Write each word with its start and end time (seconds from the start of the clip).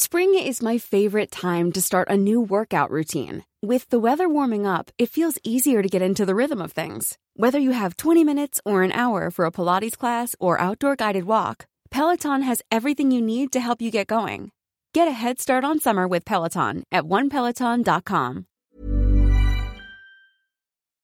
Spring 0.00 0.32
is 0.38 0.62
my 0.62 0.78
favorite 0.78 1.28
time 1.28 1.72
to 1.72 1.82
start 1.82 2.08
a 2.08 2.16
new 2.16 2.40
workout 2.40 2.88
routine. 2.88 3.44
With 3.60 3.90
the 3.90 3.98
weather 3.98 4.28
warming 4.28 4.64
up, 4.64 4.92
it 4.96 5.10
feels 5.10 5.40
easier 5.42 5.82
to 5.82 5.88
get 5.88 6.02
into 6.02 6.24
the 6.24 6.36
rhythm 6.36 6.62
of 6.62 6.70
things. 6.70 7.18
Whether 7.34 7.58
you 7.58 7.72
have 7.72 7.96
20 7.96 8.22
minutes 8.22 8.60
or 8.64 8.84
an 8.84 8.92
hour 8.92 9.28
for 9.32 9.44
a 9.44 9.50
Pilates 9.50 9.98
class 9.98 10.36
or 10.38 10.60
outdoor 10.60 10.94
guided 10.94 11.24
walk, 11.24 11.66
Peloton 11.90 12.42
has 12.42 12.62
everything 12.70 13.10
you 13.10 13.20
need 13.20 13.50
to 13.50 13.58
help 13.58 13.82
you 13.82 13.90
get 13.90 14.06
going. 14.06 14.52
Get 14.94 15.08
a 15.08 15.18
head 15.18 15.40
start 15.40 15.64
on 15.64 15.80
summer 15.80 16.06
with 16.06 16.24
Peloton 16.24 16.84
at 16.92 17.02
onepeloton.com. 17.02 18.46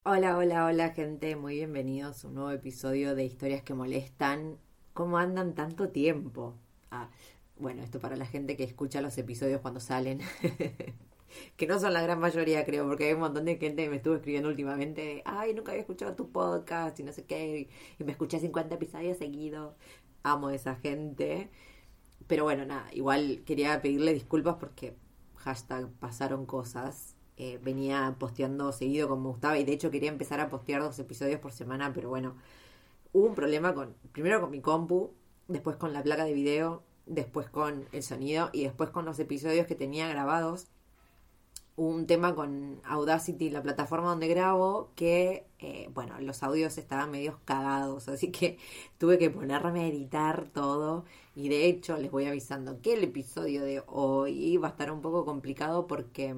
Hola, 0.06 0.36
hola, 0.36 0.66
hola 0.66 0.90
gente, 0.94 1.34
muy 1.34 1.56
bienvenidos 1.56 2.22
a 2.22 2.28
un 2.28 2.34
nuevo 2.34 2.52
episodio 2.52 3.16
de 3.16 3.24
Historias 3.24 3.64
que 3.64 3.74
Molestan. 3.74 4.56
¿Cómo 4.92 5.18
andan 5.18 5.56
tanto 5.56 5.88
tiempo? 5.88 6.54
Ah, 6.92 7.08
bueno, 7.58 7.82
esto 7.82 8.00
para 8.00 8.16
la 8.16 8.26
gente 8.26 8.56
que 8.56 8.64
escucha 8.64 9.00
los 9.00 9.16
episodios 9.18 9.60
cuando 9.60 9.80
salen, 9.80 10.20
que 11.56 11.66
no 11.66 11.78
son 11.78 11.92
la 11.92 12.02
gran 12.02 12.20
mayoría 12.20 12.64
creo, 12.64 12.86
porque 12.86 13.06
hay 13.06 13.14
un 13.14 13.20
montón 13.20 13.44
de 13.44 13.56
gente 13.56 13.84
que 13.84 13.90
me 13.90 13.96
estuvo 13.96 14.14
escribiendo 14.14 14.48
últimamente, 14.48 15.22
ay, 15.24 15.54
nunca 15.54 15.72
había 15.72 15.82
escuchado 15.82 16.14
tu 16.14 16.30
podcast 16.30 16.98
y 17.00 17.02
no 17.04 17.12
sé 17.12 17.24
qué, 17.24 17.68
y 17.98 18.04
me 18.04 18.12
escuché 18.12 18.40
50 18.40 18.74
episodios 18.74 19.18
seguidos. 19.18 19.74
Amo 20.22 20.48
a 20.48 20.54
esa 20.54 20.76
gente. 20.76 21.50
Pero 22.26 22.44
bueno, 22.44 22.64
nada, 22.64 22.88
igual 22.94 23.42
quería 23.44 23.80
pedirle 23.82 24.14
disculpas 24.14 24.56
porque 24.56 24.96
hashtag 25.36 25.90
pasaron 26.00 26.46
cosas 26.46 27.14
eh, 27.36 27.58
venía 27.62 28.14
posteando 28.20 28.70
seguido 28.72 29.08
como 29.08 29.22
me 29.22 29.28
gustaba 29.30 29.58
y 29.58 29.64
de 29.64 29.72
hecho 29.72 29.90
quería 29.90 30.08
empezar 30.08 30.38
a 30.38 30.48
postear 30.48 30.82
dos 30.82 30.98
episodios 31.00 31.40
por 31.40 31.50
semana, 31.52 31.92
pero 31.92 32.08
bueno, 32.08 32.36
hubo 33.12 33.26
un 33.26 33.34
problema 33.34 33.74
con, 33.74 33.94
primero 34.12 34.40
con 34.40 34.50
mi 34.52 34.60
compu, 34.60 35.12
después 35.48 35.76
con 35.76 35.92
la 35.92 36.02
placa 36.02 36.24
de 36.24 36.32
video, 36.32 36.84
después 37.06 37.48
con 37.48 37.86
el 37.92 38.02
sonido 38.02 38.50
y 38.52 38.64
después 38.64 38.90
con 38.90 39.04
los 39.04 39.18
episodios 39.18 39.66
que 39.66 39.74
tenía 39.74 40.08
grabados. 40.08 40.68
Un 41.76 42.06
tema 42.06 42.36
con 42.36 42.80
Audacity, 42.84 43.50
la 43.50 43.62
plataforma 43.62 44.08
donde 44.10 44.28
grabo, 44.28 44.92
que, 44.94 45.44
eh, 45.58 45.90
bueno, 45.92 46.20
los 46.20 46.44
audios 46.44 46.78
estaban 46.78 47.10
medios 47.10 47.36
cagados, 47.44 48.08
así 48.08 48.30
que 48.30 48.58
tuve 48.98 49.18
que 49.18 49.30
ponerme 49.30 49.80
a 49.80 49.88
editar 49.88 50.48
todo. 50.52 51.04
Y 51.34 51.48
de 51.48 51.66
hecho, 51.66 51.96
les 51.98 52.12
voy 52.12 52.26
avisando 52.26 52.80
que 52.80 52.94
el 52.94 53.04
episodio 53.04 53.64
de 53.64 53.82
hoy 53.86 54.56
va 54.58 54.68
a 54.68 54.70
estar 54.70 54.92
un 54.92 55.00
poco 55.00 55.24
complicado 55.24 55.86
porque 55.88 56.34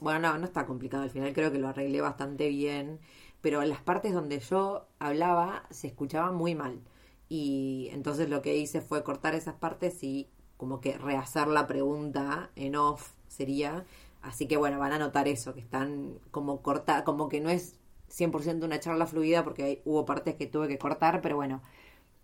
bueno, 0.00 0.20
no, 0.20 0.38
no 0.38 0.44
está 0.44 0.66
complicado 0.66 1.02
al 1.04 1.10
final, 1.10 1.32
creo 1.32 1.50
que 1.50 1.58
lo 1.58 1.68
arreglé 1.68 2.00
bastante 2.00 2.48
bien, 2.48 3.00
pero 3.40 3.62
las 3.64 3.80
partes 3.80 4.12
donde 4.12 4.40
yo 4.40 4.86
hablaba 4.98 5.64
se 5.70 5.86
escuchaban 5.88 6.34
muy 6.34 6.54
mal. 6.54 6.80
Y 7.28 7.88
entonces 7.92 8.28
lo 8.28 8.42
que 8.42 8.56
hice 8.56 8.80
fue 8.80 9.02
cortar 9.02 9.34
esas 9.34 9.54
partes 9.54 10.02
y 10.02 10.28
como 10.56 10.80
que 10.80 10.96
rehacer 10.98 11.48
la 11.48 11.66
pregunta 11.66 12.50
en 12.56 12.76
off 12.76 13.12
sería. 13.28 13.84
Así 14.22 14.46
que 14.48 14.56
bueno, 14.56 14.78
van 14.78 14.92
a 14.92 14.98
notar 14.98 15.28
eso, 15.28 15.54
que 15.54 15.60
están 15.60 16.18
como 16.30 16.62
corta, 16.62 17.04
como 17.04 17.28
que 17.28 17.40
no 17.40 17.50
es 17.50 17.76
100% 18.10 18.64
una 18.64 18.80
charla 18.80 19.06
fluida 19.06 19.44
porque 19.44 19.82
hubo 19.84 20.04
partes 20.04 20.36
que 20.36 20.46
tuve 20.46 20.68
que 20.68 20.78
cortar, 20.78 21.20
pero 21.20 21.36
bueno, 21.36 21.62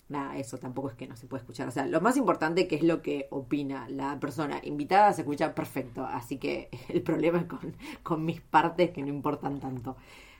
nada, 0.09 0.37
eso 0.37 0.59
tampoco 0.59 0.91
es 0.91 0.95
que 0.95 1.09
no 1.09 1.17
se 1.17 1.27
puede 1.27 1.43
escuchar. 1.43 1.69
O 1.69 1.73
sea, 1.73 1.87
lo 1.87 2.01
más 2.01 2.17
importante 2.17 2.69
que 2.69 2.77
es 2.77 2.83
lo 2.83 3.03
que 3.03 3.27
opina 3.31 3.89
la 3.89 4.19
persona 4.21 4.61
invitada 4.63 5.13
se 5.13 5.23
escucha 5.23 5.55
perfecto. 5.55 6.05
Así 6.07 6.39
que 6.39 6.69
el 6.89 7.03
problema 7.03 7.39
es 7.41 7.47
con, 7.47 7.77
con 8.03 8.25
mis 8.25 8.41
partes 8.41 8.91
que 8.91 9.03
no 9.03 9.09
importan 9.09 9.61
tanto. 9.61 9.97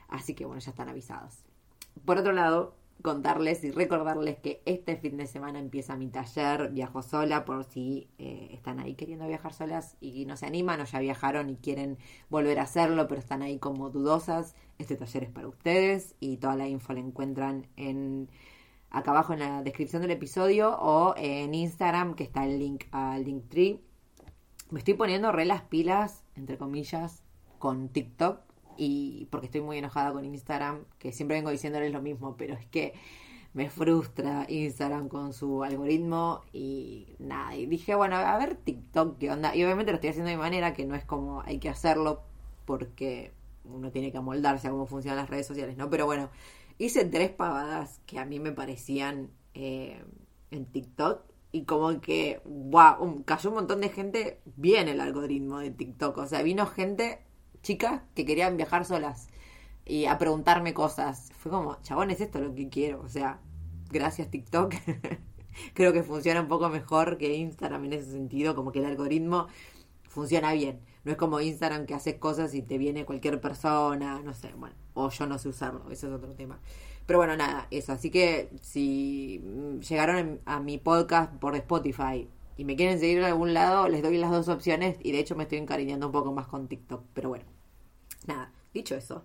Así 0.07 0.33
que 0.35 0.45
bueno, 0.45 0.61
ya 0.61 0.71
están 0.71 0.89
avisados. 0.89 1.43
Por 2.05 2.17
otro 2.17 2.31
lado, 2.33 2.75
contarles 3.01 3.63
y 3.63 3.71
recordarles 3.71 4.37
que 4.37 4.61
este 4.65 4.95
fin 4.95 5.17
de 5.17 5.27
semana 5.27 5.59
empieza 5.59 5.97
mi 5.97 6.07
taller 6.07 6.69
Viajo 6.71 7.01
sola 7.01 7.43
por 7.43 7.65
si 7.65 8.07
eh, 8.17 8.49
están 8.53 8.79
ahí 8.79 8.95
queriendo 8.95 9.27
viajar 9.27 9.53
solas 9.53 9.97
y 9.99 10.25
no 10.25 10.37
se 10.37 10.45
animan 10.45 10.79
o 10.79 10.85
ya 10.85 10.99
viajaron 10.99 11.49
y 11.49 11.57
quieren 11.57 11.97
volver 12.29 12.59
a 12.59 12.63
hacerlo 12.63 13.07
pero 13.07 13.19
están 13.19 13.41
ahí 13.41 13.59
como 13.59 13.89
dudosas. 13.89 14.55
Este 14.77 14.95
taller 14.95 15.23
es 15.23 15.29
para 15.29 15.47
ustedes 15.47 16.15
y 16.19 16.37
toda 16.37 16.55
la 16.55 16.67
info 16.67 16.93
la 16.93 17.01
encuentran 17.01 17.67
en 17.75 18.29
acá 18.89 19.11
abajo 19.11 19.33
en 19.33 19.39
la 19.39 19.63
descripción 19.63 20.01
del 20.01 20.11
episodio 20.11 20.77
o 20.79 21.15
en 21.17 21.53
Instagram 21.53 22.13
que 22.13 22.23
está 22.23 22.45
el 22.45 22.59
link 22.59 22.85
al 22.91 23.23
Linktree. 23.25 23.81
Me 24.69 24.79
estoy 24.79 24.93
poniendo 24.93 25.31
re 25.31 25.45
las 25.45 25.63
pilas, 25.63 26.23
entre 26.35 26.57
comillas, 26.57 27.23
con 27.59 27.89
TikTok 27.89 28.52
y 28.77 29.27
porque 29.31 29.47
estoy 29.47 29.61
muy 29.61 29.77
enojada 29.77 30.11
con 30.11 30.25
Instagram, 30.25 30.85
que 30.99 31.11
siempre 31.11 31.37
vengo 31.37 31.49
diciéndoles 31.49 31.91
lo 31.91 32.01
mismo, 32.01 32.35
pero 32.37 32.55
es 32.55 32.65
que 32.67 32.93
me 33.53 33.69
frustra 33.69 34.45
Instagram 34.49 35.09
con 35.09 35.33
su 35.33 35.63
algoritmo 35.63 36.41
y 36.51 37.15
nada, 37.19 37.55
y 37.55 37.65
dije, 37.67 37.95
bueno, 37.95 38.15
a 38.15 38.37
ver 38.37 38.55
TikTok 38.55 39.17
qué 39.17 39.31
onda, 39.31 39.55
y 39.55 39.63
obviamente 39.63 39.91
lo 39.91 39.95
estoy 39.95 40.09
haciendo 40.09 40.31
de 40.31 40.37
manera 40.37 40.73
que 40.73 40.85
no 40.85 40.95
es 40.95 41.05
como 41.05 41.41
hay 41.41 41.59
que 41.59 41.69
hacerlo 41.69 42.21
porque 42.65 43.31
uno 43.65 43.91
tiene 43.91 44.11
que 44.11 44.17
amoldarse 44.17 44.67
a 44.67 44.71
cómo 44.71 44.85
funcionan 44.85 45.17
las 45.17 45.29
redes 45.29 45.47
sociales, 45.47 45.77
¿no? 45.77 45.89
Pero 45.89 46.05
bueno, 46.05 46.29
hice 46.77 47.05
tres 47.05 47.31
pavadas 47.31 48.01
que 48.05 48.19
a 48.19 48.25
mí 48.25 48.39
me 48.39 48.51
parecían 48.51 49.29
eh, 49.53 50.03
en 50.51 50.65
TikTok 50.65 51.21
y 51.51 51.65
como 51.65 52.01
que, 52.01 52.41
wow, 52.45 53.23
cayó 53.25 53.49
un 53.49 53.55
montón 53.55 53.81
de 53.81 53.89
gente 53.89 54.41
bien 54.55 54.87
el 54.87 54.99
algoritmo 54.99 55.59
de 55.59 55.69
TikTok. 55.69 56.17
O 56.17 56.25
sea, 56.25 56.41
vino 56.41 56.65
gente, 56.65 57.21
chicas, 57.63 58.01
que 58.13 58.25
querían 58.25 58.57
viajar 58.57 58.85
solas 58.85 59.29
y 59.85 60.05
a 60.05 60.17
preguntarme 60.17 60.73
cosas. 60.73 61.31
Fue 61.37 61.51
como, 61.51 61.81
chabón, 61.81 62.11
es 62.11 62.21
esto 62.21 62.39
lo 62.39 62.53
que 62.53 62.69
quiero. 62.69 63.01
O 63.01 63.09
sea, 63.09 63.39
gracias 63.89 64.29
TikTok. 64.29 64.75
Creo 65.73 65.93
que 65.93 66.03
funciona 66.03 66.41
un 66.41 66.47
poco 66.47 66.69
mejor 66.69 67.17
que 67.17 67.35
Instagram 67.35 67.85
en 67.85 67.93
ese 67.93 68.11
sentido, 68.11 68.55
como 68.55 68.71
que 68.71 68.79
el 68.79 68.85
algoritmo 68.85 69.47
funciona 70.07 70.53
bien. 70.53 70.79
No 71.03 71.11
es 71.11 71.17
como 71.17 71.41
Instagram 71.41 71.85
que 71.85 71.93
haces 71.93 72.15
cosas 72.15 72.53
y 72.53 72.61
te 72.61 72.77
viene 72.77 73.05
cualquier 73.05 73.41
persona, 73.41 74.21
no 74.23 74.33
sé, 74.33 74.53
bueno, 74.55 74.75
o 74.93 75.09
yo 75.09 75.25
no 75.25 75.37
sé 75.37 75.49
usarlo, 75.49 75.89
ese 75.91 76.07
es 76.07 76.13
otro 76.13 76.33
tema. 76.33 76.59
Pero 77.05 77.19
bueno, 77.19 77.35
nada, 77.35 77.67
eso. 77.71 77.91
Así 77.91 78.09
que 78.09 78.49
si 78.61 79.43
llegaron 79.87 80.39
a 80.45 80.59
mi 80.59 80.77
podcast 80.77 81.33
por 81.35 81.55
Spotify 81.55 82.29
y 82.55 82.65
me 82.65 82.75
quieren 82.75 82.99
seguir 82.99 83.17
en 83.19 83.25
algún 83.25 83.53
lado, 83.53 83.89
les 83.89 84.01
doy 84.01 84.17
las 84.17 84.31
dos 84.31 84.47
opciones 84.47 84.97
y 85.03 85.11
de 85.11 85.19
hecho 85.19 85.35
me 85.35 85.43
estoy 85.43 85.57
encariñando 85.57 86.07
un 86.07 86.11
poco 86.13 86.31
más 86.31 86.47
con 86.47 86.67
TikTok. 86.67 87.03
Pero 87.13 87.29
bueno, 87.29 87.45
nada, 88.27 88.51
dicho 88.73 88.95
eso, 88.95 89.23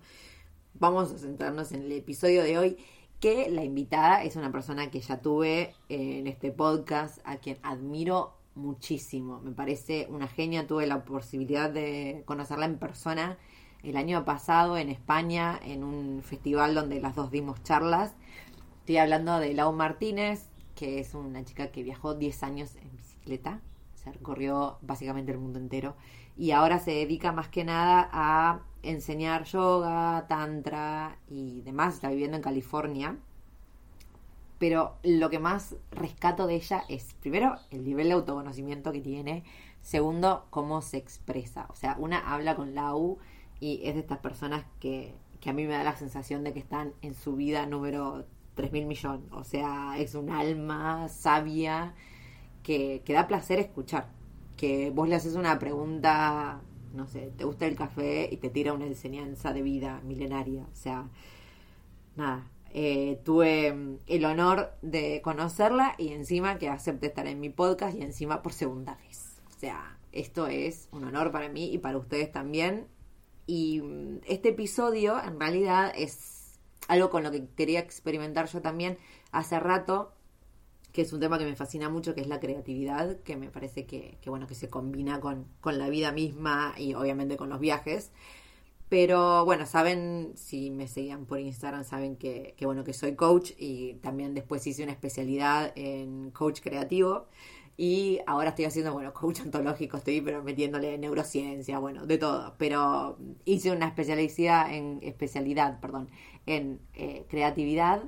vamos 0.73 1.11
a 1.11 1.17
centrarnos 1.17 1.71
en 1.71 1.83
el 1.83 1.91
episodio 1.91 2.43
de 2.43 2.57
hoy 2.57 2.77
que 3.19 3.49
la 3.49 3.63
invitada 3.63 4.23
es 4.23 4.35
una 4.35 4.51
persona 4.51 4.89
que 4.89 5.01
ya 5.01 5.21
tuve 5.21 5.75
en 5.89 6.27
este 6.27 6.51
podcast, 6.51 7.19
a 7.25 7.37
quien 7.37 7.57
admiro 7.63 8.39
muchísimo. 8.55 9.41
Me 9.41 9.51
parece 9.51 10.07
una 10.09 10.27
genia. 10.27 10.67
Tuve 10.67 10.87
la 10.87 11.03
posibilidad 11.03 11.69
de 11.69 12.23
conocerla 12.25 12.65
en 12.65 12.77
persona 12.77 13.37
el 13.83 13.97
año 13.97 14.25
pasado 14.25 14.77
en 14.77 14.89
España, 14.89 15.59
en 15.63 15.83
un 15.83 16.21
festival 16.23 16.75
donde 16.75 17.01
las 17.01 17.15
dos 17.15 17.31
dimos 17.31 17.61
charlas. 17.63 18.13
Estoy 18.79 18.97
hablando 18.97 19.39
de 19.39 19.53
Lau 19.53 19.73
Martínez, 19.73 20.47
que 20.75 20.99
es 20.99 21.13
una 21.13 21.43
chica 21.43 21.71
que 21.71 21.83
viajó 21.83 22.15
10 22.15 22.43
años 22.43 22.75
en 22.75 22.91
bicicleta. 22.95 23.61
Se 23.95 24.11
recorrió 24.11 24.77
básicamente 24.81 25.31
el 25.31 25.39
mundo 25.39 25.59
entero. 25.59 25.95
Y 26.37 26.51
ahora 26.51 26.79
se 26.79 26.91
dedica 26.91 27.33
más 27.33 27.49
que 27.49 27.65
nada 27.65 28.09
a 28.13 28.61
enseñar 28.83 29.45
yoga, 29.45 30.25
tantra 30.27 31.17
y 31.27 31.61
demás. 31.61 31.95
Está 31.95 32.09
viviendo 32.09 32.37
en 32.37 32.43
California 32.43 33.17
pero 34.59 34.97
lo 35.03 35.29
que 35.29 35.39
más 35.39 35.75
rescato 35.89 36.45
de 36.45 36.55
ella 36.55 36.83
es, 36.89 37.15
primero, 37.21 37.55
el 37.71 37.85
nivel 37.85 38.09
de 38.09 38.13
autoconocimiento 38.13 38.91
que 38.91 38.99
tiene, 38.99 39.43
segundo, 39.81 40.45
cómo 40.49 40.81
se 40.81 40.97
expresa. 40.97 41.65
O 41.69 41.75
sea, 41.75 41.95
una 41.97 42.33
habla 42.33 42.55
con 42.55 42.75
la 42.75 42.93
U 42.93 43.17
y 43.61 43.79
es 43.85 43.95
de 43.95 44.01
estas 44.01 44.19
personas 44.19 44.65
que, 44.81 45.15
que 45.39 45.49
a 45.49 45.53
mí 45.53 45.65
me 45.65 45.73
da 45.73 45.83
la 45.85 45.95
sensación 45.95 46.43
de 46.43 46.51
que 46.53 46.59
están 46.59 46.93
en 47.01 47.15
su 47.15 47.37
vida 47.37 47.65
número 47.65 48.25
3.000 48.57 48.85
millones. 48.85 49.25
O 49.31 49.45
sea, 49.45 49.97
es 49.97 50.13
un 50.13 50.29
alma 50.29 51.07
sabia 51.07 51.95
que, 52.61 53.01
que 53.05 53.13
da 53.13 53.27
placer 53.27 53.59
escuchar. 53.59 54.09
Que 54.57 54.91
vos 54.91 55.07
le 55.07 55.15
haces 55.15 55.35
una 55.35 55.57
pregunta, 55.57 56.59
no 56.93 57.07
sé, 57.07 57.31
¿te 57.37 57.43
gusta 57.43 57.65
el 57.65 57.75
café? 57.75 58.29
Y 58.31 58.37
te 58.37 58.49
tira 58.49 58.73
una 58.73 58.85
enseñanza 58.85 59.53
de 59.53 59.61
vida 59.61 60.01
milenaria. 60.03 60.63
O 60.71 60.75
sea, 60.75 61.09
nada, 62.15 62.49
eh, 62.71 63.19
tuve 63.23 63.73
mm, 63.73 63.99
el 64.07 64.25
honor 64.25 64.73
de 64.81 65.21
conocerla 65.23 65.95
y 65.97 66.09
encima 66.09 66.57
que 66.57 66.69
acepte 66.69 67.07
estar 67.07 67.27
en 67.27 67.39
mi 67.39 67.49
podcast 67.49 67.97
y 67.97 68.01
encima 68.01 68.41
por 68.41 68.53
segunda 68.53 68.95
vez. 68.95 69.41
sea, 69.57 69.97
esto 70.11 70.47
es 70.47 70.87
un 70.91 71.03
honor 71.03 71.31
para 71.31 71.49
mí 71.49 71.71
y 71.73 71.77
para 71.77 71.97
ustedes 71.97 72.31
también. 72.31 72.87
Y 73.47 73.81
mm, 73.81 74.21
este 74.27 74.49
episodio 74.49 75.21
en 75.23 75.39
realidad 75.39 75.91
es 75.95 76.59
algo 76.87 77.09
con 77.09 77.23
lo 77.23 77.31
que 77.31 77.47
quería 77.55 77.79
experimentar 77.79 78.47
yo 78.47 78.61
también 78.61 78.97
hace 79.31 79.59
rato, 79.59 80.13
que 80.91 81.01
es 81.01 81.13
un 81.13 81.19
tema 81.19 81.37
que 81.37 81.45
me 81.45 81.55
fascina 81.55 81.89
mucho, 81.89 82.15
que 82.15 82.21
es 82.21 82.27
la 82.27 82.39
creatividad, 82.39 83.17
que 83.21 83.37
me 83.37 83.49
parece 83.49 83.85
que, 83.85 84.17
bueno, 84.25 84.47
que 84.47 84.55
se 84.55 84.69
combina 84.69 85.19
con, 85.19 85.45
con 85.61 85.77
la 85.77 85.89
vida 85.89 86.11
misma 86.11 86.73
y 86.77 86.93
obviamente 86.93 87.37
con 87.37 87.49
los 87.49 87.59
viajes. 87.59 88.11
Pero 88.89 89.45
bueno, 89.45 89.67
saben, 89.67 90.31
si 90.35 90.71
me 90.71 90.87
seguían 90.87 91.25
por 91.25 91.39
Instagram, 91.39 91.83
saben 91.83 92.15
que, 92.15 92.55
que, 92.57 92.65
bueno, 92.65 92.83
que 92.83 92.93
soy 92.93 93.15
coach 93.15 93.51
y 93.57 93.95
también 93.95 94.33
después 94.33 94.65
hice 94.65 94.81
una 94.83 94.93
especialidad 94.93 95.71
en 95.75 96.31
coach 96.31 96.61
creativo. 96.61 97.27
Y 97.77 98.19
ahora 98.27 98.49
estoy 98.49 98.65
haciendo, 98.65 98.91
bueno, 98.91 99.13
coach 99.13 99.39
ontológico, 99.41 99.95
estoy 99.97 100.19
pero 100.19 100.43
metiéndole 100.43 100.97
neurociencia, 100.97 101.79
bueno, 101.79 102.05
de 102.05 102.17
todo. 102.17 102.55
Pero 102.57 103.17
hice 103.45 103.71
una 103.71 103.87
especialidad 103.87 104.73
en, 104.73 104.99
especialidad, 105.01 105.79
perdón, 105.79 106.09
en 106.45 106.81
eh, 106.95 107.25
creatividad 107.29 108.03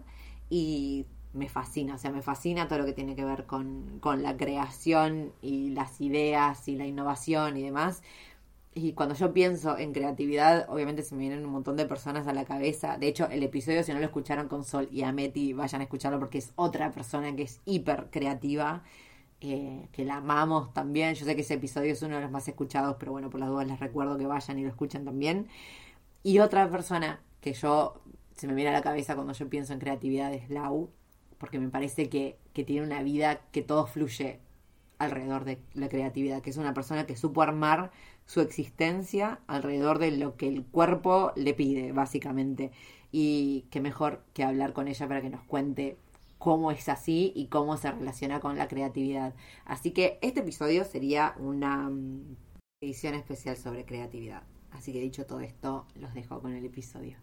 y 0.50 1.06
me 1.34 1.50
fascina, 1.50 1.96
o 1.96 1.98
sea, 1.98 2.12
me 2.12 2.22
fascina 2.22 2.68
todo 2.68 2.80
lo 2.80 2.86
que 2.86 2.94
tiene 2.94 3.16
que 3.16 3.26
ver 3.26 3.46
con, 3.46 4.00
con 4.00 4.24
la 4.24 4.38
creación 4.38 5.32
y 5.42 5.70
las 5.70 6.02
ideas 6.02 6.68
y 6.68 6.76
la 6.76 6.86
innovación 6.86 7.58
y 7.58 7.64
demás 7.64 8.02
y 8.74 8.94
cuando 8.94 9.16
yo 9.16 9.34
pienso 9.34 9.78
en 9.78 9.92
creatividad, 9.92 10.66
obviamente 10.70 11.04
se 11.04 11.14
me 11.16 11.22
vienen 11.22 11.46
un 11.46 11.52
montón 11.52 11.76
de 11.76 11.86
personas 11.86 12.28
a 12.28 12.34
la 12.34 12.46
cabeza. 12.46 12.98
De 12.98 13.08
hecho, 13.08 13.28
el 13.30 13.44
episodio, 13.44 13.84
si 13.84 13.92
no 13.92 14.00
lo 14.00 14.06
escucharon 14.06 14.48
con 14.48 14.64
Sol 14.64 14.88
y 14.92 15.04
Ameti, 15.04 15.52
vayan 15.52 15.82
a 15.82 15.84
escucharlo 15.84 16.20
porque 16.20 16.38
es 16.38 16.54
otra 16.56 16.92
persona 16.92 17.36
que 17.36 17.44
es 17.44 17.60
hiper 17.66 18.08
creativa, 18.12 18.84
eh, 19.42 19.90
que 19.92 20.06
la 20.06 20.18
amamos 20.18 20.74
también. 20.74 21.16
Yo 21.16 21.26
sé 21.26 21.36
que 21.36 21.42
ese 21.42 21.56
episodio 21.56 21.92
es 21.92 22.02
uno 22.02 22.16
de 22.16 22.22
los 22.22 22.32
más 22.32 22.48
escuchados, 22.48 22.96
pero 22.98 23.12
bueno, 23.12 23.30
por 23.30 23.42
las 23.42 23.50
dudas 23.50 23.68
les 23.68 23.80
recuerdo 23.80 24.18
que 24.18 24.26
vayan 24.26 24.58
y 24.58 24.64
lo 24.64 24.70
escuchen 24.70 25.04
también. 25.04 25.48
Y 26.24 26.40
otra 26.40 26.70
persona 26.70 27.22
que 27.42 27.54
yo 27.54 28.02
se 28.38 28.48
me 28.48 28.54
viene 28.54 28.70
a 28.70 28.74
la 28.74 28.82
cabeza 28.82 29.16
cuando 29.16 29.34
yo 29.34 29.50
pienso 29.50 29.74
en 29.74 29.80
creatividad 29.80 30.34
es 30.34 30.50
Lau, 30.50 30.90
porque 31.42 31.60
me 31.60 31.70
parece 31.70 32.08
que, 32.08 32.38
que 32.54 32.64
tiene 32.64 32.86
una 32.86 33.02
vida 33.02 33.42
que 33.52 33.64
todo 33.64 33.88
fluye 33.88 34.40
alrededor 35.00 35.44
de 35.44 35.60
la 35.74 35.90
creatividad, 35.90 36.44
que 36.44 36.52
es 36.52 36.58
una 36.58 36.76
persona 36.76 37.08
que 37.08 37.18
supo 37.18 37.42
armar 37.42 37.92
su 38.28 38.42
existencia 38.42 39.40
alrededor 39.48 39.98
de 39.98 40.12
lo 40.12 40.38
que 40.38 40.48
el 40.48 40.64
cuerpo 40.64 41.34
le 41.36 41.56
pide, 41.56 41.94
básicamente. 41.94 42.72
Y 43.12 43.66
qué 43.72 43.82
mejor 43.82 44.24
que 44.34 44.44
hablar 44.44 44.74
con 44.74 44.88
ella 44.88 45.08
para 45.08 45.24
que 45.24 45.32
nos 45.32 45.42
cuente 45.42 45.98
cómo 46.38 46.72
es 46.72 46.88
así 46.90 47.34
y 47.36 47.48
cómo 47.48 47.76
se 47.76 47.92
relaciona 47.92 48.40
con 48.40 48.56
la 48.56 48.68
creatividad. 48.68 49.34
Así 49.66 49.92
que 49.92 50.20
este 50.22 50.42
episodio 50.42 50.86
sería 50.86 51.34
una 51.40 51.90
mm, 51.90 52.36
edición 52.84 53.16
especial 53.16 53.58
sobre 53.58 53.84
creatividad. 53.84 54.44
Así 54.70 54.94
que 54.94 55.02
dicho 55.02 55.26
todo 55.26 55.40
esto, 55.40 55.88
los 55.96 56.14
dejo 56.14 56.40
con 56.40 56.54
el 56.54 56.64
episodio. 56.64 57.18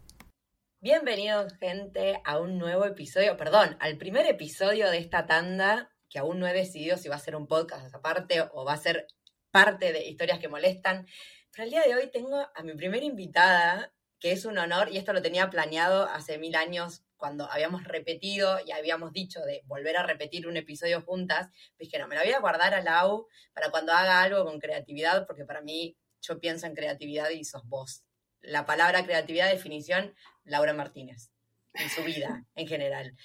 Bienvenidos, 0.81 1.55
gente, 1.59 2.23
a 2.25 2.39
un 2.39 2.57
nuevo 2.57 2.85
episodio, 2.85 3.37
perdón, 3.37 3.77
al 3.81 3.99
primer 3.99 4.27
episodio 4.27 4.89
de 4.93 4.99
esta 4.99 5.27
tanda, 5.27 5.91
que 6.09 6.21
aún 6.21 6.39
no 6.39 6.47
he 6.47 6.53
decidido 6.53 6.97
si 6.97 7.09
va 7.09 7.17
a 7.17 7.19
ser 7.19 7.35
un 7.35 7.49
podcast 7.49 7.93
aparte 7.93 8.43
o 8.53 8.65
va 8.65 8.75
a 8.75 8.77
ser 8.77 9.09
parte 9.51 9.93
de 9.93 10.07
historias 10.07 10.39
que 10.39 10.47
molestan. 10.47 11.09
Pero 11.51 11.65
el 11.65 11.71
día 11.71 11.83
de 11.83 11.97
hoy 11.97 12.09
tengo 12.13 12.47
a 12.55 12.63
mi 12.63 12.75
primera 12.75 13.05
invitada, 13.05 13.93
que 14.21 14.31
es 14.31 14.45
un 14.45 14.57
honor, 14.57 14.89
y 14.93 14.99
esto 14.99 15.13
lo 15.13 15.21
tenía 15.21 15.51
planeado 15.51 16.05
hace 16.05 16.39
mil 16.39 16.55
años 16.55 17.03
cuando 17.17 17.51
habíamos 17.51 17.83
repetido 17.83 18.61
y 18.65 18.71
habíamos 18.71 19.13
dicho 19.13 19.41
de 19.41 19.63
volver 19.65 19.97
a 19.97 20.07
repetir 20.07 20.47
un 20.47 20.57
episodio 20.57 21.03
juntas, 21.03 21.49
dije, 21.77 21.99
no, 21.99 22.07
me 22.07 22.15
la 22.15 22.23
voy 22.23 22.31
a 22.31 22.39
guardar 22.39 22.75
a 22.75 22.83
Lau 22.83 23.27
para 23.53 23.73
cuando 23.73 23.93
haga 23.93 24.23
algo 24.23 24.45
con 24.45 24.61
creatividad, 24.61 25.27
porque 25.27 25.45
para 25.45 25.61
mí 25.61 25.97
yo 26.21 26.39
pienso 26.39 26.69
en 26.69 26.77
creatividad 26.77 27.31
y 27.31 27.43
sos 27.43 27.67
vos. 27.67 28.05
La 28.41 28.67
palabra 28.67 29.05
creatividad, 29.05 29.51
definición, 29.51 30.15
Laura 30.45 30.73
Martínez, 30.73 31.31
en 31.75 31.91
su 31.91 32.03
vida 32.03 32.45
en 32.55 32.67
general. 32.67 33.17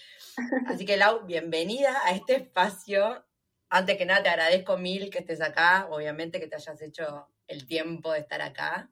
Así 0.68 0.86
que 0.86 0.98
Lau, 0.98 1.26
bienvenida 1.26 1.96
a 2.06 2.12
este 2.12 2.36
espacio 2.36 3.26
antes 3.76 3.98
que 3.98 4.06
nada, 4.06 4.22
te 4.22 4.30
agradezco 4.30 4.78
mil 4.78 5.10
que 5.10 5.18
estés 5.18 5.42
acá, 5.42 5.88
obviamente 5.90 6.40
que 6.40 6.46
te 6.46 6.56
hayas 6.56 6.80
hecho 6.84 7.26
el 7.48 7.66
tiempo 7.66 8.14
de 8.14 8.20
estar 8.20 8.40
acá. 8.40 8.92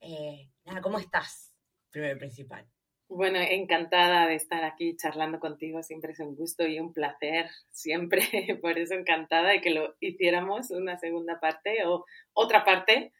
Eh, 0.00 0.50
nada, 0.64 0.80
¿cómo 0.80 0.98
estás? 0.98 1.54
Primero 1.92 2.16
y 2.16 2.18
principal. 2.18 2.66
Bueno, 3.08 3.38
encantada 3.38 4.26
de 4.26 4.34
estar 4.34 4.64
aquí 4.64 4.96
charlando 4.96 5.38
contigo, 5.38 5.80
siempre 5.84 6.10
es 6.10 6.18
un 6.18 6.34
gusto 6.34 6.66
y 6.66 6.80
un 6.80 6.92
placer, 6.92 7.48
siempre, 7.70 8.18
por 8.60 8.76
eso 8.80 8.94
encantada 8.94 9.50
de 9.50 9.60
que 9.60 9.70
lo 9.70 9.94
hiciéramos 10.00 10.72
una 10.72 10.98
segunda 10.98 11.38
parte 11.38 11.86
o 11.86 12.04
otra 12.32 12.64
parte. 12.64 13.12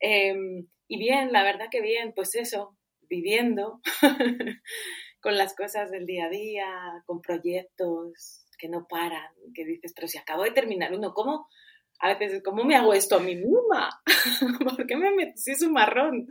Em, 0.00 0.66
y 0.88 0.98
bien, 0.98 1.32
la 1.32 1.42
verdad 1.42 1.66
que 1.70 1.82
bien, 1.82 2.12
pues 2.14 2.34
eso, 2.34 2.76
viviendo 3.02 3.80
con 5.20 5.36
las 5.36 5.54
cosas 5.54 5.90
del 5.90 6.06
día 6.06 6.26
a 6.26 6.30
día, 6.30 7.02
con 7.06 7.20
proyectos, 7.20 8.46
que 8.58 8.68
no 8.68 8.86
paran, 8.88 9.30
que 9.54 9.64
dices, 9.64 9.92
pero 9.94 10.08
si 10.08 10.18
acabo 10.18 10.42
de 10.42 10.50
terminar 10.50 10.92
uno, 10.92 11.12
¿cómo? 11.14 11.48
A 12.00 12.14
veces, 12.14 12.42
¿cómo 12.44 12.64
me 12.64 12.76
hago 12.76 12.94
esto 12.94 13.16
a 13.16 13.20
mí 13.20 13.36
misma? 13.36 14.02
¿Por 14.76 14.86
qué 14.86 14.96
me 14.96 15.10
metí 15.10 15.54
su 15.54 15.70
marrón? 15.70 16.26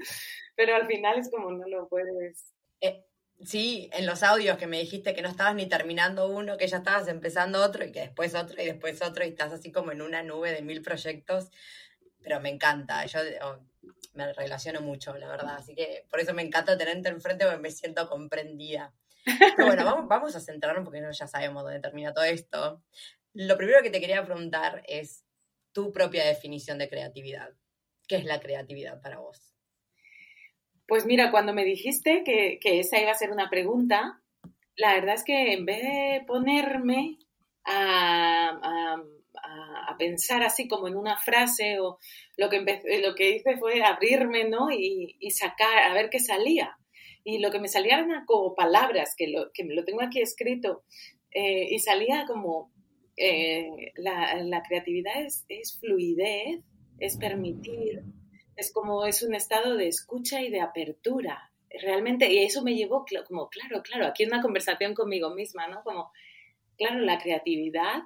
Pero 0.55 0.75
al 0.75 0.87
final 0.87 1.19
es 1.19 1.29
como 1.29 1.51
no 1.51 1.67
lo 1.67 1.87
puedes. 1.87 2.53
Eh, 2.81 3.05
sí, 3.43 3.89
en 3.93 4.05
los 4.05 4.23
audios 4.23 4.57
que 4.57 4.67
me 4.67 4.79
dijiste 4.79 5.13
que 5.13 5.21
no 5.21 5.29
estabas 5.29 5.55
ni 5.55 5.67
terminando 5.67 6.29
uno, 6.29 6.57
que 6.57 6.67
ya 6.67 6.77
estabas 6.77 7.07
empezando 7.07 7.63
otro 7.63 7.85
y 7.85 7.91
que 7.91 8.01
después 8.01 8.33
otro 8.33 8.61
y 8.61 8.65
después 8.65 9.01
otro 9.01 9.25
y 9.25 9.29
estás 9.29 9.51
así 9.51 9.71
como 9.71 9.91
en 9.91 10.01
una 10.01 10.23
nube 10.23 10.51
de 10.51 10.61
mil 10.61 10.81
proyectos, 10.81 11.49
pero 12.21 12.39
me 12.39 12.49
encanta, 12.49 13.05
yo 13.05 13.19
me 14.13 14.33
relaciono 14.33 14.81
mucho, 14.81 15.15
la 15.17 15.27
verdad, 15.27 15.57
así 15.57 15.75
que 15.75 16.05
por 16.09 16.19
eso 16.19 16.33
me 16.33 16.41
encanta 16.41 16.77
tenerte 16.77 17.09
enfrente 17.09 17.45
porque 17.45 17.61
me 17.61 17.71
siento 17.71 18.07
comprendida. 18.07 18.93
Pero 19.55 19.67
bueno, 19.67 19.83
vamos, 19.83 20.07
vamos 20.09 20.35
a 20.35 20.39
centrarnos 20.39 20.83
porque 20.83 21.01
ya 21.11 21.27
sabemos 21.27 21.63
dónde 21.63 21.79
termina 21.79 22.13
todo 22.13 22.23
esto. 22.23 22.83
Lo 23.33 23.57
primero 23.57 23.81
que 23.83 23.89
te 23.89 23.99
quería 23.99 24.25
preguntar 24.25 24.83
es 24.87 25.23
tu 25.71 25.91
propia 25.91 26.25
definición 26.25 26.77
de 26.77 26.89
creatividad. 26.89 27.53
¿Qué 28.07 28.15
es 28.15 28.25
la 28.25 28.39
creatividad 28.39 29.01
para 29.01 29.19
vos? 29.19 29.53
Pues 30.87 31.05
mira, 31.05 31.31
cuando 31.31 31.53
me 31.53 31.65
dijiste 31.65 32.23
que, 32.23 32.59
esa 32.63 32.99
iba 32.99 33.11
a 33.11 33.15
ser 33.15 33.31
una 33.31 33.49
pregunta, 33.49 34.21
la 34.77 34.93
verdad 34.93 35.15
es 35.15 35.23
que 35.23 35.53
en 35.53 35.65
vez 35.65 35.81
de 35.81 36.23
ponerme 36.25 37.19
a, 37.65 38.86
pensar 39.97 40.43
así 40.43 40.67
como 40.67 40.87
en 40.87 40.95
una 40.95 41.17
frase 41.17 41.79
o 41.79 41.97
lo 42.37 42.49
que, 42.49 42.59
lo 43.03 43.15
que 43.15 43.31
hice 43.31 43.57
fue 43.57 43.83
abrirme 43.83 44.47
¿no? 44.49 44.71
y, 44.71 45.15
y 45.19 45.31
sacar, 45.31 45.79
a 45.79 45.93
ver 45.93 46.09
qué 46.09 46.19
salía 46.19 46.77
y 47.29 47.39
lo 47.39 47.51
que 47.51 47.59
me 47.59 47.67
salía 47.67 47.99
eran 47.99 48.25
como 48.25 48.55
palabras, 48.55 49.13
que, 49.17 49.27
lo, 49.27 49.51
que 49.51 49.65
me 49.65 49.75
lo 49.75 49.83
tengo 49.83 50.01
aquí 50.01 50.21
escrito, 50.21 50.85
eh, 51.31 51.67
y 51.71 51.79
salía 51.79 52.23
como, 52.25 52.71
eh, 53.17 53.91
la, 53.97 54.63
creatividad 54.65 55.21
es, 55.21 55.43
es, 55.49 55.77
fluidez, 55.77 56.61
es 56.99 57.17
permitir, 57.17 58.01
es 58.55 58.71
como, 58.71 59.05
es 59.05 59.23
un 59.23 59.35
estado 59.35 59.75
de 59.75 59.89
escucha 59.89 60.41
y 60.41 60.49
de 60.49 60.61
apertura, 60.61 61.51
realmente, 61.69 62.31
y 62.31 62.37
eso 62.45 62.63
me 62.63 62.75
llevó 62.75 63.03
como, 63.27 63.49
claro, 63.49 63.83
claro, 63.83 64.07
aquí 64.07 64.23
una 64.23 64.41
conversación 64.41 64.93
conmigo 64.93 65.35
misma, 65.35 65.67
¿no? 65.67 65.83
Como, 65.83 66.09
claro, 66.77 67.01
la 67.01 67.17
creatividad 67.17 68.03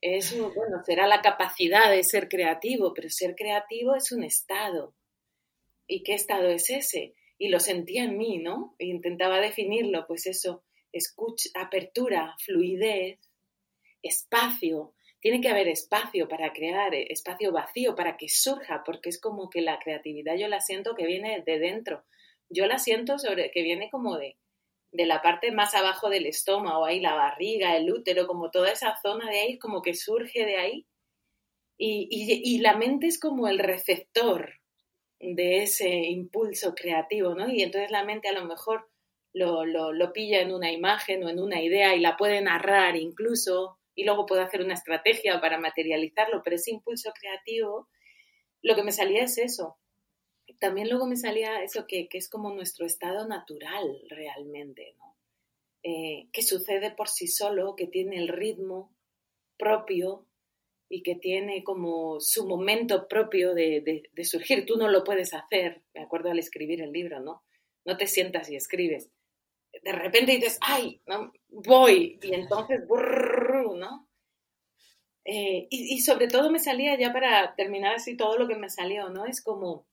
es, 0.00 0.36
bueno, 0.38 0.82
será 0.84 1.06
la 1.06 1.22
capacidad 1.22 1.90
de 1.90 2.02
ser 2.04 2.28
creativo, 2.28 2.92
pero 2.94 3.08
ser 3.10 3.34
creativo 3.34 3.94
es 3.94 4.12
un 4.12 4.24
estado. 4.24 4.94
¿Y 5.86 6.02
qué 6.02 6.14
estado 6.14 6.48
es 6.48 6.70
ese? 6.70 7.14
y 7.38 7.48
lo 7.48 7.60
sentía 7.60 8.04
en 8.04 8.16
mí, 8.16 8.38
¿no? 8.38 8.74
E 8.78 8.86
intentaba 8.86 9.40
definirlo, 9.40 10.06
pues 10.06 10.26
eso, 10.26 10.64
escucha, 10.92 11.50
apertura, 11.54 12.34
fluidez, 12.44 13.20
espacio. 14.02 14.94
Tiene 15.20 15.40
que 15.40 15.48
haber 15.48 15.68
espacio 15.68 16.28
para 16.28 16.52
crear, 16.52 16.94
eh, 16.94 17.06
espacio 17.10 17.52
vacío 17.52 17.94
para 17.94 18.16
que 18.16 18.28
surja, 18.28 18.82
porque 18.84 19.10
es 19.10 19.20
como 19.20 19.50
que 19.50 19.60
la 19.60 19.78
creatividad 19.78 20.36
yo 20.36 20.48
la 20.48 20.60
siento 20.60 20.94
que 20.94 21.06
viene 21.06 21.42
de 21.44 21.58
dentro. 21.58 22.04
Yo 22.48 22.66
la 22.66 22.78
siento 22.78 23.18
sobre 23.18 23.50
que 23.50 23.62
viene 23.62 23.90
como 23.90 24.16
de, 24.16 24.36
de 24.96 25.06
la 25.06 25.22
parte 25.22 25.52
más 25.52 25.74
abajo 25.74 26.08
del 26.10 26.26
estómago, 26.26 26.84
ahí 26.84 27.00
la 27.00 27.14
barriga, 27.14 27.76
el 27.76 27.92
útero, 27.92 28.26
como 28.26 28.50
toda 28.50 28.72
esa 28.72 28.96
zona 29.02 29.28
de 29.30 29.40
ahí, 29.40 29.58
como 29.58 29.82
que 29.82 29.94
surge 29.94 30.44
de 30.44 30.56
ahí. 30.56 30.86
Y, 31.78 32.08
y, 32.10 32.58
la 32.60 32.74
mente 32.76 33.06
es 33.06 33.20
como 33.20 33.48
el 33.48 33.58
receptor, 33.58 34.54
de 35.20 35.62
ese 35.62 35.88
impulso 35.88 36.74
creativo, 36.74 37.34
¿no? 37.34 37.50
Y 37.50 37.62
entonces 37.62 37.90
la 37.90 38.04
mente 38.04 38.28
a 38.28 38.32
lo 38.32 38.44
mejor 38.44 38.88
lo, 39.32 39.64
lo, 39.64 40.12
pilla 40.12 40.40
en 40.40 40.52
una 40.52 40.70
imagen 40.72 41.22
o 41.24 41.28
en 41.28 41.40
una 41.40 41.62
idea 41.62 41.94
y 41.94 42.00
la 42.00 42.16
puede 42.16 42.40
narrar 42.40 42.96
incluso 42.96 43.78
y 43.94 44.04
luego 44.04 44.26
puede 44.26 44.42
hacer 44.42 44.62
una 44.62 44.74
estrategia 44.74 45.40
para 45.40 45.58
materializarlo, 45.58 46.42
pero 46.42 46.56
ese 46.56 46.70
impulso 46.70 47.12
creativo, 47.18 47.88
lo 48.62 48.74
que 48.74 48.82
me 48.82 48.92
salía 48.92 49.24
es 49.24 49.38
eso. 49.38 49.78
También 50.58 50.88
luego 50.88 51.06
me 51.06 51.16
salía 51.16 51.62
eso 51.62 51.86
que, 51.86 52.08
es 52.10 52.28
como 52.28 52.52
nuestro 52.52 52.86
estado 52.86 53.26
natural 53.26 54.00
realmente, 54.08 54.94
¿no? 54.98 55.16
Eh, 55.82 56.28
que 56.32 56.42
sucede 56.42 56.90
por 56.90 57.08
sí 57.08 57.28
solo, 57.28 57.76
que 57.76 57.86
tiene 57.86 58.16
el 58.16 58.28
ritmo 58.28 58.92
propio 59.56 60.26
y 60.88 61.02
que 61.02 61.14
tiene 61.14 61.64
como 61.64 62.20
su 62.20 62.46
momento 62.46 63.06
propio 63.08 63.54
de, 63.54 64.08
de, 64.12 64.24
surgir. 64.24 64.66
Tú 64.66 64.76
no 64.76 64.88
lo 64.88 65.04
puedes 65.04 65.34
hacer, 65.34 65.82
me 65.94 66.02
acuerdo 66.02 66.30
al 66.30 66.38
escribir 66.38 66.82
el 66.82 66.92
libro, 66.92 67.20
¿no? 67.20 67.44
No 67.84 67.96
te 67.96 68.06
sientas 68.06 68.50
y 68.50 68.56
escribes. 68.56 69.10
De 69.82 69.92
repente 69.92 70.32
dices, 70.32 70.58
ay, 70.60 71.00
¿no? 71.06 71.32
voy, 71.48 72.18
y 72.22 72.34
entonces, 72.34 72.80
¿no? 72.88 74.08
Eh, 75.24 75.66
y, 75.70 75.94
y, 75.94 76.00
sobre 76.00 76.28
todo 76.28 76.50
me 76.50 76.60
salía 76.60 76.96
ya 76.96 77.12
para 77.12 77.54
terminar 77.56 77.96
así 77.96 78.16
todo 78.16 78.38
lo 78.38 78.46
que 78.46 78.54
me 78.54 78.70
salió, 78.70 79.08
¿no? 79.10 79.26
Es 79.26 79.42
como, 79.42 79.86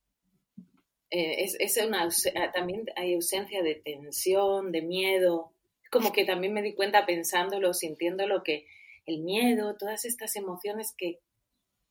eh, 1.13 1.43
es, 1.43 1.55
es, 1.59 1.77
una, 1.85 2.09
también 2.55 2.85
hay 2.95 3.13
ausencia 3.13 3.61
de 3.61 3.75
tensión, 3.75 4.71
de 4.71 4.81
miedo, 4.81 5.53
como 5.91 6.11
que 6.11 6.25
también 6.25 6.53
me 6.53 6.63
di 6.63 6.73
cuenta 6.73 7.05
pensándolo, 7.05 7.75
sintiéndolo, 7.75 8.41
que 8.41 8.65
el 9.05 9.21
miedo, 9.21 9.77
todas 9.77 10.05
estas 10.05 10.35
emociones 10.35 10.95
que 10.97 11.19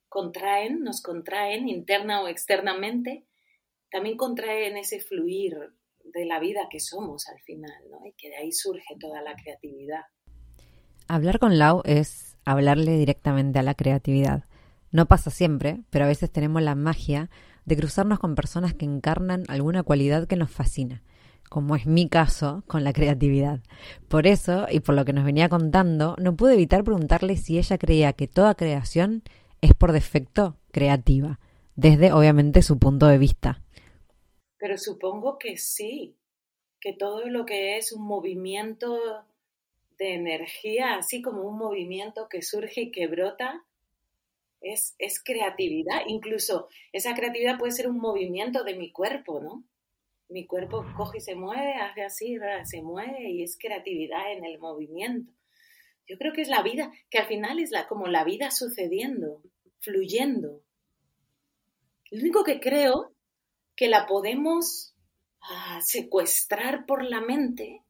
contraen, 0.08 0.82
nos 0.82 1.02
contraen 1.02 1.68
interna 1.68 2.20
o 2.20 2.26
externamente, 2.26 3.24
también 3.92 4.16
contraen 4.16 4.76
ese 4.76 4.98
fluir 4.98 5.56
de 6.02 6.24
la 6.24 6.40
vida 6.40 6.66
que 6.68 6.80
somos 6.80 7.28
al 7.28 7.40
final, 7.42 7.80
¿no? 7.92 8.04
Y 8.04 8.14
que 8.14 8.28
de 8.28 8.38
ahí 8.38 8.50
surge 8.50 8.96
toda 8.98 9.22
la 9.22 9.36
creatividad. 9.36 10.02
Hablar 11.06 11.38
con 11.38 11.58
Lau 11.58 11.82
es 11.84 12.36
hablarle 12.44 12.96
directamente 12.96 13.60
a 13.60 13.62
la 13.62 13.74
creatividad. 13.74 14.46
No 14.90 15.06
pasa 15.06 15.30
siempre, 15.30 15.78
pero 15.90 16.06
a 16.06 16.08
veces 16.08 16.32
tenemos 16.32 16.60
la 16.60 16.74
magia 16.74 17.30
de 17.64 17.76
cruzarnos 17.76 18.18
con 18.18 18.34
personas 18.34 18.74
que 18.74 18.84
encarnan 18.84 19.44
alguna 19.48 19.82
cualidad 19.82 20.26
que 20.26 20.36
nos 20.36 20.50
fascina 20.50 21.02
como 21.52 21.76
es 21.76 21.84
mi 21.84 22.08
caso 22.08 22.64
con 22.66 22.82
la 22.82 22.94
creatividad. 22.94 23.60
Por 24.08 24.26
eso, 24.26 24.64
y 24.70 24.80
por 24.80 24.94
lo 24.94 25.04
que 25.04 25.12
nos 25.12 25.26
venía 25.26 25.50
contando, 25.50 26.16
no 26.18 26.34
pude 26.34 26.54
evitar 26.54 26.82
preguntarle 26.82 27.36
si 27.36 27.58
ella 27.58 27.76
creía 27.76 28.14
que 28.14 28.26
toda 28.26 28.54
creación 28.54 29.22
es 29.60 29.74
por 29.74 29.92
defecto 29.92 30.56
creativa, 30.70 31.40
desde 31.76 32.10
obviamente 32.14 32.62
su 32.62 32.78
punto 32.78 33.06
de 33.06 33.18
vista. 33.18 33.62
Pero 34.56 34.78
supongo 34.78 35.38
que 35.38 35.58
sí, 35.58 36.16
que 36.80 36.94
todo 36.94 37.28
lo 37.28 37.44
que 37.44 37.76
es 37.76 37.92
un 37.92 38.02
movimiento 38.02 38.98
de 39.98 40.14
energía, 40.14 40.94
así 40.94 41.20
como 41.20 41.42
un 41.42 41.58
movimiento 41.58 42.28
que 42.30 42.40
surge 42.40 42.80
y 42.80 42.90
que 42.90 43.08
brota, 43.08 43.62
es, 44.62 44.94
es 44.98 45.22
creatividad. 45.22 46.02
Incluso 46.06 46.68
esa 46.92 47.14
creatividad 47.14 47.58
puede 47.58 47.72
ser 47.72 47.88
un 47.88 47.98
movimiento 47.98 48.64
de 48.64 48.74
mi 48.74 48.90
cuerpo, 48.92 49.40
¿no? 49.40 49.64
mi 50.32 50.46
cuerpo 50.46 50.84
coge 50.96 51.18
y 51.18 51.20
se 51.20 51.34
mueve, 51.34 51.74
hace 51.74 52.02
así, 52.02 52.38
se 52.64 52.82
mueve 52.82 53.30
y 53.30 53.42
es 53.42 53.58
creatividad 53.58 54.32
en 54.32 54.44
el 54.44 54.58
movimiento. 54.58 55.32
Yo 56.08 56.18
creo 56.18 56.32
que 56.32 56.42
es 56.42 56.48
la 56.48 56.62
vida, 56.62 56.90
que 57.10 57.18
al 57.18 57.26
final 57.26 57.60
es 57.60 57.70
la, 57.70 57.86
como 57.86 58.06
la 58.06 58.24
vida 58.24 58.50
sucediendo, 58.50 59.42
fluyendo. 59.80 60.62
Lo 62.10 62.20
único 62.20 62.44
que 62.44 62.60
creo 62.60 63.14
que 63.76 63.88
la 63.88 64.06
podemos 64.06 64.94
ah, 65.42 65.80
secuestrar 65.82 66.86
por 66.86 67.04
la 67.04 67.20
mente, 67.20 67.84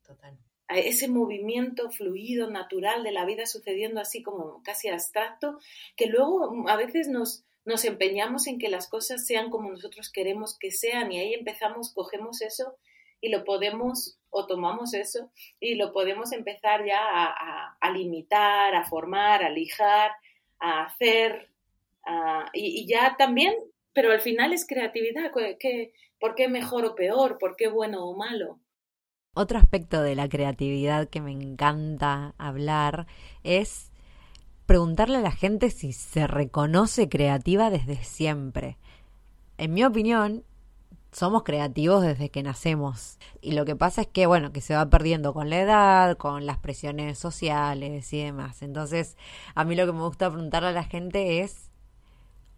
a 0.68 0.78
ese 0.78 1.08
movimiento 1.08 1.90
fluido, 1.90 2.50
natural 2.50 3.02
de 3.02 3.12
la 3.12 3.24
vida 3.24 3.46
sucediendo 3.46 4.00
así 4.00 4.22
como 4.22 4.62
casi 4.62 4.88
abstracto, 4.88 5.58
que 5.96 6.06
luego 6.06 6.68
a 6.68 6.76
veces 6.76 7.08
nos, 7.08 7.44
nos 7.64 7.84
empeñamos 7.84 8.46
en 8.46 8.58
que 8.58 8.68
las 8.68 8.88
cosas 8.88 9.26
sean 9.26 9.50
como 9.50 9.70
nosotros 9.70 10.10
queremos 10.10 10.58
que 10.58 10.70
sean 10.70 11.12
y 11.12 11.18
ahí 11.18 11.34
empezamos, 11.34 11.92
cogemos 11.92 12.42
eso 12.42 12.76
y 13.20 13.28
lo 13.28 13.44
podemos 13.44 14.18
o 14.30 14.46
tomamos 14.46 14.94
eso 14.94 15.30
y 15.60 15.76
lo 15.76 15.92
podemos 15.92 16.32
empezar 16.32 16.84
ya 16.84 16.98
a, 16.98 17.90
limitar, 17.92 18.74
a 18.74 18.84
formar, 18.84 19.44
a 19.44 19.50
lijar, 19.50 20.12
a 20.58 20.84
hacer 20.84 21.48
y, 22.52 22.86
ya 22.86 23.16
también, 23.16 23.54
pero 23.92 24.10
al 24.10 24.20
final 24.20 24.52
es 24.52 24.66
creatividad, 24.66 25.30
¿qué, 25.60 25.92
¿por 26.18 26.34
qué 26.34 26.48
mejor 26.48 26.84
o 26.84 26.94
peor? 26.94 27.38
¿Por 27.38 27.56
qué 27.56 27.68
bueno 27.68 28.04
o 28.06 28.16
malo? 28.16 28.58
Otro 29.34 29.58
aspecto 29.58 30.02
de 30.02 30.14
la 30.14 30.28
creatividad 30.28 31.08
que 31.08 31.22
me 31.22 31.32
encanta 31.32 32.34
hablar 32.36 33.06
es 33.44 33.90
preguntarle 34.66 35.16
a 35.16 35.22
la 35.22 35.32
gente 35.32 35.70
si 35.70 35.94
se 35.94 36.26
reconoce 36.26 37.08
creativa 37.08 37.70
desde 37.70 38.04
siempre. 38.04 38.76
En 39.56 39.72
mi 39.72 39.84
opinión, 39.84 40.44
somos 41.12 41.44
creativos 41.44 42.02
desde 42.02 42.28
que 42.28 42.42
nacemos. 42.42 43.18
Y 43.40 43.52
lo 43.52 43.64
que 43.64 43.74
pasa 43.74 44.02
es 44.02 44.06
que, 44.06 44.26
bueno, 44.26 44.52
que 44.52 44.60
se 44.60 44.74
va 44.74 44.90
perdiendo 44.90 45.32
con 45.32 45.48
la 45.48 45.60
edad, 45.62 46.18
con 46.18 46.44
las 46.44 46.58
presiones 46.58 47.18
sociales 47.18 48.12
y 48.12 48.22
demás. 48.22 48.60
Entonces, 48.60 49.16
a 49.54 49.64
mí 49.64 49.76
lo 49.76 49.86
que 49.86 49.92
me 49.92 50.02
gusta 50.02 50.28
preguntarle 50.28 50.68
a 50.68 50.72
la 50.72 50.84
gente 50.84 51.40
es 51.40 51.71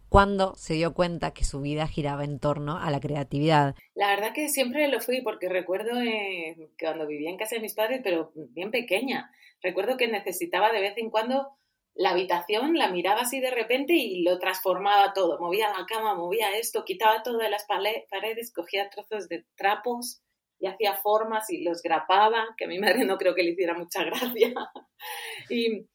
cuándo 0.09 0.55
se 0.55 0.75
dio 0.75 0.93
cuenta 0.93 1.33
que 1.33 1.43
su 1.43 1.61
vida 1.61 1.87
giraba 1.87 2.23
en 2.23 2.39
torno 2.39 2.77
a 2.77 2.89
la 2.91 2.99
creatividad. 2.99 3.75
La 3.93 4.07
verdad 4.07 4.33
que 4.33 4.49
siempre 4.49 4.87
lo 4.87 5.01
fui, 5.01 5.21
porque 5.21 5.49
recuerdo 5.49 5.99
eh, 6.01 6.69
cuando 6.79 7.07
vivía 7.07 7.29
en 7.29 7.37
casa 7.37 7.55
de 7.55 7.61
mis 7.61 7.73
padres, 7.73 8.01
pero 8.03 8.31
bien 8.35 8.71
pequeña, 8.71 9.31
recuerdo 9.61 9.97
que 9.97 10.07
necesitaba 10.07 10.71
de 10.71 10.81
vez 10.81 10.97
en 10.97 11.09
cuando 11.09 11.57
la 11.95 12.09
habitación, 12.09 12.75
la 12.75 12.89
miraba 12.91 13.21
así 13.21 13.39
de 13.39 13.51
repente 13.51 13.93
y 13.93 14.21
lo 14.21 14.37
transformaba 14.37 15.13
todo. 15.13 15.39
Movía 15.39 15.69
la 15.69 15.85
cama, 15.85 16.13
movía 16.13 16.51
esto, 16.57 16.83
quitaba 16.83 17.23
todas 17.23 17.49
las 17.49 17.65
paredes, 17.65 18.53
cogía 18.53 18.89
trozos 18.89 19.29
de 19.29 19.45
trapos 19.55 20.21
y 20.59 20.67
hacía 20.67 20.95
formas 20.95 21.49
y 21.49 21.63
los 21.63 21.81
grapaba, 21.81 22.47
que 22.57 22.65
a 22.65 22.67
mi 22.67 22.79
madre 22.79 23.05
no 23.05 23.17
creo 23.17 23.33
que 23.33 23.43
le 23.43 23.51
hiciera 23.51 23.77
mucha 23.77 24.03
gracia. 24.03 24.53
y, 25.49 25.87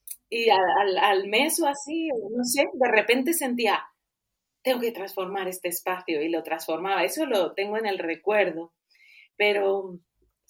al, 0.49 0.99
al, 0.99 1.29
mes 1.29 1.61
o 1.61 1.67
así, 1.67 2.09
no 2.09 2.45
sé, 2.45 2.65
de 2.73 2.89
repente 2.91 3.35
sentía, 3.35 3.83
tengo 4.63 4.81
que 4.81 4.93
transformar 4.93 5.49
este 5.49 5.69
espacio 5.69 6.23
y 6.23 6.29
lo 6.29 6.43
transformaba. 6.43 7.05
Eso 7.05 7.27
lo 7.27 7.55
tengo 7.55 7.77
en 7.79 7.87
el 7.87 7.99
recuerdo. 7.99 8.73
Pero 9.37 9.99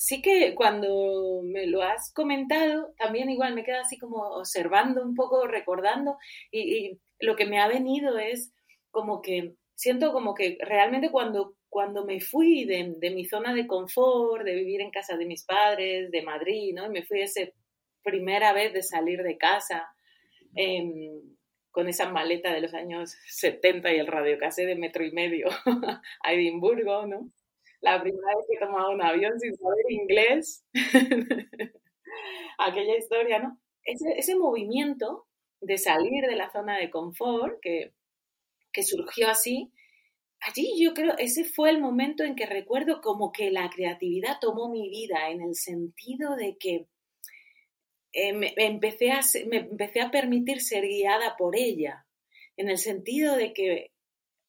sí 0.00 0.22
que 0.22 0.54
cuando 0.54 1.42
me 1.44 1.66
lo 1.66 1.82
has 1.82 2.12
comentado, 2.14 2.94
también 2.96 3.28
igual 3.28 3.54
me 3.54 3.64
queda 3.64 3.82
así 3.82 3.98
como 3.98 4.16
observando 4.38 5.02
un 5.02 5.14
poco, 5.14 5.46
recordando, 5.46 6.16
y, 6.50 6.98
lo 7.22 7.36
que 7.36 7.44
me 7.44 7.60
ha 7.60 7.68
venido 7.68 8.18
es 8.18 8.50
como 8.90 9.20
que 9.20 9.52
siento 9.74 10.10
como 10.14 10.34
que 10.34 10.56
realmente 10.58 11.10
cuando, 11.10 11.54
cuando 11.68 12.06
me 12.06 12.18
fui 12.20 12.64
de, 12.64 12.96
mi 13.10 13.26
zona 13.26 13.52
de 13.52 13.66
confort, 13.66 14.42
de 14.42 14.54
vivir 14.54 14.80
en 14.80 14.90
casa 14.90 15.18
de 15.18 15.26
mis 15.26 15.44
padres, 15.44 16.10
de 16.10 16.22
Madrid, 16.22 16.72
¿no? 16.74 16.86
Y 16.86 16.88
me 16.88 17.04
fui 17.04 17.20
esa 17.20 17.42
primera 18.02 18.54
vez 18.54 18.72
de 18.72 18.82
salir 18.82 19.22
de 19.22 19.36
casa. 19.36 19.86
Em, 20.54 21.20
con 21.70 21.88
esa 21.88 22.10
maleta 22.10 22.52
de 22.52 22.60
los 22.60 22.74
años 22.74 23.16
70 23.26 23.92
y 23.92 23.98
el 23.98 24.06
radiocasé 24.06 24.66
de 24.66 24.76
metro 24.76 25.04
y 25.04 25.12
medio 25.12 25.48
a 26.22 26.32
Edimburgo, 26.32 27.06
¿no? 27.06 27.30
la 27.80 28.00
primera 28.00 28.36
vez 28.36 28.46
que 28.48 28.56
he 28.56 28.66
tomado 28.66 28.90
un 28.90 29.02
avión 29.02 29.38
sin 29.40 29.56
saber 29.56 29.84
inglés. 29.88 30.64
Aquella 32.58 32.96
historia, 32.96 33.38
¿no? 33.38 33.58
Ese, 33.84 34.18
ese, 34.18 34.36
movimiento 34.36 35.26
de 35.60 35.78
salir 35.78 36.26
de 36.26 36.36
la 36.36 36.50
zona 36.50 36.76
de 36.78 36.90
confort 36.90 37.58
que, 37.62 37.94
que 38.72 38.82
surgió 38.82 39.28
así, 39.28 39.72
allí 40.40 40.72
yo 40.82 40.92
creo, 40.92 41.14
ese 41.18 41.44
fue 41.44 41.70
el 41.70 41.80
momento 41.80 42.22
en 42.24 42.36
que 42.36 42.46
recuerdo 42.46 43.00
como 43.00 43.32
que 43.32 43.50
la 43.50 43.70
creatividad 43.70 44.38
tomó 44.40 44.68
mi 44.68 44.90
vida 44.90 45.30
en 45.30 45.40
el 45.40 45.54
sentido 45.54 46.36
de 46.36 46.56
que 46.58 46.86
eh, 48.12 48.32
me, 48.32 48.52
empecé 48.56 49.12
a, 49.12 49.20
me 49.46 49.58
empecé 49.58 50.00
a 50.00 50.10
permitir 50.10 50.60
ser 50.60 50.84
guiada 50.84 51.36
por 51.36 51.56
ella, 51.56 52.06
en 52.56 52.68
el 52.68 52.78
sentido 52.78 53.36
de 53.36 53.52
que 53.52 53.92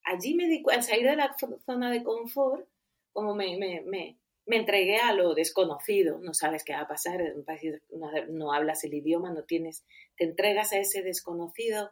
allí 0.03 0.33
me 0.33 0.47
di, 0.47 0.63
al 0.71 0.83
salir 0.83 1.05
de 1.05 1.15
la 1.15 1.35
zona 1.65 1.91
de 1.91 2.03
confort, 2.03 2.67
como 3.13 3.35
me, 3.35 3.57
me, 3.57 3.81
me, 3.81 4.17
me, 4.45 4.57
entregué 4.57 4.97
a 4.97 5.13
lo 5.13 5.33
desconocido, 5.35 6.19
no 6.19 6.33
sabes 6.33 6.63
qué 6.63 6.73
va 6.73 6.81
a 6.81 6.87
pasar, 6.87 7.21
no, 7.91 8.11
no 8.29 8.53
hablas 8.53 8.83
el 8.83 8.93
idioma, 8.93 9.31
no 9.31 9.43
tienes, 9.43 9.85
te 10.17 10.25
entregas 10.25 10.73
a 10.73 10.79
ese 10.79 11.03
desconocido. 11.03 11.91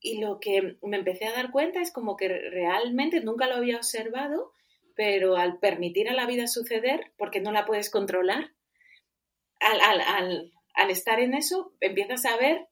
Y 0.00 0.20
lo 0.20 0.38
que 0.38 0.78
me 0.82 0.96
empecé 0.96 1.26
a 1.26 1.32
dar 1.32 1.50
cuenta 1.50 1.80
es 1.80 1.92
como 1.92 2.16
que 2.16 2.28
realmente 2.28 3.20
nunca 3.20 3.48
lo 3.48 3.56
había 3.56 3.76
observado, 3.76 4.52
pero 4.94 5.36
al 5.36 5.58
permitir 5.58 6.08
a 6.08 6.14
la 6.14 6.26
vida 6.26 6.46
suceder, 6.46 7.12
porque 7.18 7.40
no 7.40 7.50
la 7.50 7.66
puedes 7.66 7.90
controlar, 7.90 8.52
al, 9.60 10.90
estar 10.90 11.20
en 11.20 11.34
eso, 11.34 11.72
empiezas 11.80 12.24
a 12.24 12.36
ver 12.36 12.68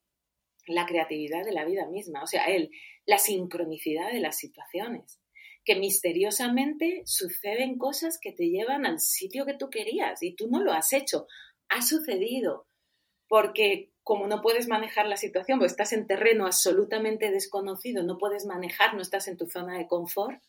la 0.67 0.87
creatividad 0.87 1.45
de 1.45 1.53
la 1.53 1.65
vida 1.65 1.87
misma, 1.87 2.23
o 2.23 2.27
sea, 2.27 2.45
el, 2.47 2.71
la 3.05 3.19
sincronicidad 3.19 4.11
de 4.13 4.21
las 4.21 4.37
situaciones 4.37 5.21
que 5.65 5.75
misteriosamente 5.75 7.03
suceden 7.07 7.77
cosas 7.77 8.19
que 8.23 8.31
te 8.31 8.49
llevan 8.49 8.87
al 8.87 9.01
sitio 9.01 9.45
que 9.45 9.55
tú 9.55 9.69
querías 9.69 10.23
y 10.23 10.37
tú 10.37 10.49
no 10.49 10.63
lo 10.63 10.73
has 10.73 10.93
hecho. 10.93 11.27
Ha 11.69 11.83
sucedido 11.83 12.69
porque 13.27 13.91
como 14.05 14.29
no 14.29 14.41
puedes 14.41 14.69
manejar 14.69 15.09
la 15.09 15.17
situación, 15.17 15.59
porque 15.59 15.73
estás 15.73 15.93
en 15.93 16.07
terreno 16.07 16.47
absolutamente 16.47 17.33
desconocido, 17.33 18.05
no 18.05 18.19
puedes 18.19 18.47
manejar, 18.47 18.95
no 18.95 19.03
estás 19.03 19.27
en 19.27 19.37
tu 19.37 19.49
zona 19.49 19.77
de 19.77 19.89
confort, 19.89 20.41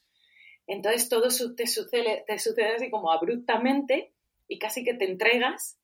entonces 0.67 1.09
todo 1.09 1.29
te 1.55 1.65
sucede, 1.65 2.23
te 2.27 2.37
sucede 2.37 2.75
así 2.75 2.91
como 2.91 3.11
abruptamente 3.11 4.13
y 4.47 4.59
casi 4.59 4.83
que 4.83 4.93
te 4.93 5.05
entregas. 5.05 5.79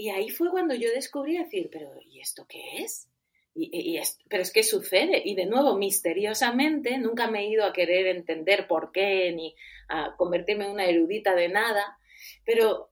Y 0.00 0.08
ahí 0.08 0.30
fue 0.30 0.50
cuando 0.50 0.74
yo 0.74 0.88
descubrí 0.90 1.36
decir, 1.36 1.68
pero 1.70 1.90
¿y 2.00 2.20
esto 2.20 2.46
qué 2.48 2.78
es? 2.78 3.06
y, 3.54 4.00
pero 4.30 4.42
es 4.42 4.50
que 4.50 4.62
sucede. 4.62 5.20
Y 5.22 5.34
de 5.34 5.44
nuevo, 5.44 5.76
misteriosamente, 5.76 6.96
nunca 6.96 7.30
me 7.30 7.40
he 7.40 7.50
ido 7.50 7.66
a 7.66 7.74
querer 7.74 8.06
entender 8.06 8.66
por 8.66 8.92
qué, 8.92 9.30
ni 9.32 9.54
a 9.88 10.16
convertirme 10.16 10.64
en 10.64 10.70
una 10.70 10.86
erudita 10.86 11.34
de 11.34 11.50
nada. 11.50 11.98
Pero 12.46 12.90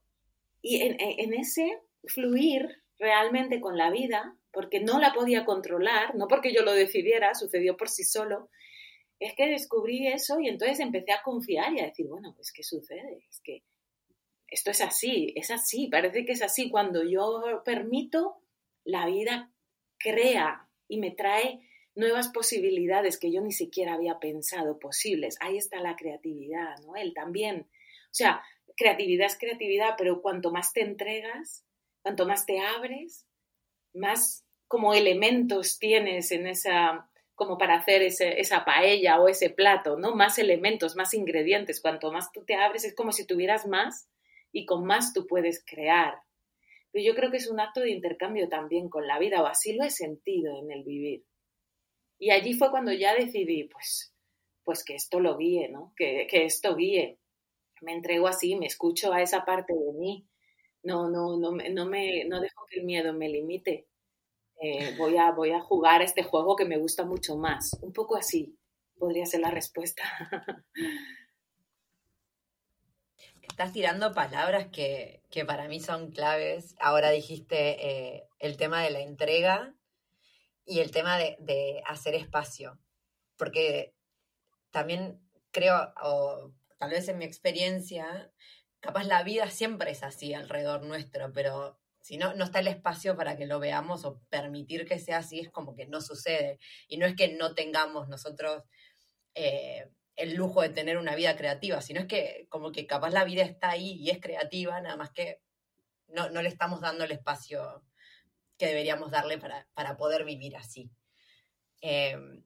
y 0.61 0.83
en, 0.83 1.33
ese 1.33 1.79
fluir 2.03 2.67
realmente 2.99 3.59
con 3.59 3.75
la 3.75 3.89
vida, 3.89 4.35
porque 4.51 4.79
no 4.79 4.99
la 4.99 5.11
podía 5.11 5.45
controlar, 5.45 6.13
no 6.13 6.27
porque 6.27 6.53
yo 6.53 6.61
lo 6.61 6.73
decidiera, 6.73 7.33
sucedió 7.33 7.75
por 7.75 7.89
sí 7.89 8.03
solo, 8.03 8.51
es 9.19 9.33
que 9.35 9.47
descubrí 9.47 10.07
eso 10.07 10.39
y 10.39 10.47
entonces 10.47 10.79
empecé 10.79 11.11
a 11.13 11.23
confiar 11.23 11.73
y 11.73 11.79
a 11.79 11.85
decir, 11.85 12.05
bueno, 12.07 12.33
pues 12.35 12.51
¿qué 12.51 12.63
sucede? 12.63 13.25
Es 13.27 13.41
que 13.43 13.63
esto 14.51 14.71
es 14.71 14.81
así, 14.81 15.33
es 15.35 15.51
así, 15.51 15.87
parece 15.87 16.25
que 16.25 16.33
es 16.33 16.41
así. 16.41 16.69
Cuando 16.69 17.03
yo 17.03 17.61
permito, 17.63 18.41
la 18.83 19.05
vida 19.05 19.51
crea 19.97 20.67
y 20.87 20.99
me 20.99 21.11
trae 21.11 21.59
nuevas 21.95 22.29
posibilidades 22.29 23.19
que 23.19 23.31
yo 23.31 23.41
ni 23.41 23.51
siquiera 23.51 23.93
había 23.93 24.19
pensado 24.19 24.79
posibles. 24.79 25.37
Ahí 25.41 25.57
está 25.57 25.79
la 25.81 25.95
creatividad, 25.95 26.77
¿no? 26.85 26.95
Él 26.95 27.13
también. 27.13 27.67
O 28.05 28.13
sea, 28.13 28.41
creatividad 28.75 29.27
es 29.27 29.37
creatividad, 29.37 29.95
pero 29.97 30.21
cuanto 30.21 30.51
más 30.51 30.73
te 30.73 30.81
entregas, 30.81 31.65
cuanto 32.01 32.25
más 32.25 32.45
te 32.45 32.59
abres, 32.59 33.27
más 33.93 34.45
como 34.67 34.93
elementos 34.93 35.77
tienes 35.79 36.31
en 36.31 36.47
esa, 36.47 37.09
como 37.35 37.57
para 37.57 37.75
hacer 37.75 38.01
esa 38.01 38.65
paella 38.65 39.19
o 39.19 39.27
ese 39.27 39.49
plato, 39.49 39.97
¿no? 39.97 40.15
Más 40.15 40.39
elementos, 40.39 40.95
más 40.95 41.13
ingredientes. 41.13 41.81
Cuanto 41.81 42.11
más 42.11 42.31
tú 42.31 42.45
te 42.45 42.55
abres, 42.55 42.85
es 42.85 42.95
como 42.95 43.11
si 43.11 43.27
tuvieras 43.27 43.67
más 43.67 44.07
y 44.51 44.65
con 44.65 44.85
más 44.85 45.13
tú 45.13 45.27
puedes 45.27 45.63
crear. 45.65 46.15
Pero 46.91 47.05
yo 47.05 47.15
creo 47.15 47.31
que 47.31 47.37
es 47.37 47.49
un 47.49 47.59
acto 47.59 47.81
de 47.81 47.91
intercambio 47.91 48.49
también 48.49 48.89
con 48.89 49.07
la 49.07 49.19
vida, 49.19 49.41
o 49.41 49.45
así 49.45 49.73
lo 49.73 49.83
he 49.83 49.91
sentido 49.91 50.59
en 50.59 50.71
el 50.71 50.83
vivir. 50.83 51.23
Y 52.17 52.31
allí 52.31 52.53
fue 52.53 52.71
cuando 52.71 52.91
ya 52.91 53.13
decidí, 53.13 53.65
pues, 53.65 54.13
pues 54.63 54.83
que 54.83 54.95
esto 54.95 55.19
lo 55.19 55.37
guíe, 55.37 55.69
¿no? 55.69 55.93
Que, 55.95 56.27
que 56.29 56.45
esto 56.45 56.75
guíe. 56.75 57.19
Me 57.81 57.93
entrego 57.93 58.27
así, 58.27 58.55
me 58.55 58.65
escucho 58.65 59.13
a 59.13 59.21
esa 59.21 59.45
parte 59.45 59.73
de 59.73 59.93
mí. 59.93 60.27
No, 60.83 61.09
no, 61.09 61.37
no, 61.37 61.51
no, 61.51 61.85
me, 61.85 62.25
no 62.25 62.41
dejo 62.41 62.65
que 62.69 62.79
el 62.79 62.85
miedo 62.85 63.13
me 63.13 63.29
limite. 63.29 63.87
Eh, 64.61 64.95
voy, 64.97 65.15
a, 65.17 65.31
voy 65.31 65.51
a 65.51 65.61
jugar 65.61 66.01
este 66.01 66.23
juego 66.23 66.55
que 66.55 66.65
me 66.65 66.77
gusta 66.77 67.05
mucho 67.05 67.37
más. 67.37 67.77
Un 67.81 67.93
poco 67.93 68.17
así 68.17 68.57
podría 68.97 69.25
ser 69.25 69.39
la 69.41 69.51
respuesta. 69.51 70.03
Estás 73.49 73.73
tirando 73.73 74.13
palabras 74.13 74.67
que, 74.67 75.21
para 75.45 75.67
mí 75.67 75.79
son 75.81 76.11
claves. 76.11 76.75
Ahora 76.79 77.09
dijiste 77.09 78.15
eh, 78.15 78.27
el 78.39 78.55
tema 78.55 78.81
de 78.81 78.91
la 78.91 79.01
entrega 79.01 79.75
y 80.65 80.79
el 80.79 80.91
tema 80.91 81.17
de, 81.17 81.83
hacer 81.85 82.15
espacio. 82.15 82.79
Porque 83.35 83.93
también 84.71 85.19
creo, 85.51 85.93
o 86.01 86.53
tal 86.77 86.91
vez 86.91 87.09
en 87.09 87.17
mi 87.17 87.25
experiencia, 87.25 88.31
capaz 88.79 89.03
la 89.03 89.23
vida 89.23 89.49
siempre 89.49 89.91
es 89.91 90.03
así 90.03 90.33
alrededor 90.33 90.83
nuestro, 90.83 91.33
pero 91.33 91.79
si 92.01 92.17
no, 92.17 92.33
no 92.35 92.45
está 92.45 92.59
el 92.59 92.67
espacio 92.67 93.17
para 93.17 93.35
que 93.35 93.45
lo 93.45 93.59
veamos 93.59 94.05
o 94.05 94.21
permitir 94.29 94.87
que 94.87 94.99
sea 94.99 95.17
así, 95.17 95.41
es 95.41 95.49
como 95.49 95.75
que 95.75 95.85
no 95.85 95.99
sucede. 95.99 96.59
Y 96.87 96.97
no 96.97 97.05
es 97.05 97.15
que 97.15 97.33
no 97.35 97.53
tengamos 97.55 98.07
nosotros 98.07 98.63
eh, 99.35 99.89
el 100.19 100.35
lujo 100.35 100.61
de 100.61 100.69
tener 100.69 100.97
una 100.97 101.15
vida 101.15 101.35
creativa, 101.37 101.81
sino 101.81 102.01
es 102.01 102.07
que 102.07 102.45
como 102.49 102.71
que 102.71 102.85
capaz 102.85 103.11
la 103.11 103.23
vida 103.23 103.43
está 103.43 103.69
ahí 103.69 103.93
y 103.93 104.09
es 104.09 104.19
creativa, 104.19 104.79
nada 104.81 104.97
más 104.97 105.11
que 105.11 105.41
no, 106.09 106.27
le 106.29 106.49
estamos 106.49 106.81
dando 106.81 107.05
el 107.05 107.11
espacio 107.11 107.83
que 108.57 108.67
deberíamos 108.67 109.11
darle 109.11 109.37
para, 109.37 109.97
poder 109.97 110.25
vivir 110.25 110.57
así. 110.57 110.91
Em, 111.81 112.43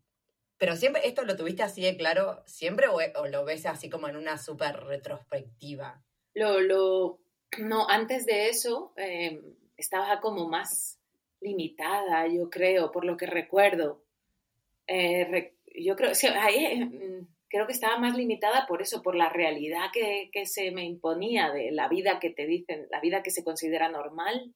pero 0.58 0.75
siempre, 0.75 1.08
¿esto 1.08 1.24
lo 1.24 1.36
tuviste 1.36 1.63
así 1.63 1.82
de 1.82 1.98
claro 1.98 2.44
siempre 2.46 2.88
o, 2.88 3.27
lo 3.27 3.46
ves 3.46 3.65
así 3.65 3.89
como 3.89 4.08
en 4.08 4.18
una 4.18 4.38
súper 4.38 4.75
retrospectiva? 4.84 6.04
Lo, 6.36 6.60
lo, 6.60 7.19
no, 7.58 7.89
antes 7.89 8.26
de 8.28 8.50
eso 8.50 8.93
em, 8.97 9.56
estaba 9.78 10.19
como 10.19 10.47
más 10.47 11.00
limitada, 11.41 12.28
yo 12.28 12.50
creo, 12.50 12.91
por 12.91 13.04
lo 13.04 13.17
que 13.17 13.26
recuerdo. 13.26 14.04
Eh, 14.86 15.56
yo 15.76 15.95
creo, 15.95 16.13
sí, 16.13 16.28
ahí, 16.28 16.65
em, 16.65 17.28
creo 17.54 17.68
que 17.68 17.74
estaba 17.74 18.00
más 18.00 18.18
limitada 18.18 18.66
por 18.68 18.82
eso, 18.82 19.04
por 19.04 19.16
la 19.16 19.30
realidad 19.30 19.92
que, 19.94 20.32
se 20.46 20.72
me 20.72 20.86
imponía 20.86 21.52
de 21.52 21.72
la 21.72 21.88
vida 21.88 22.20
que 22.20 22.32
te 22.32 22.48
dicen, 22.48 22.88
la 22.89 23.00
vida 23.00 23.22
que 23.22 23.30
se 23.30 23.44
considera 23.44 23.89
normal. 23.89 24.56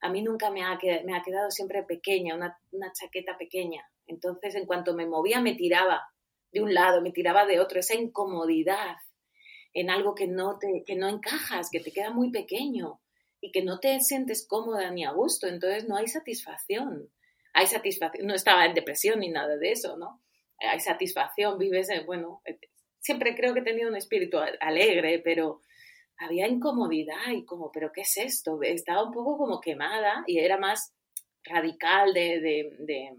A 0.00 0.08
mí 0.08 0.22
nunca 0.22 0.48
me 0.48 0.62
ha, 0.62 0.78
me 1.04 1.16
ha 1.16 1.22
quedado 1.24 1.50
siempre 1.50 1.82
pequeña, 1.82 2.36
una, 2.36 2.56
chaqueta 2.92 3.36
pequeña. 3.36 3.84
Entonces, 4.06 4.54
en 4.54 4.66
cuanto 4.66 4.94
me 4.94 5.04
movía, 5.04 5.40
me 5.40 5.56
tiraba 5.56 6.00
de 6.52 6.62
un 6.62 6.72
lado, 6.72 7.02
me 7.02 7.10
tiraba 7.10 7.44
de 7.44 7.58
otro. 7.58 7.80
Esa 7.80 7.96
incomodidad 7.96 8.94
en 9.74 9.90
algo 9.90 10.14
que 10.14 10.28
no, 10.28 10.58
te, 10.60 10.84
que 10.86 10.94
no 10.94 11.08
encajas, 11.08 11.70
que 11.72 11.80
te 11.80 11.90
queda 11.90 12.12
muy 12.12 12.30
pequeño 12.30 13.00
y 13.40 13.50
que 13.50 13.64
no 13.64 13.80
te 13.80 13.98
sientes 13.98 14.46
cómoda 14.46 14.92
ni 14.92 15.04
a 15.04 15.10
gusto. 15.10 15.48
Entonces, 15.48 15.88
no 15.88 15.96
hay 15.96 16.06
satisfacción. 16.06 17.10
Hay 17.52 17.66
satisfacción. 17.66 18.28
No 18.28 18.34
estaba 18.34 18.64
en 18.64 18.74
depresión 18.74 19.18
ni 19.18 19.28
nada 19.28 19.56
de 19.56 19.72
eso, 19.72 19.96
¿no? 19.96 20.22
Hay 20.60 20.80
satisfacción, 20.80 21.58
vives, 21.58 21.88
bueno, 22.06 22.42
eh, 22.44 22.58
siempre 23.00 23.34
creo 23.34 23.54
que 23.54 23.60
he 23.60 23.64
tenido 23.64 23.88
un 23.88 23.96
espíritu 23.96 24.38
alegre, 24.60 25.20
pero 25.20 25.62
había 26.18 26.48
incomodidad 26.48 27.30
y 27.32 27.44
como, 27.44 27.70
pero 27.70 27.92
¿qué 27.92 28.02
es 28.02 28.16
esto? 28.16 28.58
Estaba 28.62 29.04
un 29.04 29.12
poco 29.12 29.38
como 29.38 29.60
quemada 29.60 30.24
y 30.26 30.38
era 30.38 30.58
más 30.58 30.92
radical, 31.44 32.12
de, 32.12 32.70
de, 32.80 33.16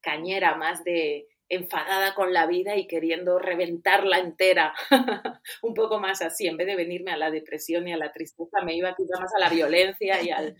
cañera, 0.00 0.54
más 0.54 0.84
de 0.84 1.26
enfadada 1.48 2.14
con 2.14 2.32
la 2.32 2.46
vida 2.46 2.76
y 2.76 2.86
queriendo 2.86 3.38
reventarla 3.38 4.18
entera, 4.18 4.72
un 5.62 5.74
poco 5.74 5.98
más 5.98 6.22
así, 6.22 6.46
en 6.46 6.56
vez 6.56 6.66
de 6.66 6.76
venirme 6.76 7.12
a 7.12 7.16
la 7.16 7.30
depresión 7.30 7.86
y 7.86 7.92
a 7.92 7.96
la 7.96 8.12
tristeza, 8.12 8.62
me 8.64 8.74
iba 8.74 8.94
quizá 8.96 9.20
más 9.20 9.32
a 9.34 9.40
la 9.40 9.48
violencia 9.48 10.22
y 10.22 10.30
al, 10.30 10.56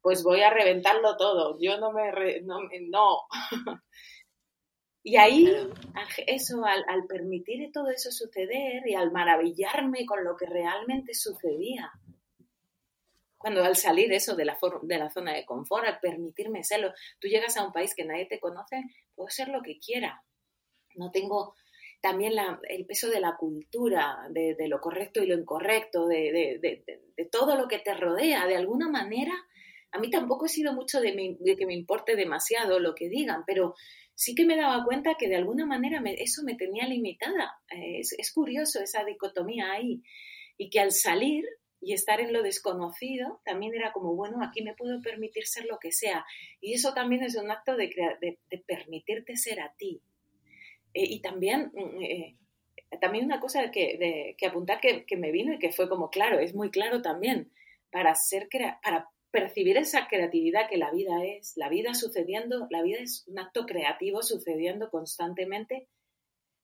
pues 0.00 0.22
voy 0.22 0.42
a 0.42 0.50
reventarlo 0.50 1.16
todo, 1.16 1.58
yo 1.60 1.78
no 1.78 1.92
me, 1.92 2.40
no, 2.42 2.60
no. 2.90 3.18
Y 5.06 5.16
ahí, 5.16 5.54
eso, 6.26 6.64
al, 6.64 7.06
permitir 7.06 7.70
todo 7.70 7.90
eso 7.90 8.10
suceder 8.10 8.88
y 8.88 8.94
al 8.94 9.12
maravillarme 9.12 10.06
con 10.06 10.24
lo 10.24 10.34
que 10.34 10.46
realmente 10.46 11.12
sucedía, 11.12 11.92
cuando 13.36 13.62
al 13.62 13.76
salir 13.76 14.10
eso 14.14 14.34
de 14.34 14.46
la, 14.46 14.56
de 14.82 14.98
la 14.98 15.10
zona 15.10 15.34
de 15.34 15.44
confort, 15.44 15.84
al 15.84 16.00
permitirme 16.00 16.64
serlo, 16.64 16.94
tú 17.20 17.28
llegas 17.28 17.54
a 17.58 17.66
un 17.66 17.72
país 17.72 17.94
que 17.94 18.06
nadie 18.06 18.24
te 18.24 18.40
conoce, 18.40 18.82
puedo 19.14 19.28
ser 19.28 19.48
lo 19.48 19.60
que 19.60 19.78
quiera. 19.78 20.24
No 20.94 21.10
tengo 21.10 21.54
también 22.00 22.32
el 22.68 22.86
peso 22.86 23.10
de 23.10 23.20
la 23.20 23.36
cultura, 23.36 24.26
de, 24.30 24.56
lo 24.68 24.80
correcto 24.80 25.22
y 25.22 25.26
lo 25.26 25.38
incorrecto, 25.38 26.06
de, 26.06 26.58
de, 26.62 27.24
todo 27.26 27.56
lo 27.56 27.68
que 27.68 27.78
te 27.78 27.92
rodea. 27.92 28.46
De 28.46 28.56
alguna 28.56 28.88
manera, 28.88 29.34
a 29.94 29.98
mí 29.98 30.10
tampoco 30.10 30.46
he 30.46 30.48
sido 30.48 30.72
mucho 30.72 31.00
de, 31.00 31.36
que 31.56 31.66
me 31.66 31.74
importe 31.74 32.16
demasiado 32.16 32.80
lo 32.80 32.96
que 32.96 33.08
digan, 33.08 33.44
pero 33.46 33.74
sí 34.14 34.34
que 34.34 34.44
me 34.44 34.56
daba 34.56 34.84
cuenta 34.84 35.16
que 35.18 35.28
de 35.28 35.36
alguna 35.36 35.66
manera 35.66 36.02
eso 36.16 36.42
me 36.44 36.54
tenía 36.54 36.86
limitada. 36.86 37.58
Eh, 37.70 38.00
es, 38.00 38.32
curioso 38.32 38.80
esa 38.80 39.04
dicotomía 39.04 39.72
ahí. 39.72 40.02
Y 40.56 40.70
que 40.70 40.80
al 40.80 40.92
salir 40.92 41.44
y 41.80 41.92
estar 41.92 42.20
en 42.20 42.32
lo 42.32 42.42
desconocido, 42.42 43.40
también 43.44 43.74
era 43.74 43.92
como, 43.92 44.14
bueno, 44.14 44.42
aquí 44.42 44.62
me 44.62 44.74
puedo 44.74 45.02
permitir 45.02 45.46
ser 45.46 45.66
lo 45.66 45.78
que 45.78 45.92
sea. 45.92 46.24
Y 46.60 46.74
eso 46.74 46.94
también 46.94 47.22
es 47.22 47.36
un 47.36 47.50
acto 47.50 47.76
de, 47.76 48.38
permitirte 48.66 49.36
ser 49.36 49.60
a 49.60 49.74
ti. 49.76 50.00
Eh, 50.94 51.04
y 51.04 51.20
también, 51.20 51.72
mm, 51.74 52.02
eh, 52.02 52.36
también 53.00 53.24
una 53.24 53.40
cosa 53.40 53.70
que, 53.70 54.36
que 54.38 54.46
apuntar 54.46 54.80
que, 54.80 55.04
que, 55.04 55.16
me 55.16 55.32
vino 55.32 55.52
y 55.52 55.58
que 55.58 55.72
fue 55.72 55.88
como 55.88 56.08
claro, 56.08 56.38
es 56.38 56.54
muy 56.54 56.70
claro 56.70 57.02
también, 57.02 57.50
para, 57.90 58.14
ser 58.14 58.48
para 58.82 59.08
percibir 59.34 59.76
esa 59.76 60.06
creatividad 60.06 60.68
que 60.70 60.76
la 60.76 60.92
vida 60.92 61.24
es, 61.24 61.56
la 61.56 61.68
vida 61.68 61.92
sucediendo, 61.92 62.68
la 62.70 62.82
vida 62.82 62.98
es 63.00 63.24
un 63.26 63.40
acto 63.40 63.66
creativo 63.66 64.22
sucediendo 64.22 64.90
constantemente 64.90 65.88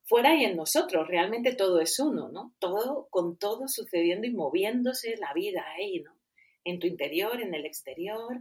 fuera 0.05 0.37
y 0.37 0.45
en 0.45 0.57
nosotros, 0.57 1.09
realmente 1.09 1.53
todo 1.53 1.81
es 1.81 1.99
uno, 1.99 2.29
¿no? 2.29 2.55
Todo 2.61 3.09
con 3.11 3.37
todo 3.39 3.67
sucediendo 3.67 4.29
y 4.29 4.33
moviéndose 4.33 5.17
la 5.17 5.33
vida 5.35 5.65
ahí, 5.77 5.99
¿no? 6.01 6.17
En 6.63 6.79
tu 6.79 6.87
interior, 6.87 7.41
en 7.43 7.55
el 7.55 7.67
exterior, 7.67 8.39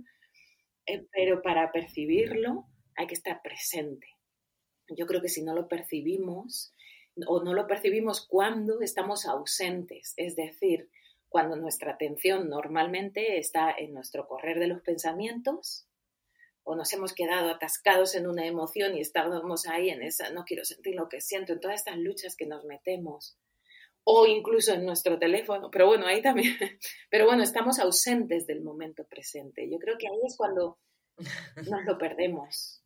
eh, 0.86 1.08
pero 1.12 1.42
para 1.42 1.72
percibirlo 1.72 2.68
hay 2.96 3.08
que 3.08 3.16
estar 3.16 3.42
presente. 3.42 4.16
Yo 4.90 5.08
creo 5.08 5.22
que 5.24 5.30
si 5.30 5.42
no 5.42 5.56
lo 5.56 5.68
percibimos 5.68 6.76
o 7.26 7.44
no 7.44 7.56
lo 7.56 7.66
percibimos 7.66 8.28
cuando 8.28 8.82
estamos 8.82 9.26
ausentes, 9.26 10.14
es 10.18 10.36
decir, 10.36 10.88
cuando 11.30 11.56
nuestra 11.56 11.94
atención 11.94 12.50
normalmente 12.50 13.38
está 13.38 13.72
en 13.72 13.94
nuestro 13.94 14.28
correr 14.28 14.60
de 14.60 14.68
los 14.68 14.82
pensamientos 14.82 15.88
o 16.64 16.76
nos 16.76 16.92
hemos 16.94 17.14
quedado 17.14 17.50
atascados 17.50 18.16
en 18.16 18.28
una 18.28 18.46
emoción 18.46 18.96
y 18.96 19.02
estamos 19.02 19.66
ahí 19.68 19.90
en 19.90 20.04
esa, 20.04 20.32
no 20.32 20.44
quiero 20.44 20.66
sentir 20.66 20.96
lo 20.96 21.08
que 21.08 21.22
siento, 21.22 21.54
en 21.54 21.60
todas 21.60 21.80
estas 21.80 21.98
luchas 21.98 22.36
que 22.36 22.46
nos 22.46 22.66
metemos, 22.66 23.38
o 24.04 24.26
incluso 24.26 24.74
en 24.74 24.86
nuestro 24.86 25.18
teléfono, 25.18 25.70
pero 25.72 25.88
bueno, 25.88 26.06
ahí 26.06 26.22
también, 26.22 26.56
pero 27.10 27.26
bueno, 27.26 27.44
estamos 27.44 27.80
ausentes 27.80 28.46
del 28.46 28.62
momento 28.62 29.06
presente. 29.06 29.70
Yo 29.70 29.78
creo 29.80 29.98
que 29.98 30.08
ahí 30.08 30.20
es 30.26 30.36
cuando 30.38 30.80
nos 31.70 31.86
lo 31.86 31.98
perdemos. 31.98 32.79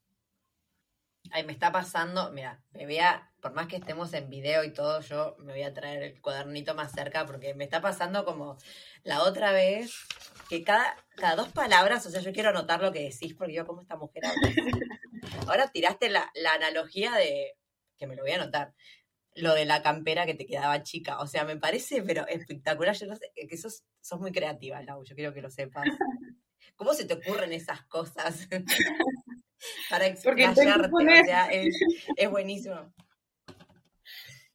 Ay, 1.36 1.44
me 1.46 1.52
está 1.52 1.72
pasando, 1.72 2.32
mira, 2.32 2.62
me 2.74 2.86
voy 2.86 3.00
a, 3.00 3.32
por 3.42 3.54
más 3.54 3.66
que 3.68 3.78
estemos 3.78 4.14
en 4.14 4.30
video 4.30 4.64
y 4.64 4.72
todo, 4.72 5.02
yo 5.02 5.36
me 5.40 5.54
voy 5.54 5.64
a 5.64 5.74
traer 5.74 6.04
el 6.04 6.22
cuadernito 6.22 6.76
más 6.76 6.92
cerca 6.92 7.26
porque 7.26 7.56
me 7.56 7.64
está 7.64 7.82
pasando 7.82 8.24
como 8.24 8.56
la 9.04 9.24
otra 9.24 9.52
vez, 9.52 9.96
que 10.48 10.64
cada, 10.64 10.96
cada 11.16 11.36
dos 11.36 11.50
palabras, 11.50 12.06
o 12.06 12.12
sea, 12.12 12.22
yo 12.22 12.32
quiero 12.34 12.50
anotar 12.50 12.84
lo 12.84 12.92
que 12.92 13.10
decís 13.10 13.34
porque 13.34 13.56
yo 13.56 13.66
como 13.66 13.82
esta 13.82 13.96
mujer 13.96 14.22
Ahora 15.48 15.70
tiraste 15.70 16.10
la, 16.10 16.32
la 16.36 16.54
analogía 16.54 17.14
de, 17.14 17.58
que 17.98 18.06
me 18.06 18.16
lo 18.16 18.22
voy 18.22 18.34
a 18.34 18.36
anotar, 18.36 18.76
lo 19.36 19.56
de 19.56 19.66
la 19.66 19.82
campera 19.82 20.28
que 20.28 20.36
te 20.36 20.46
quedaba 20.46 20.84
chica. 20.84 21.20
O 21.20 21.26
sea, 21.26 21.46
me 21.46 21.58
parece, 21.58 22.04
pero 22.04 22.28
espectacular. 22.28 22.96
Yo 22.96 23.08
no 23.08 23.16
sé, 23.16 23.32
que 23.34 23.58
sos, 23.58 23.84
sos 24.02 24.20
muy 24.20 24.32
creativa, 24.32 24.84
Lau, 24.84 25.04
yo 25.04 25.16
quiero 25.16 25.34
que 25.34 25.42
lo 25.42 25.50
sepas. 25.50 25.88
¿Cómo 26.76 26.94
se 26.94 27.06
te 27.06 27.16
ocurren 27.16 27.54
esas 27.54 27.84
cosas? 27.86 28.48
Para 29.90 30.08
explayarte, 30.08 30.62
o 30.62 31.26
sea, 31.26 31.46
es, 31.52 31.76
es 32.18 32.30
buenísimo. 32.30 32.94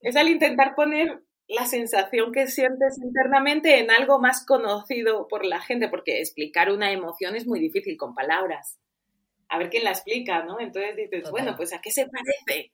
Es 0.01 0.17
al 0.17 0.29
intentar 0.29 0.75
poner 0.75 1.23
la 1.49 1.67
sensación 1.67 2.31
que 2.33 2.47
sientes 2.47 2.99
internamente 3.03 3.79
en 3.79 3.91
algo 3.91 4.21
más 4.21 4.45
conocido 4.45 5.27
por 5.29 5.45
la 5.45 5.61
gente, 5.61 5.89
porque 5.89 6.21
explicar 6.21 6.71
una 6.71 6.93
emoción 6.93 7.37
es 7.37 7.47
muy 7.47 7.59
difícil 7.59 7.97
con 7.97 8.15
palabras. 8.15 8.79
A 9.49 9.59
ver 9.59 9.71
quién 9.71 9.85
la 9.85 9.91
explica, 9.91 10.45
¿no? 10.45 10.61
Entonces 10.61 10.95
dices, 10.95 11.31
bueno, 11.31 11.57
pues 11.57 11.73
¿a 11.73 11.81
qué 11.81 11.91
se 11.91 12.07
parece? 12.07 12.73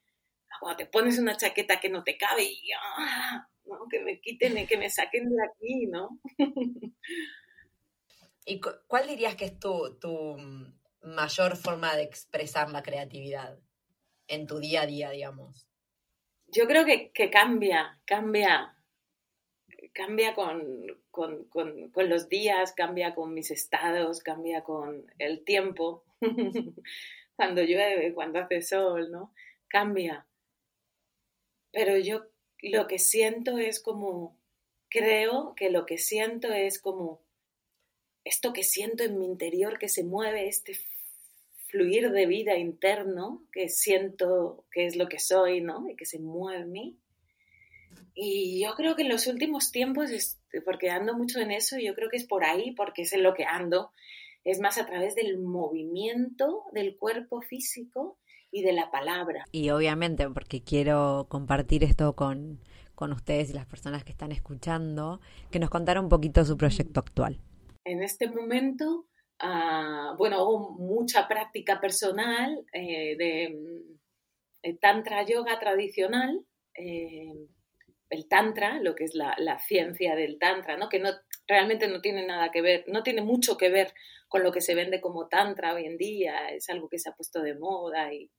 cuando 0.61 0.79
te 0.79 0.87
pones 0.87 1.19
una 1.19 1.37
chaqueta 1.37 1.81
que 1.81 1.89
no 1.89 2.05
te 2.05 2.17
cabe 2.17 2.45
y 2.45 2.71
ah, 2.73 3.47
que 3.91 4.01
me 4.01 4.21
quiten, 4.21 4.67
que 4.67 4.77
me 4.79 4.89
saquen 4.89 5.29
de 5.29 5.37
aquí, 5.45 5.87
¿no? 5.87 6.21
¿Y 8.47 8.61
cuál 8.61 9.09
dirías 9.09 9.37
que 9.37 9.47
es 9.47 9.59
tu, 9.59 9.99
tu 9.99 10.37
mayor 11.05 11.57
forma 11.57 11.95
de 11.97 12.03
expresar 12.03 12.71
la 12.71 12.83
creatividad 12.83 13.59
en 14.29 14.47
tu 14.47 14.59
día 14.59 14.83
a 14.83 14.87
día, 14.87 15.11
digamos? 15.11 15.67
Yo 16.47 16.67
creo 16.67 16.85
que, 16.85 17.31
cambia, 17.31 17.99
cambia, 18.07 18.77
cambia 19.93 20.35
con, 20.35 20.87
con, 21.11 22.09
los 22.09 22.29
días, 22.29 22.73
cambia 22.73 23.15
con 23.15 23.35
mis 23.35 23.51
estados, 23.51 24.21
cambia 24.21 24.63
con 24.63 25.07
el 25.19 25.45
tiempo, 25.45 26.05
cuando 27.37 27.63
llueve, 27.63 28.15
cuando 28.15 28.39
hace 28.39 28.63
sol, 28.63 29.11
¿no? 29.11 29.35
Cambia 29.69 30.27
pero 31.75 31.99
yo 31.99 32.25
lo 32.63 32.87
que 32.87 33.01
siento 33.01 33.59
es 33.59 33.83
como, 33.83 34.39
creo 34.89 35.55
que 35.57 35.71
lo 35.71 35.85
que 35.85 35.99
siento 35.99 36.53
es 36.53 36.81
como 36.81 37.21
esto 38.23 38.53
que 38.53 38.63
siento 38.63 39.03
en 39.03 39.19
mi 39.19 39.27
interior 39.27 39.79
que 39.79 39.89
se 39.89 40.05
mueve, 40.05 40.47
este 40.49 40.79
fluir 41.75 42.13
de 42.13 42.27
vida 42.27 42.57
interno 42.57 43.43
que 43.53 43.69
siento 43.69 44.65
que 44.71 44.87
es 44.87 44.95
lo 44.95 45.09
que 45.09 45.19
soy, 45.19 45.61
¿no? 45.61 45.89
Y 45.89 45.97
que 45.97 46.07
se 46.07 46.21
mueve 46.21 46.63
en 46.63 46.71
mí. 46.71 46.99
Y 48.15 48.63
yo 48.63 48.75
creo 48.77 48.95
que 48.95 49.03
en 49.03 49.09
los 49.09 49.27
últimos 49.27 49.73
tiempos, 49.73 50.39
porque 50.65 50.91
ando 50.91 51.17
mucho 51.17 51.41
en 51.41 51.51
eso, 51.51 51.77
yo 51.79 51.97
creo 51.97 52.11
que 52.11 52.17
es 52.17 52.27
por 52.27 52.45
ahí, 52.45 52.71
porque 52.77 53.03
es 53.03 53.13
en 53.13 53.25
lo 53.25 53.35
que 53.35 53.45
ando, 53.45 53.91
es 54.45 54.61
más 54.61 54.79
a 54.79 54.87
través 54.87 55.17
del 55.17 55.41
movimiento 55.41 56.63
del 56.73 56.97
cuerpo 56.97 57.43
físico 57.43 58.19
y 58.53 58.63
de 58.63 58.73
la 58.73 58.93
palabra. 58.93 59.45
Y 59.51 59.71
obviamente, 59.71 60.31
porque 60.31 60.63
quiero 60.63 61.27
compartir 61.29 61.83
esto 61.83 62.15
con, 62.15 62.61
ustedes 63.01 63.51
y 63.51 63.55
las 63.55 63.67
personas 63.67 64.05
que 64.05 64.13
están 64.13 64.31
escuchando, 64.31 65.21
que 65.51 65.59
nos 65.59 65.71
contara 65.71 66.01
un 66.01 66.09
poquito 66.09 66.45
su 66.45 66.57
proyecto 66.57 67.01
actual. 67.01 67.41
En 67.85 68.05
este 68.05 68.31
momento, 68.31 69.07
uh, 69.45 70.17
bueno, 70.17 70.49
hubo 70.49 70.71
mucha 70.73 71.29
práctica 71.29 71.81
personal 71.81 72.65
eh, 72.73 73.17
de, 73.17 73.85
eh, 74.63 74.79
tantra 74.79 75.25
yoga 75.27 75.59
tradicional, 75.59 76.45
eh, 76.75 77.35
el 78.11 78.29
tantra, 78.29 78.81
lo 78.81 78.95
que 78.95 79.05
es 79.05 79.15
la, 79.15 79.59
ciencia 79.59 80.15
del 80.17 80.39
tantra, 80.39 80.77
¿no? 80.77 80.89
que 80.89 81.01
no, 81.01 81.11
realmente 81.47 81.89
no 81.89 82.01
tiene 82.01 82.27
nada 82.27 82.51
que 82.51 82.63
ver, 82.63 82.85
no 82.89 83.03
tiene 83.03 83.23
mucho 83.23 83.57
que 83.57 83.69
ver 83.69 83.93
con 84.29 84.43
lo 84.43 84.53
que 84.53 84.61
se 84.61 84.75
vende 84.75 85.01
como 85.01 85.29
tantra 85.29 85.75
hoy 85.75 85.85
en 85.85 85.97
día, 85.97 86.49
es 86.49 86.69
algo 86.71 86.89
que 86.89 86.99
se 86.99 87.11
ha 87.11 87.15
puesto 87.15 87.43
de 87.43 87.55
moda 87.55 88.13
y, 88.13 88.31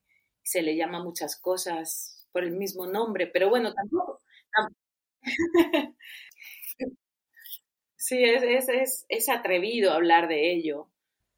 se 0.45 0.61
le 0.61 0.75
llama 0.75 1.03
muchas 1.03 1.39
cosas 1.41 2.27
por 2.31 2.43
el 2.43 2.51
mismo 2.51 2.85
nombre, 2.85 3.27
pero 3.27 3.49
bueno, 3.49 3.73
tampoco. 3.73 4.21
sí, 7.95 8.23
es, 8.23 8.69
es, 8.69 9.05
es, 9.09 9.29
atrevido 9.29 9.91
hablar 9.91 10.27
de 10.27 10.51
ello. 10.53 10.91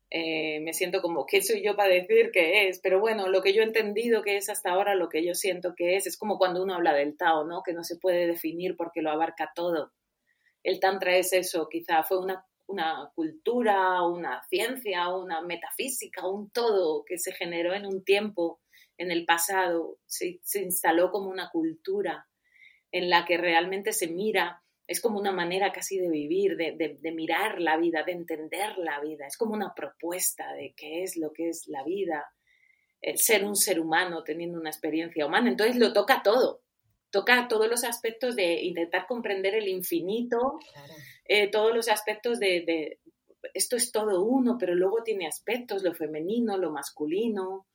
Eh, 0.10 0.62
me 0.62 0.74
siento 0.74 1.02
como, 1.02 1.26
¿qué 1.26 1.42
soy 1.42 1.62
yo 1.62 1.76
para 1.76 1.90
decir 1.90 2.32
qué 2.32 2.68
es? 2.68 2.80
Pero 2.80 3.00
bueno, 3.00 3.28
lo 3.28 3.42
que 3.42 3.54
yo 3.54 3.62
he 3.62 3.66
entendido 3.66 4.24
que 4.24 4.38
es 4.38 4.50
hasta 4.50 4.72
ahora, 4.72 4.96
lo 4.96 5.10
que 5.10 5.26
yo 5.26 5.36
siento 5.36 5.76
que 5.76 5.98
es, 5.98 6.08
es 6.08 6.18
como 6.18 6.38
cuando 6.38 6.64
uno 6.64 6.76
habla 6.76 6.94
del 6.94 7.18
Tao, 7.18 7.46
¿no? 7.46 7.62
Que 7.64 7.74
no 7.74 7.84
se 7.84 7.98
puede 7.98 8.28
definir 8.28 8.76
porque 8.78 9.02
lo 9.02 9.12
abarca 9.12 9.52
todo. 9.54 9.92
El 10.64 10.80
Tantra 10.80 11.18
es 11.18 11.34
eso, 11.34 11.68
quizá 11.70 12.04
fue 12.04 12.20
una, 12.20 12.46
una 12.68 13.12
cultura, 13.16 14.02
una 14.04 14.44
ciencia, 14.50 15.10
una 15.10 15.42
metafísica, 15.42 16.28
un 16.28 16.50
todo 16.52 17.04
que 17.06 17.18
se 17.18 17.32
generó 17.34 17.74
en 17.74 17.86
un 17.86 18.04
tiempo 18.04 18.60
en 18.98 19.12
el 19.12 19.26
pasado, 19.26 19.98
se, 20.06 20.40
instaló 20.56 21.12
como 21.12 21.30
una 21.30 21.50
cultura 21.50 22.28
en 22.92 23.10
la 23.10 23.26
que 23.26 23.38
realmente 23.38 23.94
se 23.94 24.08
mira, 24.08 24.64
es 24.88 25.02
como 25.02 25.20
una 25.20 25.34
manera 25.34 25.72
casi 25.74 26.00
de 26.00 26.10
vivir, 26.10 26.56
de, 26.56 27.12
mirar 27.12 27.60
la 27.60 27.78
vida, 27.78 28.04
de 28.04 28.14
entender 28.14 28.78
la 28.78 29.02
vida, 29.02 29.28
es 29.28 29.38
como 29.38 29.54
una 29.54 29.74
propuesta 29.76 30.54
de 30.54 30.74
qué 30.78 31.04
es 31.04 31.18
lo 31.18 31.34
que 31.34 31.50
es 31.50 31.68
la 31.68 31.84
vida, 31.84 32.26
el 33.02 33.18
ser 33.18 33.44
un 33.44 33.56
ser 33.56 33.82
humano 33.82 34.24
teniendo 34.24 34.58
una 34.58 34.70
experiencia 34.70 35.26
humana. 35.26 35.50
Entonces 35.50 35.76
lo 35.76 35.92
toca 35.92 36.22
todo, 36.24 36.62
toca 37.12 37.48
todos 37.50 37.68
los 37.70 37.84
aspectos 37.84 38.36
de 38.38 38.64
intentar 38.64 39.06
comprender 39.08 39.56
el 39.56 39.68
infinito, 39.68 40.58
eh, 41.26 41.52
todos 41.52 41.76
los 41.76 41.90
aspectos 41.90 42.40
de, 42.40 43.00
esto 43.54 43.76
es 43.76 43.92
todo 43.92 44.24
uno, 44.24 44.58
pero 44.58 44.74
luego 44.74 45.04
tiene 45.04 45.28
aspectos, 45.28 45.84
lo 45.84 45.94
femenino, 45.94 46.58
lo 46.58 46.72
masculino, 46.72 47.68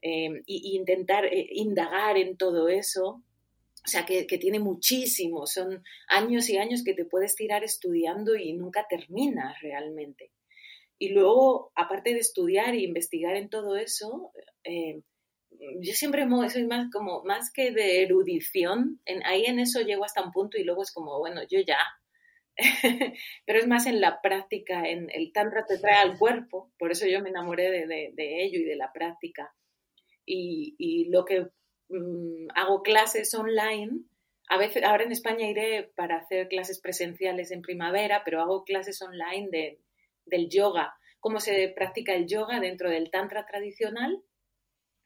eh, 0.00 0.42
y, 0.46 0.76
intentar 0.76 1.26
eh, 1.26 1.46
indagar 1.50 2.16
en 2.16 2.36
todo 2.36 2.68
eso. 2.68 3.22
O 3.84 3.88
sea, 3.88 4.06
que, 4.06 4.24
tiene 4.24 4.58
muchísimo, 4.58 5.46
son 5.46 5.82
años 6.08 6.48
y 6.48 6.56
años 6.56 6.82
que 6.82 6.94
te 6.94 7.04
puedes 7.04 7.34
tirar 7.34 7.64
estudiando 7.64 8.34
y 8.34 8.54
nunca 8.54 8.86
terminas 8.88 9.60
realmente. 9.60 10.32
Y 10.98 11.10
luego, 11.10 11.70
aparte 11.74 12.14
de 12.14 12.20
estudiar 12.20 12.74
e 12.74 12.82
investigar 12.82 13.36
en 13.36 13.50
todo 13.50 13.76
eso, 13.76 14.32
eh, 14.62 15.02
yo 15.50 15.92
siempre 15.92 16.26
soy 16.48 16.66
más 16.66 16.90
como, 16.90 17.22
más 17.24 17.52
que 17.52 17.72
de 17.72 18.02
erudición, 18.02 19.00
en, 19.04 19.24
ahí 19.26 19.44
en 19.44 19.58
eso 19.58 19.82
llego 19.82 20.04
hasta 20.04 20.24
un 20.24 20.32
punto 20.32 20.58
y 20.58 20.64
luego 20.64 20.82
es 20.82 20.92
como, 20.92 21.18
bueno, 21.18 21.42
yo 21.50 21.60
ya, 21.60 21.78
pero 23.46 23.58
es 23.58 23.66
más 23.66 23.86
en 23.86 24.00
la 24.00 24.20
práctica, 24.22 24.88
en 24.88 25.08
el 25.12 25.32
tantra 25.32 25.66
te 25.66 25.78
trae 25.78 25.96
al 25.96 26.18
cuerpo, 26.18 26.72
por 26.78 26.90
eso 26.90 27.06
yo 27.06 27.20
me 27.20 27.28
enamoré 27.28 27.86
de 27.86 28.44
ello 28.44 28.60
y 28.60 28.64
de 28.64 28.76
la 28.76 28.92
práctica. 28.92 29.52
Y, 30.26 31.08
lo 31.10 31.24
que 31.24 31.48
mm, 31.98 32.48
hago 32.54 32.82
clases 32.82 33.34
online, 33.34 34.02
a 34.48 34.58
veces, 34.58 34.82
ahora 34.84 35.04
en 35.04 35.12
España 35.12 35.48
iré 35.48 35.90
para 35.96 36.16
hacer 36.16 36.48
clases 36.48 36.80
presenciales 36.80 37.50
en 37.50 37.62
primavera, 37.62 38.22
pero 38.24 38.40
hago 38.40 38.64
clases 38.64 39.00
online 39.00 39.48
de, 39.50 39.80
del 40.26 40.48
yoga, 40.48 40.94
cómo 41.20 41.40
se 41.40 41.68
practica 41.74 42.14
el 42.14 42.26
yoga 42.26 42.60
dentro 42.60 42.90
del 42.90 43.10
tantra 43.10 43.46
tradicional, 43.46 44.22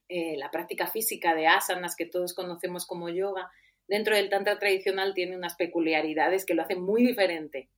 eh, 0.09 0.37
la 0.37 0.51
práctica 0.51 0.87
física 0.87 1.35
de 1.35 1.47
asanas 1.47 1.95
que 1.95 2.07
todos 2.07 2.35
conocemos 2.35 2.87
como 2.87 3.09
yoga, 3.09 3.51
dentro 3.87 4.17
del 4.17 4.29
tantra 4.29 4.59
tradicional 4.59 5.15
tiene 5.15 5.37
unas 5.37 5.55
peculiaridades 5.55 6.45
que 6.45 6.55
lo 6.55 6.63
hacen 6.63 6.83
muy 6.83 7.07
diferente 7.07 7.69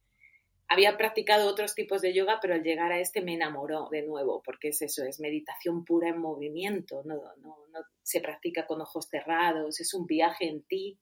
había 0.70 0.96
practicado 0.96 1.50
otros 1.50 1.74
tipos 1.74 2.00
de 2.00 2.14
yoga, 2.14 2.38
pero 2.40 2.54
al 2.54 2.62
llegar 2.62 2.92
a 2.92 3.00
este 3.00 3.22
me 3.22 3.34
enamoró 3.34 3.88
de 3.90 4.02
nuevo, 4.02 4.40
porque 4.44 4.68
es 4.68 4.80
eso, 4.82 5.04
es 5.04 5.18
meditación 5.18 5.84
pura 5.84 6.10
en 6.10 6.20
movimiento, 6.20 7.02
no, 7.04 7.16
no, 7.38 7.66
no 7.72 7.80
se 8.04 8.20
practica 8.20 8.68
con 8.68 8.80
ojos 8.80 9.08
cerrados, 9.10 9.80
es 9.80 9.92
un 9.94 10.06
viaje 10.06 10.46
en 10.48 10.62
ti, 10.62 10.96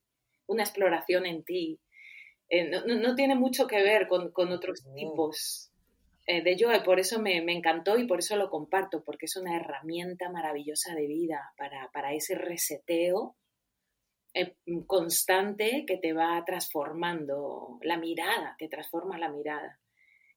una 0.47 0.63
exploración 0.63 1.27
en 1.27 1.45
ti. 1.45 1.79
Eh, 2.49 2.71
no, 2.71 2.81
no, 2.87 3.15
tiene 3.15 3.35
mucho 3.35 3.67
que 3.67 3.83
ver 3.83 4.09
con, 4.09 4.33
con 4.33 4.51
otros 4.53 4.83
tipos 4.95 5.71
eh, 6.27 6.43
de 6.43 6.57
yoga 6.57 6.79
y 6.79 6.83
por 6.83 6.99
eso 6.99 7.21
me, 7.21 7.43
me, 7.43 7.53
encantó 7.53 7.99
y 7.99 8.07
por 8.07 8.21
eso 8.21 8.37
lo 8.37 8.49
comparto, 8.49 9.05
porque 9.05 9.27
es 9.27 9.37
una 9.37 9.55
herramienta 9.55 10.31
maravillosa 10.31 10.95
de 10.95 11.07
vida 11.07 11.53
para, 11.59 11.91
para 11.93 12.15
ese 12.15 12.37
reseteo 12.37 13.37
constante 14.87 15.85
que 15.87 15.97
te 15.97 16.13
va 16.13 16.43
transformando 16.45 17.79
la 17.83 17.97
mirada, 17.97 18.57
te 18.59 18.69
transforma 18.69 19.19
la 19.19 19.29
mirada. 19.29 19.79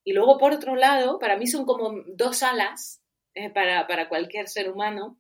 Y 0.04 0.14
luego, 0.14 0.38
por 0.38 0.54
otro 0.54 0.76
lado, 0.76 1.20
para 1.20 1.38
mí 1.38 1.48
son 1.48 1.66
como 1.66 2.04
dos 2.08 2.44
alas 2.44 3.04
eh, 3.34 3.50
para, 3.50 4.10
cualquier 4.10 4.48
ser 4.48 4.72
humano. 4.72 5.20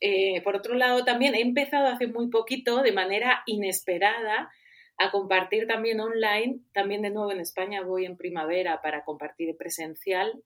Eh, 0.00 0.40
por 0.42 0.56
otro 0.56 0.74
lado, 0.74 1.04
también 1.04 1.34
he 1.34 1.40
empezado 1.40 1.88
hace 1.88 2.06
muy 2.06 2.28
poquito, 2.28 2.82
de 2.82 2.92
manera 2.92 3.42
inesperada, 3.46 4.50
a 4.98 5.10
compartir 5.10 5.66
también 5.66 6.00
online. 6.00 6.60
También 6.72 7.02
de 7.02 7.10
nuevo 7.10 7.32
en 7.32 7.40
España 7.40 7.82
voy 7.82 8.06
en 8.06 8.16
primavera 8.16 8.80
para 8.82 9.04
compartir 9.04 9.56
presencial 9.56 10.42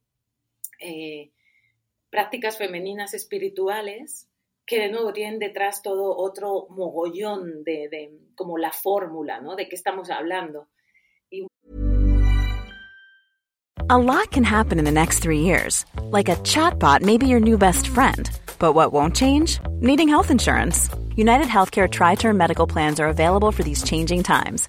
prácticas 2.15 2.59
femeninas 2.59 3.13
espirituales 3.13 4.29
que 4.67 4.81
de 4.81 4.91
nuevo 4.91 5.13
tienen 5.13 5.39
detrás 5.39 5.83
todo 5.83 6.17
otro 6.17 6.67
mogollón 6.71 7.65
de, 7.65 7.89
de 7.91 8.11
como 8.35 8.59
la 8.59 8.73
fórmula, 8.73 9.41
¿no? 9.41 9.57
De 9.57 9.69
qué 9.69 9.77
estamos 9.77 10.11
hablando. 10.11 10.69
Y... 11.31 11.47
A 13.91 13.99
lot 13.99 14.31
can 14.31 14.45
happen 14.45 14.79
in 14.79 14.85
the 14.85 14.91
next 14.91 15.19
three 15.21 15.41
years. 15.41 15.85
Like 16.11 16.31
a 16.31 16.37
chatbot 16.37 17.03
may 17.03 17.19
be 17.19 17.27
your 17.27 17.41
new 17.41 17.59
best 17.59 17.87
friend. 17.87 18.31
But 18.59 18.75
what 18.75 18.93
won't 18.93 19.15
change? 19.15 19.61
Needing 19.81 20.09
health 20.09 20.31
insurance. 20.31 20.89
United 21.17 21.47
Healthcare 21.47 21.89
Tri 21.91 22.15
Term 22.15 22.37
Medical 22.37 22.67
Plans 22.67 22.99
are 22.99 23.09
available 23.09 23.53
for 23.53 23.63
these 23.63 23.83
changing 23.83 24.23
times. 24.23 24.69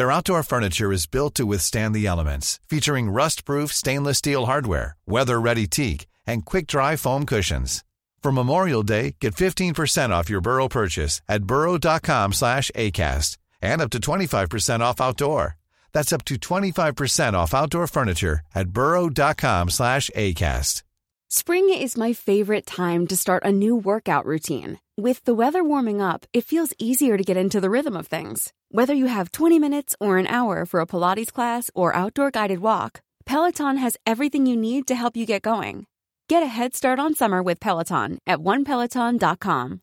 Their 0.00 0.10
outdoor 0.10 0.42
furniture 0.42 0.92
is 0.92 1.04
built 1.04 1.34
to 1.34 1.44
withstand 1.44 1.94
the 1.94 2.06
elements, 2.06 2.58
featuring 2.70 3.10
rust-proof 3.10 3.70
stainless 3.70 4.16
steel 4.16 4.46
hardware, 4.46 4.96
weather-ready 5.06 5.66
teak, 5.66 6.06
and 6.26 6.42
quick-dry 6.42 6.96
foam 6.96 7.26
cushions. 7.26 7.84
For 8.22 8.32
Memorial 8.32 8.82
Day, 8.82 9.16
get 9.20 9.34
15% 9.34 10.08
off 10.08 10.30
your 10.30 10.40
Burrow 10.40 10.68
purchase 10.68 11.20
at 11.28 11.44
burrow.com 11.44 12.32
slash 12.32 12.70
ACAST 12.74 13.36
and 13.60 13.82
up 13.82 13.90
to 13.90 14.00
25% 14.00 14.80
off 14.80 15.02
outdoor. 15.02 15.58
That's 15.92 16.14
up 16.14 16.24
to 16.24 16.36
25% 16.36 17.34
off 17.34 17.52
outdoor 17.52 17.86
furniture 17.86 18.40
at 18.54 18.70
burrow.com 18.70 19.68
slash 19.68 20.08
ACAST. 20.16 20.82
Spring 21.28 21.68
is 21.68 21.98
my 21.98 22.14
favorite 22.14 22.64
time 22.64 23.06
to 23.06 23.16
start 23.16 23.44
a 23.44 23.52
new 23.52 23.76
workout 23.76 24.24
routine. 24.24 24.78
With 25.00 25.24
the 25.24 25.32
weather 25.32 25.64
warming 25.64 26.02
up, 26.02 26.26
it 26.34 26.44
feels 26.44 26.74
easier 26.78 27.16
to 27.16 27.24
get 27.24 27.38
into 27.38 27.58
the 27.58 27.70
rhythm 27.70 27.96
of 27.96 28.06
things. 28.06 28.52
Whether 28.68 28.92
you 28.92 29.06
have 29.06 29.32
20 29.32 29.58
minutes 29.58 29.96
or 29.98 30.18
an 30.18 30.26
hour 30.26 30.66
for 30.66 30.78
a 30.78 30.86
Pilates 30.86 31.32
class 31.32 31.70
or 31.74 31.96
outdoor 31.96 32.30
guided 32.30 32.58
walk, 32.58 33.00
Peloton 33.24 33.78
has 33.78 33.96
everything 34.06 34.44
you 34.44 34.58
need 34.58 34.86
to 34.88 34.94
help 34.94 35.16
you 35.16 35.24
get 35.24 35.40
going. 35.40 35.86
Get 36.28 36.42
a 36.42 36.52
head 36.56 36.74
start 36.74 36.98
on 36.98 37.14
summer 37.14 37.42
with 37.42 37.60
Peloton 37.60 38.18
at 38.26 38.40
onepeloton.com. 38.40 39.80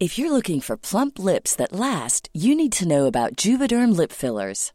If 0.00 0.18
you're 0.18 0.30
looking 0.30 0.60
for 0.60 0.76
plump 0.76 1.18
lips 1.18 1.56
that 1.56 1.72
last, 1.72 2.28
you 2.34 2.54
need 2.54 2.72
to 2.72 2.86
know 2.86 3.06
about 3.06 3.36
Juvederm 3.36 3.96
lip 3.96 4.12
fillers. 4.12 4.74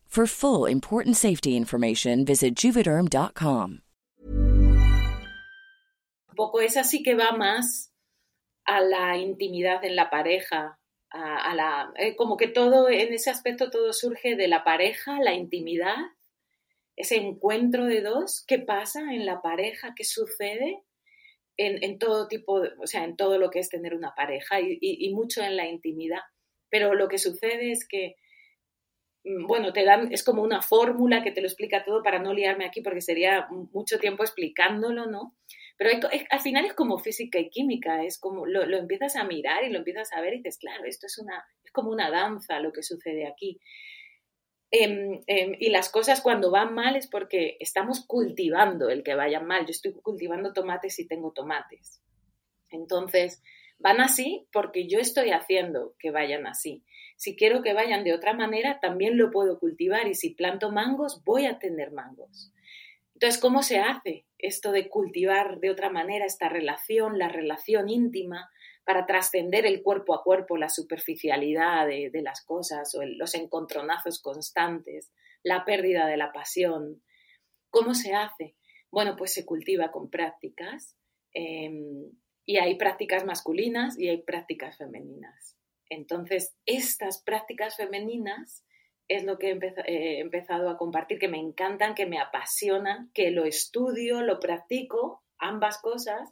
For 0.11 0.27
full 0.27 0.65
important 0.65 1.15
safety 1.15 1.55
information, 1.55 2.25
visit 2.25 2.53
juvederm.com. 2.53 3.79
Un 6.27 6.35
poco 6.35 6.59
esa 6.59 6.83
sí 6.83 7.01
que 7.01 7.15
va 7.15 7.31
más 7.31 7.93
a 8.65 8.81
la 8.81 9.15
intimidad 9.17 9.85
en 9.85 9.95
la 9.95 10.09
pareja, 10.09 10.77
a, 11.11 11.55
la, 11.55 11.93
eh, 11.95 12.17
como 12.17 12.35
que 12.35 12.49
todo, 12.49 12.89
en 12.89 13.13
ese 13.13 13.29
aspecto 13.29 13.69
todo 13.71 13.93
surge 13.93 14.35
de 14.35 14.49
la 14.49 14.65
pareja, 14.65 15.17
la 15.21 15.33
intimidad, 15.33 15.95
ese 16.97 17.15
encuentro 17.15 17.85
de 17.85 18.01
dos, 18.01 18.43
qué 18.45 18.59
pasa 18.59 19.13
en 19.13 19.25
la 19.25 19.41
pareja, 19.41 19.93
qué 19.95 20.03
sucede 20.03 20.83
en, 21.55 21.81
en 21.85 21.99
todo 21.99 22.27
tipo, 22.27 22.59
de, 22.59 22.71
o 22.83 22.85
sea, 22.85 23.05
en 23.05 23.15
todo 23.15 23.37
lo 23.37 23.49
que 23.49 23.59
es 23.59 23.69
tener 23.69 23.95
una 23.95 24.13
pareja 24.13 24.59
y, 24.59 25.09
mucho 25.13 25.41
en 25.41 25.55
la 25.55 25.69
intimidad. 25.69 26.23
Pero 26.69 26.95
lo 26.95 27.07
que 27.07 27.17
sucede 27.17 27.71
es 27.71 27.87
que 27.87 28.17
bueno, 29.23 29.71
te 29.71 29.83
dan, 29.83 30.11
es 30.11 30.23
como 30.23 30.41
una 30.41 30.61
fórmula 30.61 31.23
que 31.23 31.31
te 31.31 31.41
lo 31.41 31.47
explica 31.47 31.83
todo 31.83 32.01
para 32.01 32.19
no 32.19 32.33
liarme 32.33 32.65
aquí 32.65 32.81
porque 32.81 33.01
sería 33.01 33.47
mucho 33.71 33.99
tiempo 33.99 34.23
explicándolo, 34.23 35.05
¿no? 35.05 35.35
Pero 35.77 35.91
hay, 36.11 36.25
al 36.29 36.39
final 36.39 36.65
es 36.65 36.73
como 36.73 36.97
física 36.97 37.39
y 37.39 37.49
química, 37.49 38.03
es 38.03 38.19
como 38.19 38.45
lo, 38.45 38.65
lo, 38.65 38.77
empiezas 38.77 39.15
a 39.15 39.23
mirar 39.23 39.63
y 39.63 39.69
lo 39.69 39.79
empiezas 39.79 40.11
a 40.13 40.21
ver 40.21 40.33
y 40.33 40.37
dices, 40.37 40.57
claro, 40.57 40.85
esto 40.85 41.07
es, 41.07 41.17
una, 41.17 41.43
es 41.63 41.71
como 41.71 41.91
una 41.91 42.09
danza 42.09 42.59
lo 42.59 42.71
que 42.71 42.83
sucede 42.83 43.27
aquí. 43.27 43.59
Eh, 44.71 45.21
y 45.59 45.69
las 45.69 45.89
cosas 45.89 46.21
cuando 46.21 46.49
van 46.49 46.73
mal 46.73 46.95
es 46.95 47.07
porque 47.07 47.57
estamos 47.59 48.05
cultivando 48.05 48.89
el 48.89 49.03
que 49.03 49.15
vayan 49.15 49.45
mal. 49.45 49.65
Yo 49.65 49.71
estoy 49.71 49.93
cultivando 49.93 50.53
tomates 50.53 50.97
y 50.99 51.07
tengo 51.07 51.33
tomates. 51.33 52.01
Entonces, 52.69 53.43
van 53.79 53.99
así 53.99 54.47
porque 54.53 54.87
yo 54.87 54.99
estoy 54.99 55.31
haciendo 55.31 55.95
que 55.99 56.11
vayan 56.11 56.47
así. 56.47 56.85
Si 57.21 57.35
quiero 57.35 57.61
que 57.61 57.73
vayan 57.75 58.03
de 58.03 58.15
otra 58.15 58.33
manera, 58.33 58.79
también 58.79 59.15
lo 59.15 59.29
puedo 59.29 59.59
cultivar 59.59 60.07
y 60.07 60.15
si 60.15 60.31
planto 60.31 60.71
mangos, 60.71 61.23
voy 61.23 61.45
a 61.45 61.59
tener 61.59 61.91
mangos. 61.91 62.51
Entonces, 63.13 63.39
¿cómo 63.39 63.61
se 63.61 63.77
hace 63.77 64.25
esto 64.39 64.71
de 64.71 64.89
cultivar 64.89 65.59
de 65.59 65.69
otra 65.69 65.91
manera 65.91 66.25
esta 66.25 66.49
relación, 66.49 67.19
la 67.19 67.29
relación 67.29 67.89
íntima, 67.89 68.49
para 68.85 69.05
trascender 69.05 69.67
el 69.67 69.83
cuerpo 69.83 70.15
a 70.15 70.23
cuerpo, 70.23 70.57
la 70.57 70.69
superficialidad 70.69 71.85
de, 71.85 72.09
las 72.23 72.43
cosas 72.43 72.95
o 72.95 73.05
los 73.05 73.35
encontronazos 73.35 74.19
constantes, 74.19 75.11
la 75.43 75.63
pérdida 75.63 76.07
de 76.07 76.17
la 76.17 76.31
pasión? 76.31 77.03
¿Cómo 77.69 77.93
se 77.93 78.15
hace? 78.15 78.55
Bueno, 78.89 79.15
pues 79.15 79.31
se 79.31 79.45
cultiva 79.45 79.91
con 79.91 80.09
prácticas 80.09 80.97
eh, 81.35 81.69
y 82.47 82.57
hay 82.57 82.79
prácticas 82.79 83.25
masculinas 83.25 83.99
y 83.99 84.07
hay 84.07 84.23
prácticas 84.23 84.79
femeninas. 84.79 85.60
Entonces, 85.91 86.55
estas 86.65 87.21
prácticas 87.21 87.75
femeninas 87.75 88.65
es 89.09 89.25
lo 89.25 89.37
que 89.37 89.59
he 89.85 90.19
empezado 90.21 90.69
a 90.69 90.77
compartir, 90.77 91.19
que 91.19 91.27
me 91.27 91.37
encantan, 91.37 91.95
que 91.95 92.05
me 92.05 92.17
apasionan, 92.17 93.11
que 93.13 93.29
lo 93.29 93.43
estudio, 93.43 94.21
lo 94.21 94.39
practico, 94.39 95.21
ambas 95.37 95.81
cosas, 95.81 96.29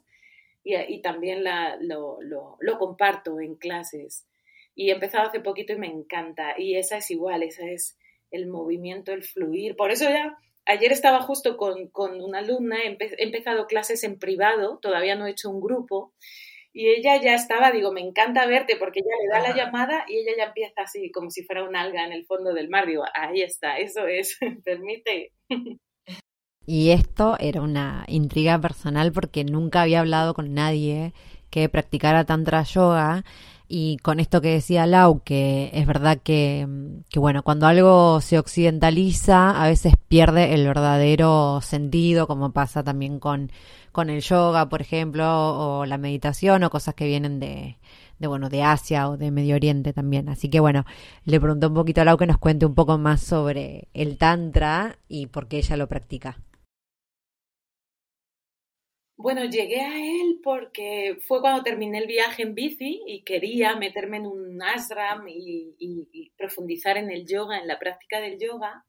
y, 0.64 1.02
también 1.02 1.44
la, 1.44 1.76
lo, 1.78 2.78
comparto 2.78 3.38
en 3.38 3.54
clases. 3.56 4.26
Y 4.74 4.88
he 4.88 4.94
empezado 4.94 5.28
hace 5.28 5.40
poquito 5.40 5.74
y 5.74 5.78
me 5.78 5.88
encanta. 5.88 6.54
Y 6.56 6.76
esa 6.76 6.96
es 6.96 7.10
igual, 7.10 7.42
esa 7.42 7.66
es 7.66 7.98
el 8.30 8.46
movimiento, 8.46 9.12
el 9.12 9.24
fluir. 9.24 9.76
Por 9.76 9.90
eso 9.90 10.08
ya, 10.08 10.38
ayer 10.64 10.90
estaba 10.90 11.20
justo 11.20 11.58
con, 11.58 11.88
con 11.90 12.22
una 12.22 12.38
alumna, 12.38 12.82
he, 12.82 12.96
he 12.98 13.24
empezado 13.24 13.66
clases 13.66 14.04
en 14.04 14.18
privado, 14.18 14.78
todavía 14.80 15.16
no 15.16 15.26
he 15.26 15.32
hecho 15.32 15.50
un 15.50 15.60
grupo, 15.60 16.14
y 16.72 16.88
ella 16.88 17.20
ya 17.20 17.34
estaba, 17.34 17.72
digo, 17.72 17.92
me 17.92 18.00
encanta 18.00 18.46
verte 18.46 18.76
porque 18.76 19.00
ella 19.00 19.16
le 19.22 19.28
da 19.28 19.48
la 19.48 19.56
llamada 19.56 20.04
y 20.08 20.18
ella 20.18 20.32
ya 20.36 20.44
empieza 20.44 20.82
así, 20.82 21.10
como 21.10 21.30
si 21.30 21.42
fuera 21.42 21.64
un 21.64 21.74
alga 21.74 22.04
en 22.04 22.12
el 22.12 22.24
fondo 22.24 22.52
del 22.54 22.68
mar. 22.68 22.86
Digo, 22.86 23.04
ahí 23.14 23.42
está, 23.42 23.78
eso 23.78 24.06
es, 24.06 24.38
permite. 24.64 25.32
Y 26.66 26.90
esto 26.90 27.36
era 27.40 27.62
una 27.62 28.04
intriga 28.06 28.60
personal 28.60 29.12
porque 29.12 29.44
nunca 29.44 29.82
había 29.82 30.00
hablado 30.00 30.34
con 30.34 30.54
nadie 30.54 31.12
que 31.50 31.68
practicara 31.68 32.24
tantra 32.24 32.62
yoga 32.62 33.24
y 33.66 33.98
con 33.98 34.20
esto 34.20 34.40
que 34.40 34.50
decía 34.50 34.86
Lau, 34.86 35.22
que 35.24 35.70
es 35.72 35.86
verdad 35.86 36.18
que, 36.22 36.68
que, 37.08 37.18
bueno, 37.18 37.42
cuando 37.42 37.66
algo 37.66 38.20
se 38.20 38.38
occidentaliza, 38.38 39.62
a 39.62 39.68
veces 39.68 39.94
pierde 40.08 40.54
el 40.54 40.66
verdadero 40.66 41.60
sentido, 41.60 42.26
como 42.26 42.52
pasa 42.52 42.82
también 42.82 43.20
con, 43.20 43.50
con 43.92 44.10
el 44.10 44.20
yoga, 44.22 44.68
por 44.68 44.80
ejemplo, 44.80 45.24
o 45.80 45.86
la 45.86 45.98
meditación, 45.98 46.62
o 46.64 46.70
cosas 46.70 46.94
que 46.94 47.06
vienen 47.06 47.40
de, 47.40 47.76
de 48.20 48.26
bueno, 48.28 48.48
de 48.50 48.62
Asia 48.62 49.08
o 49.08 49.16
de 49.16 49.30
Medio 49.30 49.56
Oriente 49.56 49.92
también. 49.92 50.28
Así 50.28 50.48
que 50.50 50.60
bueno, 50.60 50.84
le 51.24 51.40
pregunto 51.40 51.68
un 51.68 51.74
poquito 51.74 52.02
a 52.02 52.04
Lau 52.04 52.18
que 52.18 52.26
nos 52.26 52.38
cuente 52.38 52.66
un 52.66 52.74
poco 52.74 52.98
más 52.98 53.22
sobre 53.22 53.88
el 53.94 54.18
Tantra 54.18 54.98
y 55.08 55.26
por 55.26 55.48
qué 55.48 55.58
ella 55.58 55.76
lo 55.76 55.88
practica. 55.88 56.38
Bueno, 59.16 59.44
llegué 59.44 59.80
a 59.82 59.98
él 59.98 60.40
porque 60.42 61.18
fue 61.26 61.42
cuando 61.42 61.62
terminé 61.62 61.98
el 61.98 62.06
viaje 62.06 62.42
en 62.42 62.54
bici 62.54 63.02
y 63.06 63.22
quería 63.22 63.76
meterme 63.76 64.16
en 64.16 64.26
un 64.26 64.62
ashram 64.62 65.26
y, 65.28 66.32
profundizar 66.38 66.96
en 66.96 67.10
el 67.10 67.26
yoga, 67.26 67.58
en 67.58 67.68
la 67.68 67.78
práctica 67.78 68.18
del 68.18 68.38
yoga. 68.38 68.86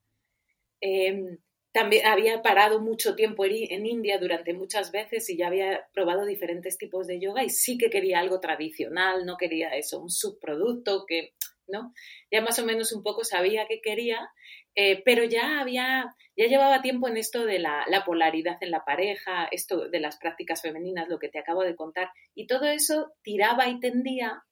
Em, 0.79 1.37
también 1.71 2.05
había 2.05 2.41
parado 2.41 2.81
mucho 2.81 3.15
tiempo 3.15 3.45
en 3.45 3.85
India 3.85 4.17
durante 4.17 4.53
muchas 4.53 4.91
veces 4.91 5.29
y 5.29 5.37
ya 5.37 5.47
había 5.47 5.87
probado 5.93 6.25
diferentes 6.25 6.77
tipos 6.77 7.07
de 7.07 7.19
yoga 7.19 7.43
y 7.43 7.49
sí 7.49 7.77
que 7.77 7.89
quería 7.89 8.19
algo 8.19 8.39
tradicional, 8.39 9.25
no 9.25 9.37
quería 9.37 9.69
eso, 9.69 10.01
un 10.01 10.09
subproducto 10.09 11.05
que, 11.05 11.33
¿no? 11.67 11.93
Ya 12.29 12.41
más 12.41 12.59
o 12.59 12.65
menos 12.65 12.91
un 12.91 13.03
poco 13.03 13.23
sabía 13.23 13.67
que 13.67 13.81
quería, 13.81 14.29
eh, 14.75 15.01
pero 15.05 15.23
ya 15.23 15.61
había, 15.61 16.13
ya 16.35 16.47
llevaba 16.47 16.81
tiempo 16.81 17.07
en 17.07 17.15
esto 17.15 17.45
de 17.45 17.59
la, 17.59 17.85
la, 17.87 18.03
polaridad 18.03 18.57
en 18.61 18.71
la 18.71 18.83
pareja, 18.83 19.47
esto 19.51 19.87
de 19.87 19.99
las 20.01 20.17
prácticas 20.17 20.61
femeninas, 20.61 21.07
lo 21.07 21.19
que 21.19 21.29
te 21.29 21.39
acabo 21.39 21.63
de 21.63 21.75
contar, 21.75 22.09
y 22.35 22.47
todo 22.47 22.65
eso 22.65 23.13
tiraba 23.21 23.69
y 23.69 23.79
tendía 23.79 24.43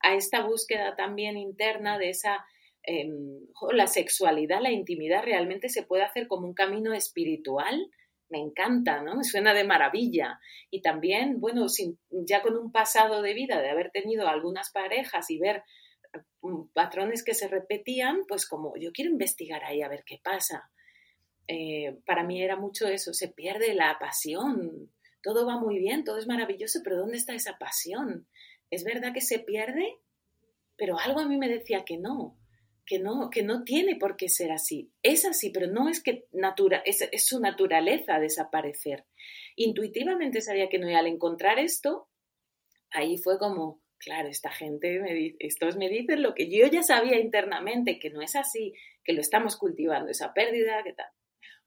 a 0.00 0.14
esta 0.14 0.42
búsqueda 0.42 0.96
también 0.96 1.36
interna 1.36 1.98
de 1.98 2.10
esa 2.10 2.44
Em, 2.88 3.40
la 3.72 3.88
sexualidad, 3.88 4.60
la 4.62 4.70
intimidad 4.70 5.24
realmente 5.24 5.68
se 5.68 5.82
puede 5.82 6.04
hacer 6.04 6.28
como 6.28 6.46
un 6.46 6.54
camino 6.54 6.94
espiritual. 6.94 7.90
Me 8.28 8.38
encanta, 8.38 9.02
¿no? 9.02 9.16
Me 9.16 9.24
suena 9.24 9.54
de 9.54 9.64
maravilla. 9.64 10.38
Y 10.70 10.82
también, 10.82 11.40
bueno, 11.40 11.66
ya 12.10 12.42
con 12.42 12.56
un 12.56 12.70
pasado 12.70 13.22
de 13.22 13.34
vida, 13.34 13.60
de 13.60 13.70
haber 13.70 13.90
tenido 13.90 14.28
algunas 14.28 14.70
parejas 14.70 15.28
y 15.30 15.38
ver 15.38 15.64
mm, 16.42 16.68
patrones 16.72 17.24
que 17.24 17.34
se 17.34 17.48
repetían, 17.48 18.24
pues 18.28 18.48
como 18.48 18.74
yo 18.76 18.92
quiero 18.92 19.10
investigar 19.10 19.64
ahí 19.64 19.82
a 19.82 19.88
ver 19.88 20.04
qué 20.06 20.20
pasa. 20.22 20.70
Eh, 21.48 21.98
para 22.06 22.22
mí 22.22 22.40
era 22.40 22.56
mucho 22.56 22.86
eso, 22.86 23.12
se 23.12 23.28
pierde 23.28 23.74
la 23.74 23.96
pasión, 24.00 24.92
todo 25.22 25.46
va 25.46 25.58
muy 25.58 25.78
bien, 25.78 26.04
todo 26.04 26.18
es 26.18 26.26
maravilloso, 26.26 26.80
pero 26.82 26.98
¿dónde 26.98 27.18
está 27.18 27.34
esa 27.34 27.56
pasión? 27.58 28.28
¿Es 28.70 28.84
verdad 28.84 29.12
que 29.12 29.20
se 29.20 29.38
pierde? 29.38 29.98
Pero 30.76 30.98
algo 30.98 31.20
a 31.20 31.28
mí 31.28 31.36
me 31.36 31.48
decía 31.48 31.84
que 31.84 31.98
no, 31.98 32.36
que 32.86 33.00
no, 33.00 33.30
que 33.30 33.42
no 33.42 33.64
tiene 33.64 33.96
por 33.96 34.16
qué 34.16 34.28
ser 34.28 34.52
así. 34.52 34.92
Es 35.02 35.24
así, 35.24 35.50
pero 35.50 35.66
no 35.66 35.88
es 35.88 36.02
que 36.02 36.26
natura, 36.32 36.82
es, 36.84 37.04
su 37.26 37.40
naturaleza 37.40 38.20
desaparecer. 38.20 39.04
Intuitivamente 39.56 40.40
sabía 40.40 40.68
que 40.68 40.78
no, 40.78 40.88
y 40.88 40.94
al 40.94 41.08
encontrar 41.08 41.58
esto, 41.58 42.08
ahí 42.90 43.18
fue 43.18 43.38
como, 43.38 43.82
claro, 43.98 44.28
esta 44.28 44.50
gente, 44.50 45.34
estos 45.40 45.76
me 45.76 45.88
dicen 45.88 46.22
lo 46.22 46.34
que 46.34 46.48
yo 46.48 46.66
ya 46.68 46.82
sabía 46.82 47.18
internamente, 47.18 47.98
que 47.98 48.10
no 48.10 48.22
es 48.22 48.36
así, 48.36 48.72
que 49.02 49.12
lo 49.12 49.20
estamos 49.20 49.56
cultivando, 49.56 50.10
esa 50.10 50.32
pérdida, 50.32 50.82
que 50.84 50.92
tal. 50.92 51.08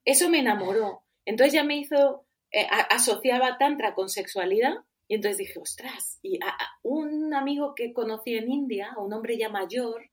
Eso 0.05 0.29
me 0.29 0.39
enamoró. 0.39 1.03
Entonces 1.25 1.53
ya 1.53 1.63
me 1.63 1.77
hizo, 1.77 2.25
eh, 2.51 2.65
asociaba 2.89 3.57
tantra 3.57 3.93
con 3.93 4.07
sexualidad, 4.07 4.75
y 5.09 5.15
entonces 5.15 5.39
dije, 5.39 5.59
ostras, 5.59 6.19
y 6.21 6.39
a, 6.43 6.55
un 6.83 7.33
amigo 7.33 7.73
que 7.75 7.93
conocí 7.93 8.35
en 8.35 8.49
India, 8.49 8.93
un 8.97 9.11
hombre 9.11 9.37
ya 9.37 9.49
mayor, 9.49 10.08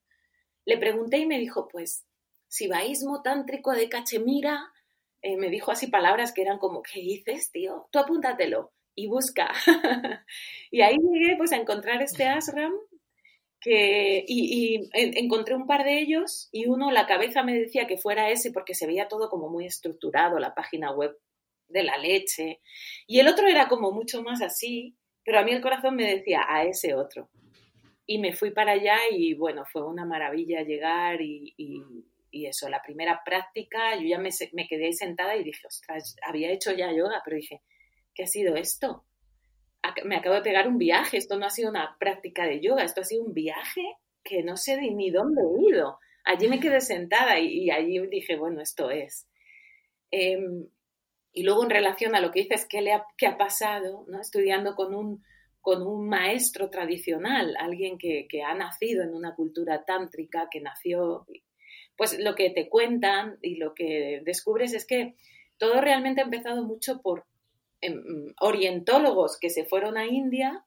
le 0.66 0.76
pregunté 0.76 1.18
y 1.18 1.26
me 1.26 1.38
dijo, 1.38 1.68
pues, 1.68 2.04
sibaísmo 2.48 3.22
tántrico 3.22 3.72
de 3.72 3.88
Cachemira, 3.88 4.72
eh, 5.22 5.36
me 5.36 5.48
dijo 5.48 5.70
así 5.70 5.86
palabras 5.86 6.32
que 6.32 6.42
eran 6.42 6.58
como, 6.58 6.82
¿qué 6.82 7.00
dices, 7.00 7.50
tío? 7.50 7.88
Tú 7.90 7.98
apúntatelo 7.98 8.72
y 8.94 9.06
busca. 9.06 9.52
y 10.70 10.82
ahí 10.82 10.96
llegué 10.96 11.36
pues 11.36 11.52
a 11.52 11.56
encontrar 11.56 12.02
este 12.02 12.24
ashram 12.24 12.72
que, 13.60 14.24
y, 14.26 14.88
encontré 14.92 15.54
un 15.54 15.66
par 15.66 15.84
de 15.84 16.00
ellos 16.00 16.48
y 16.52 16.66
uno, 16.66 16.90
la 16.90 17.06
cabeza 17.06 17.42
me 17.42 17.58
decía 17.58 17.86
que 17.86 17.96
fuera 17.96 18.30
ese 18.30 18.52
porque 18.52 18.74
se 18.74 18.86
veía 18.86 19.08
todo 19.08 19.28
como 19.28 19.48
muy 19.48 19.66
estructurado, 19.66 20.38
la 20.38 20.54
página 20.54 20.92
web 20.92 21.16
de 21.68 21.82
la 21.82 21.96
leche, 21.98 22.60
y 23.08 23.18
el 23.18 23.26
otro 23.26 23.48
era 23.48 23.66
como 23.66 23.90
mucho 23.90 24.22
más 24.22 24.40
así, 24.40 24.96
pero 25.24 25.40
a 25.40 25.42
mí 25.42 25.52
el 25.52 25.60
corazón 25.60 25.96
me 25.96 26.06
decía 26.06 26.44
a 26.48 26.64
ese 26.64 26.94
otro. 26.94 27.28
Y 28.06 28.18
me 28.18 28.32
fui 28.32 28.50
para 28.52 28.72
allá 28.72 28.98
y 29.10 29.34
bueno, 29.34 29.64
fue 29.64 29.84
una 29.84 30.04
maravilla 30.04 30.62
llegar 30.62 31.20
y, 31.20 31.54
y, 31.56 32.46
eso, 32.46 32.68
la 32.68 32.82
primera 32.82 33.22
práctica, 33.24 33.96
yo 33.96 34.06
ya 34.06 34.18
me, 34.18 34.28
me 34.52 34.68
quedé 34.68 34.92
sentada 34.92 35.36
y 35.36 35.42
dije, 35.42 35.66
ostras, 35.66 36.16
había 36.22 36.52
hecho 36.52 36.70
ya 36.70 36.92
yoga, 36.92 37.22
pero 37.24 37.36
dije, 37.36 37.62
¿qué 38.14 38.24
ha 38.24 38.26
sido 38.26 38.56
esto? 38.56 39.04
Me 40.04 40.16
acabo 40.16 40.34
de 40.34 40.42
pegar 40.42 40.68
un 40.68 40.76
viaje, 40.76 41.16
esto 41.16 41.38
no 41.38 41.46
ha 41.46 41.50
sido 41.50 41.70
una 41.70 41.96
práctica 41.98 42.44
de 42.44 42.60
yoga, 42.60 42.84
esto 42.84 43.00
ha 43.00 43.04
sido 43.04 43.24
un 43.24 43.32
viaje 43.32 43.96
que 44.22 44.42
no 44.42 44.56
sé 44.56 44.76
ni 44.80 45.10
dónde 45.10 45.40
he 45.40 45.70
ido. 45.70 45.98
Allí 46.24 46.48
me 46.48 46.60
quedé 46.60 46.80
sentada 46.80 47.38
y, 47.38 47.70
allí 47.70 48.00
dije, 48.08 48.36
bueno, 48.36 48.60
esto 48.60 48.90
es. 48.90 49.28
Em, 50.10 50.68
y 51.32 51.44
luego 51.44 51.62
en 51.62 51.70
relación 51.70 52.14
a 52.16 52.20
lo 52.20 52.32
que 52.32 52.40
dices, 52.40 52.66
¿qué, 52.68 52.82
le 52.82 52.92
ha, 52.92 53.04
qué 53.16 53.28
ha 53.28 53.38
pasado? 53.38 54.04
¿no? 54.08 54.20
Estudiando 54.20 54.74
con 54.74 54.94
un, 54.94 55.24
con 55.66 55.84
un 55.84 56.08
maestro 56.08 56.70
tradicional, 56.70 57.56
alguien 57.58 57.98
que, 57.98 58.28
ha 58.46 58.54
nacido 58.54 59.02
en 59.02 59.12
una 59.12 59.34
cultura 59.34 59.84
tántrica, 59.84 60.46
que 60.48 60.60
nació, 60.60 61.26
pues 61.96 62.20
lo 62.20 62.36
que 62.36 62.50
te 62.50 62.68
cuentan 62.68 63.36
y 63.42 63.56
lo 63.56 63.74
que 63.74 64.22
descubres 64.24 64.74
es 64.74 64.86
que 64.86 65.16
todo 65.58 65.80
realmente 65.80 66.20
ha 66.20 66.24
empezado 66.26 66.62
mucho 66.62 67.02
por 67.02 67.26
em, 67.80 68.32
orientólogos 68.40 69.40
que 69.40 69.50
se 69.50 69.64
fueron 69.64 69.96
a 69.96 70.06
India, 70.06 70.64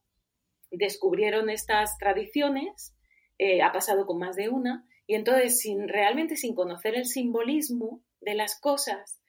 descubrieron 0.70 1.50
estas 1.50 1.98
tradiciones, 1.98 2.94
eh, 3.38 3.62
ha 3.62 3.72
pasado 3.72 4.06
con 4.06 4.20
más 4.20 4.36
de 4.36 4.50
una, 4.50 4.86
y 5.08 5.16
entonces 5.16 5.62
sin, 5.62 5.88
realmente 5.88 6.36
sin 6.36 6.54
conocer 6.54 6.96
el 6.96 7.06
simbolismo 7.06 8.04
de 8.20 8.36
las 8.36 8.60
cosas, 8.60 9.22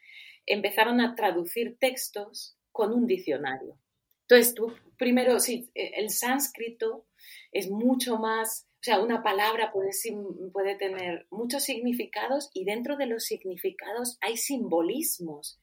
empezaron 0.47 1.01
a 1.01 1.15
traducir 1.15 1.77
textos 1.79 2.59
con 2.73 2.93
un 2.93 3.07
diccionario. 3.07 3.79
Entonces, 4.31 4.55
tú 4.55 4.73
primero, 4.97 5.41
sí, 5.41 5.69
e, 5.75 6.01
el 6.01 6.11
sánscrito 6.11 7.07
es 7.51 7.69
mucho 7.69 8.17
más, 8.17 8.69
o 8.75 8.83
sea, 8.83 9.01
una 9.01 9.25
palabra 9.25 9.73
puede, 9.73 9.91
puede 10.53 10.77
tener 10.77 11.27
muchos 11.31 11.65
significados 11.65 12.49
y 12.55 12.65
dentro 12.65 12.97
de 12.97 13.07
los 13.07 13.25
significados 13.25 14.19
hay 14.21 14.37
simbolismos 14.37 15.61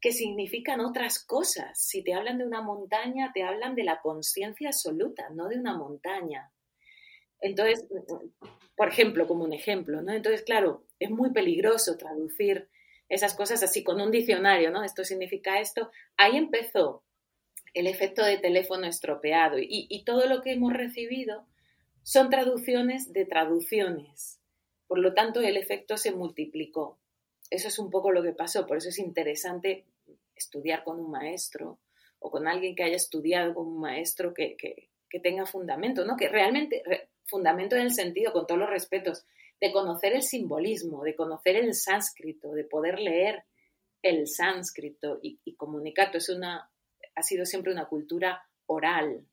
que 0.00 0.12
significan 0.12 0.80
otras 0.80 1.18
cosas. 1.24 1.82
Si 1.82 2.04
te 2.04 2.14
hablan 2.14 2.38
de 2.38 2.46
una 2.46 2.62
montaña, 2.62 3.32
te 3.34 3.42
hablan 3.42 3.74
de 3.74 3.82
la 3.82 4.00
conciencia 4.00 4.68
absoluta, 4.68 5.28
no 5.30 5.48
de 5.48 5.58
una 5.58 5.76
montaña. 5.76 6.52
Entonces, 7.40 7.88
por 8.76 8.88
ejemplo, 8.88 9.26
como 9.26 9.42
un 9.42 9.52
ejemplo, 9.52 10.00
¿no? 10.00 10.12
Entonces, 10.12 10.42
claro, 10.42 10.84
es 11.00 11.10
muy 11.10 11.32
peligroso 11.32 11.96
traducir 11.96 12.68
esas 13.08 13.34
cosas 13.34 13.64
así 13.64 13.82
con 13.82 14.00
un 14.00 14.12
diccionario, 14.12 14.70
¿no? 14.70 14.84
Esto 14.84 15.02
significa 15.02 15.58
esto. 15.58 15.90
Ahí 16.16 16.36
empezó 16.36 17.02
el 17.76 17.86
efecto 17.86 18.24
de 18.24 18.38
teléfono 18.38 18.86
estropeado 18.86 19.58
y, 19.60 20.02
todo 20.06 20.26
lo 20.26 20.40
que 20.40 20.52
hemos 20.52 20.72
recibido 20.72 21.46
son 22.02 22.30
traducciones 22.30 23.12
de 23.12 23.26
traducciones. 23.26 24.40
Por 24.86 24.98
lo 24.98 25.12
tanto, 25.12 25.42
el 25.42 25.58
efecto 25.58 25.98
se 25.98 26.12
multiplicó. 26.12 26.98
Eso 27.50 27.68
es 27.68 27.78
un 27.78 27.90
poco 27.90 28.12
lo 28.12 28.22
que 28.22 28.32
pasó, 28.32 28.66
por 28.66 28.78
eso 28.78 28.88
es 28.88 28.98
interesante 28.98 29.84
estudiar 30.34 30.84
con 30.84 30.98
un 30.98 31.10
maestro 31.10 31.78
o 32.18 32.30
con 32.30 32.48
alguien 32.48 32.74
que 32.74 32.82
haya 32.82 32.96
estudiado 32.96 33.52
con 33.52 33.66
un 33.66 33.80
maestro 33.80 34.32
que, 34.32 34.56
tenga 35.22 35.44
fundamento, 35.44 36.04
¿no? 36.06 36.16
Que 36.16 36.28
realmente, 36.28 36.82
fundamento 37.24 37.76
en 37.76 37.82
el 37.82 37.92
sentido, 37.92 38.32
con 38.32 38.46
todos 38.46 38.60
los 38.60 38.70
respetos, 38.70 39.26
de 39.60 39.70
conocer 39.70 40.14
el 40.14 40.22
simbolismo, 40.22 41.02
de 41.04 41.14
conocer 41.14 41.56
el 41.56 41.74
sánscrito, 41.74 42.52
de 42.52 42.64
poder 42.64 43.00
leer 43.00 43.44
el 44.00 44.28
sánscrito 44.28 45.18
y, 45.22 45.40
y 45.44 45.56
comunicar. 45.56 46.14
Es 46.14 46.28
una, 46.28 46.70
ha 47.16 47.22
sido 47.22 47.44
siempre 47.46 47.72
una 47.72 47.86
cultura 47.86 48.46
oral, 48.66 49.26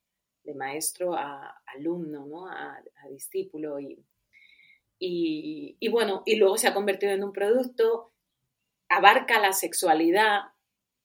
de 0.43 0.53
maestro 0.55 1.15
a 1.15 1.61
alumno, 1.67 2.25
¿no? 2.25 2.47
a, 2.47 2.81
discípulo. 3.11 3.79
Y, 3.79 4.03
y, 4.99 5.87
bueno, 5.89 6.23
y 6.25 6.35
luego 6.37 6.57
se 6.57 6.67
ha 6.67 6.73
convertido 6.73 7.11
en 7.11 7.23
un 7.23 7.33
producto, 7.33 8.11
abarca 8.89 9.39
la 9.39 9.51
sexualidad, 9.51 10.41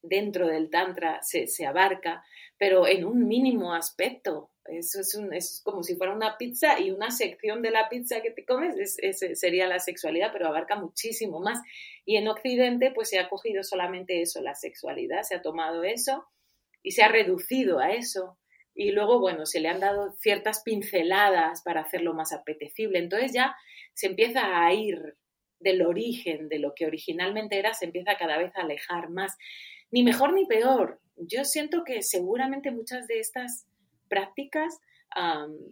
dentro 0.00 0.46
del 0.46 0.70
Tantra 0.70 1.20
se, 1.22 1.66
abarca, 1.66 2.24
pero 2.56 2.86
en 2.86 3.04
un 3.04 3.26
mínimo 3.26 3.74
aspecto. 3.74 4.50
Eso 4.64 5.00
es, 5.00 5.14
un, 5.14 5.32
es, 5.32 5.62
como 5.64 5.82
si 5.82 5.96
fuera 5.96 6.12
una 6.12 6.36
pizza 6.36 6.78
y 6.78 6.90
una 6.90 7.10
sección 7.10 7.62
de 7.62 7.70
la 7.70 7.88
pizza 7.88 8.20
que 8.20 8.30
te 8.30 8.44
comes 8.44 8.96
sería 9.34 9.66
la 9.66 9.78
sexualidad, 9.78 10.30
pero 10.30 10.46
abarca 10.46 10.76
muchísimo 10.76 11.40
más. 11.40 11.60
Y 12.04 12.16
en 12.16 12.28
Occidente 12.28 12.92
pues 12.94 13.08
se 13.08 13.18
ha 13.18 13.28
cogido 13.28 13.64
solamente 13.64 14.20
eso, 14.20 14.42
la 14.42 14.54
sexualidad, 14.54 15.22
se 15.22 15.34
ha 15.34 15.42
tomado 15.42 15.84
eso 15.84 16.28
y 16.88 16.92
se 16.92 17.02
ha 17.02 17.08
reducido 17.08 17.80
a 17.80 17.92
eso. 17.92 18.38
Y 18.74 18.92
luego, 18.92 19.20
bueno, 19.20 19.44
se 19.44 19.60
le 19.60 19.68
han 19.68 19.80
dado 19.80 20.12
ciertas 20.12 20.62
pinceladas 20.62 21.60
para 21.62 21.82
hacerlo 21.82 22.14
más 22.14 22.32
apetecible. 22.32 22.98
Entonces 22.98 23.32
ya 23.34 23.54
se 23.92 24.06
empieza 24.06 24.64
a 24.64 24.72
ir 24.72 25.18
del 25.60 25.82
origen, 25.82 26.48
de 26.48 26.58
lo 26.58 26.72
que 26.74 26.86
originalmente 26.86 27.58
era, 27.58 27.74
se 27.74 27.84
empieza 27.84 28.16
cada 28.18 28.38
vez 28.38 28.56
a 28.56 28.62
alejar 28.62 29.10
más. 29.10 29.36
Ni 29.90 30.02
mejor 30.02 30.32
ni 30.32 30.46
peor. 30.46 30.98
Yo 31.16 31.44
siento 31.44 31.84
que 31.84 32.00
seguramente 32.00 32.70
muchas 32.70 33.06
de 33.06 33.18
estas 33.18 33.66
prácticas 34.08 34.80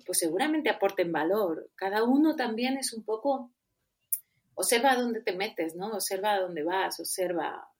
pues 0.05 0.19
seguramente 0.19 0.69
aporten 0.69 1.13
valor. 1.13 1.71
Cada 1.77 2.05
uno 2.05 2.37
también 2.37 2.77
es 2.77 2.93
un 2.93 3.05
poco, 3.05 3.53
observa 4.55 4.97
dónde 4.97 5.23
te 5.23 5.35
metes, 5.35 5.77
¿no? 5.77 5.95
Observa 5.95 6.35
a 6.35 6.41
dónde 6.41 6.63
vas, 6.63 7.01
observa, 7.01 7.71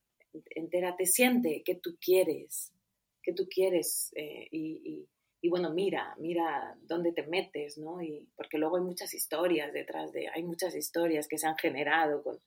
entérate, 0.55 1.05
siente 1.05 1.61
que 1.63 1.75
tú 1.75 1.97
quieres, 2.01 2.73
que 3.27 3.33
tú 3.33 3.45
quieres 3.49 4.13
eh, 4.15 4.47
y, 4.51 5.05
y, 5.41 5.49
bueno, 5.49 5.73
mira, 5.73 6.15
mira 6.17 6.77
dónde 6.83 7.11
te 7.11 7.27
metes, 7.27 7.77
¿no? 7.77 8.01
Y, 8.01 8.25
porque 8.37 8.57
luego 8.57 8.77
hay 8.77 8.83
muchas 8.83 9.13
historias 9.13 9.73
detrás 9.73 10.13
de, 10.13 10.29
hay 10.33 10.43
muchas 10.43 10.73
historias 10.77 11.27
que 11.27 11.37
se 11.37 11.45
han 11.45 11.57
generado 11.57 12.23
con 12.23 12.39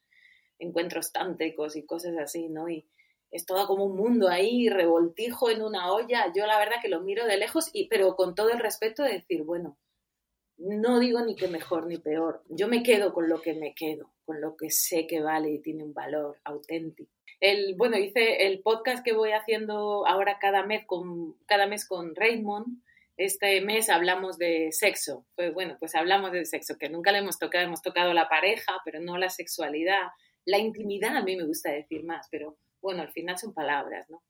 encuentros 0.57 1.11
tántricos 1.11 1.75
y 1.75 1.85
cosas 1.85 2.17
así, 2.17 2.49
¿no? 2.49 2.67
Y, 2.67 2.89
es 3.29 3.45
todo 3.45 3.67
como 3.67 3.85
un 3.85 3.95
mundo 3.95 4.27
ahí, 4.27 4.69
revoltijo 4.69 5.51
en 5.51 5.61
una 5.61 5.93
olla. 5.93 6.33
Yo 6.35 6.47
la 6.47 6.57
verdad 6.57 6.81
que 6.81 6.89
lo 6.89 7.01
miro 7.01 7.25
de 7.27 7.37
lejos, 7.37 7.69
y, 7.71 7.87
pero 7.87 8.15
con 8.15 8.33
todo 8.33 8.49
el 8.49 8.59
respeto 8.59 9.03
de 9.03 9.13
decir, 9.13 9.43
bueno, 9.43 9.77
no 10.57 10.99
digo 10.99 11.21
ni 11.21 11.35
que 11.35 11.47
mejor 11.47 11.85
ni 11.85 11.97
peor. 11.97 12.43
Yo 12.49 12.67
me 12.67 12.81
quedo 12.81 13.13
con 13.13 13.29
lo 13.29 13.39
que 13.39 13.53
me 13.53 13.75
quedo, 13.75 14.11
lo 14.33 14.55
que 14.55 14.69
sé 14.69 15.07
que 15.07 15.21
vale 15.21 15.51
y 15.51 15.61
tiene 15.61 15.83
un 15.83 15.93
valor 15.93 16.39
auténtico. 16.43 17.11
El, 17.39 17.75
bueno, 17.75 17.97
hice 17.97 18.45
el 18.45 18.61
podcast 18.61 19.03
que 19.03 19.13
voy 19.13 19.31
haciendo 19.31 20.05
ahora 20.07 20.37
cada 20.39 20.63
mes 20.63 20.85
con, 20.85 21.33
cada 21.47 21.65
mes 21.65 21.87
con 21.87 22.15
Raymond. 22.15 22.81
Este 23.17 23.61
mes 23.61 23.89
hablamos 23.89 24.37
de 24.37 24.71
sexo. 24.71 25.25
Pues 25.35 25.53
bueno, 25.53 25.75
pues 25.79 25.95
hablamos 25.95 26.31
de 26.31 26.45
sexo, 26.45 26.77
que 26.77 26.89
nunca 26.89 27.11
le 27.11 27.19
hemos 27.19 27.39
tocado, 27.39 27.65
hemos 27.65 27.81
tocado 27.81 28.13
la 28.13 28.29
pareja, 28.29 28.73
pero 28.85 28.99
no 28.99 29.17
la 29.17 29.29
sexualidad. 29.29 30.09
La 30.45 30.59
intimidad 30.59 31.17
a 31.17 31.23
mí 31.23 31.35
me 31.35 31.45
gusta 31.45 31.71
decir 31.71 32.03
más, 32.03 32.27
pero 32.29 32.57
bueno, 32.81 33.01
al 33.01 33.11
final 33.11 33.37
son 33.37 33.53
palabras, 33.53 34.09
¿no? 34.09 34.23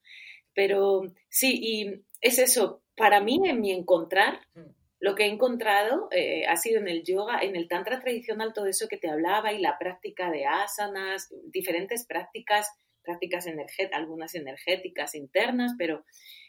Pero 0.53 1.01
sí, 1.29 1.59
y 1.61 2.03
es 2.19 2.39
eso, 2.39 2.83
para 2.95 3.21
mí 3.21 3.39
en 3.45 3.61
mi 3.61 3.71
encontrar, 3.71 4.41
mm. 4.53 4.80
Lo 5.01 5.15
que 5.15 5.23
he 5.23 5.27
encontrado 5.27 6.07
eh, 6.11 6.45
ha 6.45 6.55
sido 6.57 6.79
en 6.79 6.87
el 6.87 7.03
yoga, 7.03 7.39
en 7.41 7.55
el 7.55 7.67
tantra 7.67 7.99
tradicional, 7.99 8.53
todo 8.53 8.67
eso 8.67 8.87
que 8.87 8.97
te 8.97 9.09
hablaba 9.09 9.51
y 9.51 9.59
la 9.59 9.79
práctica 9.79 10.29
de 10.29 10.45
asanas, 10.45 11.33
diferentes 11.45 12.05
prácticas, 12.05 12.69
prácticas 13.01 13.47
energéticas, 13.47 13.99
algunas 13.99 14.35
energéticas 14.35 15.15
internas, 15.15 15.73
pero 15.75 16.05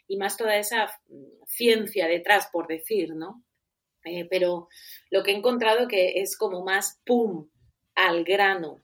y 0.07 0.17
más 0.17 0.37
toda 0.37 0.55
esa 0.55 0.85
mm, 1.07 1.45
ciencia 1.47 2.07
detrás, 2.07 2.47
por 2.53 2.67
decir, 2.67 3.15
¿no? 3.15 3.43
Eh, 4.05 4.27
pero 4.29 4.67
lo 5.09 5.23
que 5.23 5.31
he 5.31 5.35
encontrado 5.35 5.87
que 5.87 6.21
es 6.21 6.37
como 6.37 6.63
más 6.63 7.01
pum 7.05 7.49
al 7.95 8.23
grano, 8.23 8.83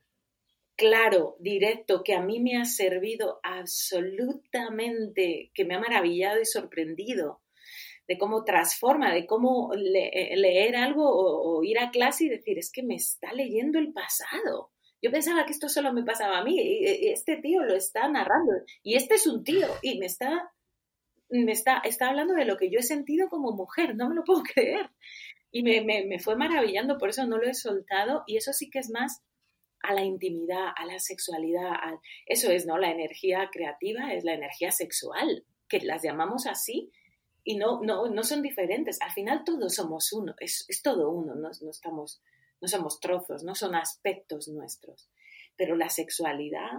claro, 0.76 1.36
directo, 1.40 2.04
que 2.04 2.16
a 2.16 2.22
mí 2.22 2.40
me 2.40 2.58
ha 2.58 2.66
servido 2.66 3.40
absolutamente, 3.44 5.52
que 5.54 5.66
me 5.66 5.76
ha 5.76 5.80
maravillado 5.80 6.42
y 6.42 6.46
sorprendido, 6.46 7.44
de 8.10 8.18
cómo 8.18 8.44
transforma, 8.44 9.14
de 9.14 9.28
cómo 9.28 9.72
eh, 9.76 10.36
leer 10.36 10.76
algo 10.76 11.06
o, 11.08 11.64
ir 11.64 11.78
a 11.78 11.92
clase 11.92 12.26
y 12.26 12.30
decir, 12.30 12.58
es 12.58 12.72
que 12.72 12.82
me 12.82 12.96
está 12.96 13.32
leyendo 13.34 13.78
el 13.78 13.94
pasado. 13.94 14.72
Yo 15.00 15.12
pensaba 15.12 15.46
que 15.46 15.52
esto 15.52 15.70
solo 15.70 15.94
me 15.94 16.04
pasaba 16.04 16.40
a 16.40 16.44
mí, 16.44 16.60
y 16.60 17.10
este 17.10 17.38
tío 17.38 17.62
lo 17.62 17.76
está 17.76 18.08
narrando, 18.10 18.52
y 18.82 18.96
este 18.96 19.14
es 19.14 19.28
un 19.28 19.44
tío, 19.44 19.68
y 19.84 20.00
me 20.00 20.08
está, 20.08 20.52
me 21.30 21.52
está, 21.52 21.82
está 21.86 22.10
hablando 22.10 22.34
de 22.34 22.46
lo 22.46 22.58
que 22.58 22.72
yo 22.72 22.80
he 22.80 22.84
sentido 22.84 23.30
como 23.30 23.52
mujer, 23.52 23.96
no 23.96 24.10
me 24.10 24.16
lo 24.16 24.24
puedo 24.24 24.42
creer. 24.56 24.90
Y 25.52 25.62
me, 25.62 25.82
me 25.84 26.18
fue 26.18 26.36
maravillando, 26.36 26.98
por 26.98 27.10
eso 27.10 27.28
no 27.28 27.38
lo 27.38 27.48
he 27.48 27.54
soltado, 27.54 28.24
y 28.26 28.38
eso 28.38 28.54
sí 28.54 28.72
que 28.72 28.80
es 28.80 28.90
más 28.90 29.22
a 29.84 29.94
la 29.94 30.04
intimidad, 30.04 30.70
a 30.76 30.86
la 30.88 30.98
sexualidad. 30.98 31.74
Eso 32.26 32.50
es, 32.50 32.66
¿no? 32.66 32.80
La 32.80 32.90
energía 32.90 33.50
creativa 33.52 34.14
es 34.14 34.24
la 34.24 34.34
energía 34.34 34.72
sexual, 34.72 35.46
que 35.68 35.80
las 35.82 36.02
llamamos 36.02 36.48
así 36.48 36.92
y 37.44 37.56
no, 37.56 37.82
no, 37.82 38.08
no 38.10 38.24
son 38.24 38.42
diferentes. 38.42 39.02
Al 39.02 39.12
final 39.12 39.44
todos 39.44 39.76
somos 39.76 40.12
uno, 40.14 40.36
es, 40.40 40.66
todo 40.84 41.10
uno, 41.10 41.36
no, 41.36 41.50
no, 41.62 41.70
estamos, 41.70 42.22
no 42.62 42.68
somos 42.68 43.00
trozos, 43.00 43.44
no 43.44 43.56
son 43.56 43.76
aspectos 43.76 44.48
nuestros. 44.48 45.10
Pero 45.56 45.76
la 45.76 45.90
sexualidad, 45.90 46.72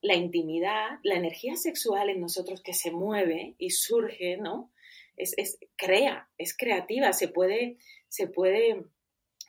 la 0.00 0.14
intimidad, 0.14 0.98
la 1.02 1.16
energía 1.16 1.56
sexual 1.56 2.10
en 2.10 2.20
nosotros 2.20 2.62
que 2.62 2.74
se 2.74 2.90
mueve 2.90 3.54
y 3.58 3.70
surge, 3.70 4.36
¿no? 4.36 4.72
Es, 5.16 5.34
es 5.36 5.58
crea, 5.76 6.28
es 6.38 6.56
creativa, 6.56 7.12
se 7.12 7.28
puede, 7.28 7.78
se 8.08 8.28
puede 8.28 8.84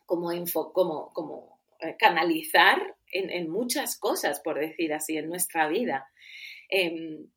como, 0.05 0.31
info, 0.31 0.73
como, 0.73 1.13
como 1.13 1.59
eh, 1.81 1.95
canalizar 1.97 2.97
en, 3.11 3.49
muchas 3.49 3.97
cosas, 3.97 4.39
por 4.39 4.59
decir 4.59 4.93
así, 4.93 5.17
en 5.17 5.29
nuestra 5.29 5.67
vida. 5.67 6.09
Em, 6.69 7.29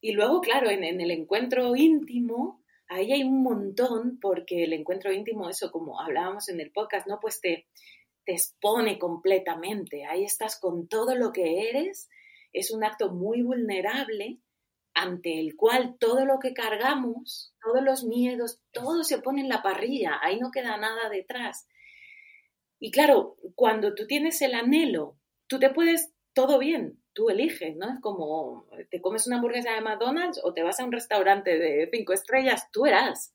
y 0.00 0.12
luego, 0.12 0.40
claro, 0.40 0.70
en, 0.70 0.84
el 0.84 1.10
encuentro 1.10 1.74
íntimo, 1.74 2.62
ahí 2.88 3.12
hay 3.12 3.24
un 3.24 3.42
montón, 3.42 4.18
porque 4.20 4.64
el 4.64 4.72
encuentro 4.72 5.12
íntimo, 5.12 5.48
eso 5.48 5.70
como 5.72 6.00
hablábamos 6.00 6.48
en 6.48 6.60
el 6.60 6.70
podcast, 6.70 7.06
¿no? 7.06 7.18
Pues 7.20 7.40
te, 7.40 7.66
te 8.24 8.32
expone 8.32 8.98
completamente. 8.98 10.04
Ahí 10.04 10.24
estás 10.24 10.58
con 10.60 10.88
todo 10.88 11.16
lo 11.16 11.32
que 11.32 11.68
eres. 11.68 12.08
Es 12.52 12.70
un 12.70 12.84
acto 12.84 13.10
muy 13.10 13.42
vulnerable 13.42 14.38
ante 14.94 15.38
el 15.40 15.56
cual 15.56 15.96
todo 15.98 16.24
lo 16.24 16.38
que 16.38 16.54
cargamos, 16.54 17.54
todos 17.62 17.82
los 17.82 18.04
miedos, 18.04 18.60
todo 18.72 19.04
se 19.04 19.18
pone 19.18 19.40
en 19.40 19.48
la 19.48 19.62
parrilla. 19.62 20.18
Ahí 20.22 20.38
no 20.38 20.50
queda 20.50 20.76
nada 20.76 21.08
detrás. 21.08 21.68
Y 22.80 22.90
claro, 22.90 23.36
cuando 23.54 23.94
tú 23.94 24.06
tienes 24.06 24.40
el 24.42 24.54
anhelo, 24.54 25.18
tú 25.48 25.58
te 25.58 25.70
puedes, 25.70 26.12
todo 26.32 26.58
bien, 26.58 27.02
tú 27.18 27.30
eliges, 27.30 27.74
¿no? 27.74 27.92
Es 27.92 28.00
como, 28.00 28.68
te 28.90 29.00
comes 29.00 29.26
una 29.26 29.36
hamburguesa 29.36 29.74
de 29.74 29.80
McDonald's 29.80 30.40
o 30.44 30.54
te 30.54 30.62
vas 30.62 30.78
a 30.78 30.84
un 30.84 30.92
restaurante 30.92 31.58
de 31.58 31.88
cinco 31.92 32.12
estrellas, 32.12 32.70
tú 32.70 32.86
eras, 32.86 33.34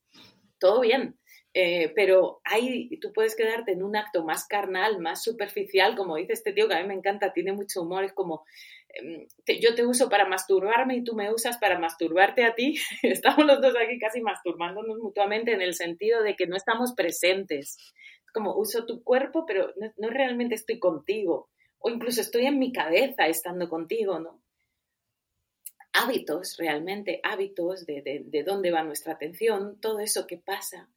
todo 0.57 0.79
bien. 0.79 1.19
Eh, 1.53 1.91
pero 1.93 2.39
ahí 2.45 2.97
tú 3.01 3.11
puedes 3.11 3.36
quedarte 3.36 3.73
en 3.73 3.84
un 3.84 3.97
acto 3.97 4.23
más 4.23 4.47
carnal, 4.47 4.99
más 4.99 5.21
superficial, 5.21 5.97
como 5.97 6.15
dice 6.15 6.31
este 6.31 6.53
tío 6.53 6.69
que 6.69 6.75
a 6.75 6.81
mí 6.81 6.88
me 6.88 6.93
encanta, 6.93 7.34
tiene 7.34 7.51
mucho 7.51 7.81
humor, 7.81 8.05
es 8.05 8.13
como, 8.13 8.45
em, 8.88 9.27
yo 9.61 9.75
te 9.75 9.86
uso 9.86 10.09
para 10.09 10.25
masturbarme 10.25 10.95
y 10.95 11.03
tú 11.03 11.13
me 11.13 11.34
usas 11.34 11.57
para 11.57 11.77
masturbarte 11.77 12.45
a 12.45 12.55
ti. 12.55 12.75
Estamos 13.03 13.45
los 13.45 13.61
dos 13.61 13.75
aquí 13.75 13.99
casi 13.99 14.21
masturbándonos 14.21 14.97
mutuamente 14.97 15.51
en 15.51 15.61
el 15.61 15.73
sentido 15.73 16.23
de 16.23 16.38
que 16.38 16.47
no 16.47 16.55
estamos 16.55 16.93
presentes 16.93 17.77
como 18.34 18.55
uso 18.55 18.86
tu 18.86 19.03
cuerpo, 19.03 19.45
pero 19.45 19.73
no, 19.97 20.09
realmente 20.09 20.55
estoy 20.55 20.79
contigo. 20.79 21.49
O 21.86 21.89
incluso 21.89 22.21
estoy 22.21 22.45
en 22.45 22.59
mi 22.59 22.71
cabeza 22.71 23.27
estando 23.27 23.67
contigo, 23.67 24.17
¿no? 24.17 24.41
Hábitos, 25.91 26.55
realmente, 26.57 27.19
hábitos 27.23 27.86
de, 27.86 28.23
de, 28.25 28.43
dónde 28.43 28.71
va 28.71 28.84
nuestra 28.84 29.13
atención, 29.13 29.79
todo 29.81 29.99
eso 29.99 30.25
que 30.25 30.38
pasa. 30.38 30.89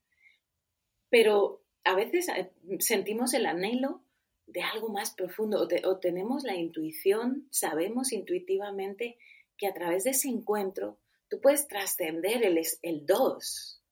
Pero 1.10 1.64
a 1.82 1.96
veces 1.96 2.28
eh, 2.28 2.52
sentimos 2.78 3.34
el 3.34 3.46
anhelo 3.46 4.04
de 4.46 4.62
algo 4.62 4.88
más 4.88 5.12
profundo 5.12 5.66
o, 5.84 5.98
tenemos 5.98 6.44
la 6.44 6.54
intuición, 6.54 7.48
sabemos 7.50 8.12
intuitivamente 8.12 9.18
que 9.58 9.66
a 9.66 9.74
través 9.74 10.04
de 10.04 10.10
ese 10.10 10.28
encuentro 10.28 11.00
tú 11.28 11.40
puedes 11.40 11.66
trascender 11.66 12.44
el, 12.44 12.60
el 12.82 13.06
dos, 13.06 13.82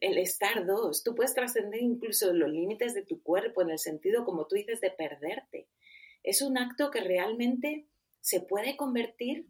el 0.00 0.18
estar 0.18 0.66
dos, 0.66 1.02
tú 1.02 1.14
puedes 1.14 1.34
trascender 1.34 1.80
incluso 1.80 2.34
los 2.34 2.50
límites 2.50 2.92
de 2.92 3.02
tu 3.02 3.22
cuerpo 3.22 3.62
en 3.62 3.70
el 3.70 3.78
sentido, 3.78 4.26
como 4.26 4.46
tú 4.46 4.56
dices, 4.56 4.80
de 4.80 4.90
perderte. 4.90 5.68
Es 6.26 6.42
un 6.42 6.58
acto 6.58 6.90
que 6.90 7.00
realmente 7.00 7.86
se 8.20 8.40
puede 8.40 8.76
convertir 8.76 9.46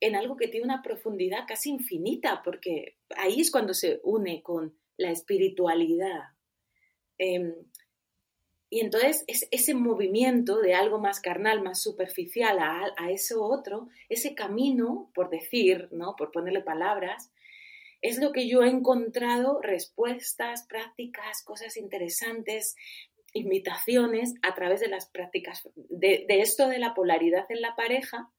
en 0.00 0.14
algo 0.14 0.36
que 0.36 0.48
tiene 0.48 0.64
una 0.64 0.82
profundidad 0.82 1.40
casi 1.46 1.70
infinita, 1.70 2.42
porque 2.44 2.96
ahí 3.16 3.40
es 3.40 3.50
cuando 3.50 3.74
se 3.74 4.00
une 4.04 4.42
con 4.42 4.78
la 4.96 5.10
espiritualidad. 5.10 6.22
Em, 7.18 7.54
y 8.70 8.80
entonces 8.80 9.24
es 9.26 9.48
ese 9.50 9.74
movimiento 9.74 10.60
de 10.60 10.74
algo 10.74 10.98
más 10.98 11.20
carnal, 11.20 11.62
más 11.62 11.82
superficial 11.82 12.58
a, 12.60 12.92
a, 12.96 13.10
eso 13.10 13.44
otro, 13.44 13.88
ese 14.08 14.34
camino, 14.34 15.10
por 15.14 15.30
decir, 15.30 15.88
¿no? 15.90 16.14
por 16.16 16.30
ponerle 16.32 16.60
palabras, 16.60 17.32
es 18.04 18.18
lo 18.18 18.32
que 18.32 18.48
yo 18.48 18.62
he 18.62 18.68
encontrado, 18.68 19.60
respuestas, 19.62 20.66
prácticas, 20.68 21.42
cosas 21.42 21.76
interesantes, 21.76 22.76
invitaciones 23.34 24.34
a 24.42 24.54
través 24.54 24.80
de 24.80 24.88
las 24.88 25.06
prácticas, 25.06 25.68
de, 25.74 26.24
esto 26.28 26.68
de 26.68 26.78
la 26.78 26.94
polaridad 26.94 27.44
en 27.50 27.60
la 27.60 27.76
pareja, 27.76 28.30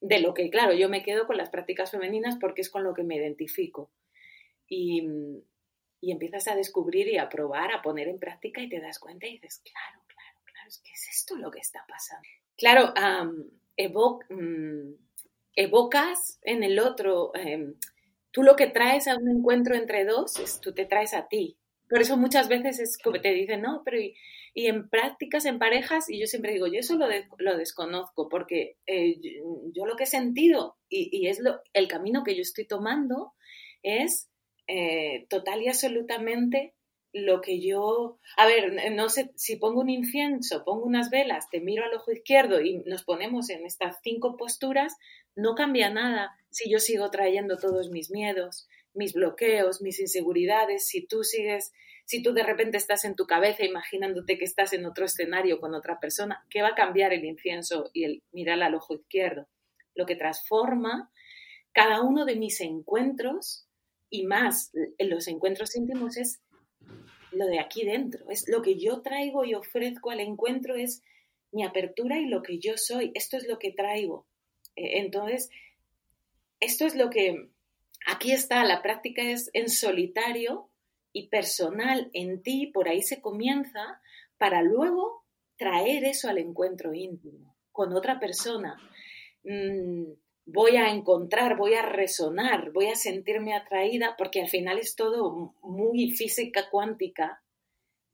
de 0.00 0.20
lo 0.20 0.34
que, 0.34 0.50
claro, 0.50 0.72
yo 0.74 0.88
me 0.88 1.02
quedo 1.02 1.26
con 1.26 1.36
las 1.36 1.50
prácticas 1.50 1.90
femeninas 1.90 2.36
porque 2.40 2.60
es 2.60 2.70
con 2.70 2.84
lo 2.84 2.94
que 2.94 3.02
me 3.02 3.16
identifico. 3.16 3.90
Y, 4.68 5.08
empiezas 6.02 6.48
a 6.48 6.54
descubrir 6.54 7.08
y 7.08 7.18
a 7.18 7.28
probar, 7.28 7.72
a 7.72 7.82
poner 7.82 8.08
en 8.08 8.18
práctica 8.18 8.62
y 8.62 8.68
te 8.68 8.80
das 8.80 8.98
cuenta 8.98 9.26
y 9.26 9.32
dices, 9.32 9.62
claro, 9.62 10.02
claro, 10.06 10.38
claro, 10.44 10.68
es 10.68 10.78
que 10.78 10.92
es 10.92 11.08
esto 11.10 11.36
lo 11.36 11.50
que 11.50 11.58
está 11.58 11.84
pasando. 11.86 12.26
Claro, 12.56 12.92
mm, 14.30 14.92
evocas 15.54 16.38
en 16.42 16.62
el 16.62 16.78
otro 16.78 17.32
em, 17.34 17.74
tú 18.30 18.42
lo 18.42 18.56
que 18.56 18.66
traes 18.66 19.08
a 19.08 19.16
un 19.16 19.28
encuentro 19.28 19.74
entre 19.74 20.04
dos 20.04 20.38
es 20.38 20.60
tú 20.60 20.72
te 20.72 20.86
traes 20.86 21.14
a 21.14 21.28
ti. 21.28 21.56
Por 21.90 22.00
eso 22.00 22.16
muchas 22.16 22.48
veces 22.48 22.78
es 22.78 22.96
como 22.98 23.20
te 23.20 23.34
dicen, 23.34 23.62
no, 23.62 23.82
pero 23.84 23.98
y, 24.00 24.14
en 24.54 24.88
prácticas, 24.88 25.44
en 25.44 25.58
parejas, 25.58 26.08
y 26.08 26.20
yo 26.20 26.26
siempre 26.28 26.52
digo, 26.52 26.68
yo 26.68 26.78
eso 26.78 26.96
lo, 26.96 27.06
lo 27.38 27.56
desconozco, 27.56 28.28
porque 28.28 28.76
eh, 28.86 29.16
yo, 29.74 29.86
lo 29.86 29.96
que 29.96 30.04
he 30.04 30.06
sentido 30.06 30.76
y, 30.88 31.26
es 31.26 31.40
lo, 31.40 31.60
el 31.72 31.88
camino 31.88 32.22
que 32.22 32.36
yo 32.36 32.42
estoy 32.42 32.66
tomando 32.66 33.32
es 33.82 34.30
eh, 34.68 35.26
total 35.28 35.62
y 35.62 35.68
absolutamente 35.68 36.74
lo 37.12 37.40
que 37.40 37.60
yo, 37.60 38.20
a 38.36 38.46
ver, 38.46 38.92
no 38.92 39.08
sé, 39.08 39.32
si 39.34 39.56
pongo 39.56 39.80
un 39.80 39.90
incienso, 39.90 40.64
pongo 40.64 40.84
unas 40.84 41.10
velas, 41.10 41.50
te 41.50 41.60
miro 41.60 41.84
al 41.84 41.94
ojo 41.94 42.12
izquierdo 42.12 42.60
y 42.60 42.84
nos 42.86 43.02
ponemos 43.02 43.50
en 43.50 43.66
estas 43.66 43.96
cinco 44.02 44.36
posturas, 44.36 44.94
no 45.34 45.56
cambia 45.56 45.90
nada 45.90 46.36
si 46.50 46.70
yo 46.70 46.78
sigo 46.78 47.10
trayendo 47.10 47.56
todos 47.56 47.90
mis 47.90 48.12
miedos, 48.12 48.68
mis 48.94 49.12
bloqueos, 49.12 49.82
mis 49.82 50.00
inseguridades, 50.00 50.86
si 50.86 51.06
tú 51.06 51.22
sigues, 51.22 51.72
si 52.04 52.22
tú 52.22 52.32
de 52.32 52.42
repente 52.42 52.76
estás 52.76 53.04
en 53.04 53.14
tu 53.14 53.26
cabeza 53.26 53.64
imaginándote 53.64 54.38
que 54.38 54.44
estás 54.44 54.72
en 54.72 54.84
otro 54.84 55.04
escenario 55.04 55.60
con 55.60 55.74
otra 55.74 56.00
persona, 56.00 56.44
¿qué 56.50 56.62
va 56.62 56.68
a 56.68 56.74
cambiar 56.74 57.12
el 57.12 57.24
incienso 57.24 57.90
y 57.92 58.04
el 58.04 58.22
mirar 58.32 58.62
al 58.62 58.74
ojo 58.74 58.94
izquierdo? 58.94 59.46
Lo 59.94 60.06
que 60.06 60.16
transforma 60.16 61.10
cada 61.72 62.00
uno 62.00 62.24
de 62.24 62.36
mis 62.36 62.60
encuentros 62.60 63.66
y 64.08 64.26
más 64.26 64.72
en 64.98 65.10
los 65.10 65.28
encuentros 65.28 65.76
íntimos 65.76 66.16
es 66.16 66.40
lo 67.32 67.46
de 67.46 67.60
aquí 67.60 67.84
dentro, 67.84 68.28
es 68.28 68.48
lo 68.48 68.60
que 68.60 68.76
yo 68.76 69.02
traigo 69.02 69.44
y 69.44 69.54
ofrezco 69.54 70.10
al 70.10 70.20
encuentro, 70.20 70.74
es 70.74 71.02
mi 71.52 71.64
apertura 71.64 72.18
y 72.18 72.26
lo 72.26 72.42
que 72.42 72.58
yo 72.58 72.76
soy, 72.76 73.12
esto 73.14 73.36
es 73.36 73.46
lo 73.46 73.58
que 73.58 73.72
traigo. 73.72 74.26
Eh, 74.76 74.98
entonces, 74.98 75.48
esto 76.58 76.86
es 76.86 76.94
lo 76.94 77.10
que 77.10 77.50
aquí 78.06 78.32
está, 78.32 78.64
la 78.64 78.82
práctica 78.82 79.22
es 79.22 79.50
en 79.52 79.68
solitario 79.68 80.70
y 81.12 81.28
personal 81.28 82.10
en 82.12 82.42
ti, 82.42 82.68
por 82.68 82.88
ahí 82.88 83.02
se 83.02 83.20
comienza, 83.20 84.00
para 84.38 84.62
luego 84.62 85.24
traer 85.56 86.04
eso 86.04 86.28
al 86.28 86.38
encuentro 86.38 86.94
íntimo 86.94 87.56
con 87.72 87.92
otra 87.92 88.18
persona. 88.18 88.76
Mm, 89.44 90.12
voy 90.46 90.76
a 90.76 90.90
encontrar, 90.90 91.56
voy 91.56 91.74
a 91.74 91.82
resonar, 91.82 92.72
voy 92.72 92.86
a 92.86 92.96
sentirme 92.96 93.54
atraída, 93.54 94.14
porque 94.16 94.40
al 94.40 94.48
final 94.48 94.78
es 94.78 94.94
todo 94.94 95.54
muy 95.62 96.10
física 96.12 96.68
cuántica. 96.70 97.42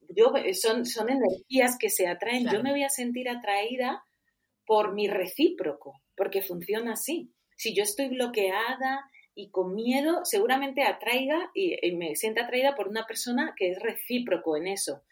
Yo, 0.08 0.32
son, 0.54 0.86
son 0.86 1.10
energías 1.10 1.76
que 1.78 1.90
se 1.90 2.06
atraen. 2.06 2.48
Yo 2.50 2.62
me 2.62 2.70
voy 2.70 2.84
a 2.84 2.88
sentir 2.88 3.28
atraída 3.28 4.04
por 4.64 4.94
mi 4.94 5.08
recíproco, 5.08 6.00
porque 6.16 6.42
funciona 6.42 6.92
así. 6.92 7.32
Si 7.56 7.74
yo 7.74 7.82
estoy 7.82 8.08
bloqueada 8.08 9.10
y 9.38 9.50
con 9.50 9.74
miedo, 9.74 10.24
seguramente 10.24 10.82
atraiga 10.82 11.50
y, 11.54 11.92
me 11.92 12.16
sienta 12.16 12.44
atraída 12.44 12.74
por 12.74 12.88
una 12.88 13.06
persona 13.06 13.54
que 13.54 13.70
es 13.70 13.78
recíproco 13.78 14.56
en 14.56 14.66
eso, 14.66 15.02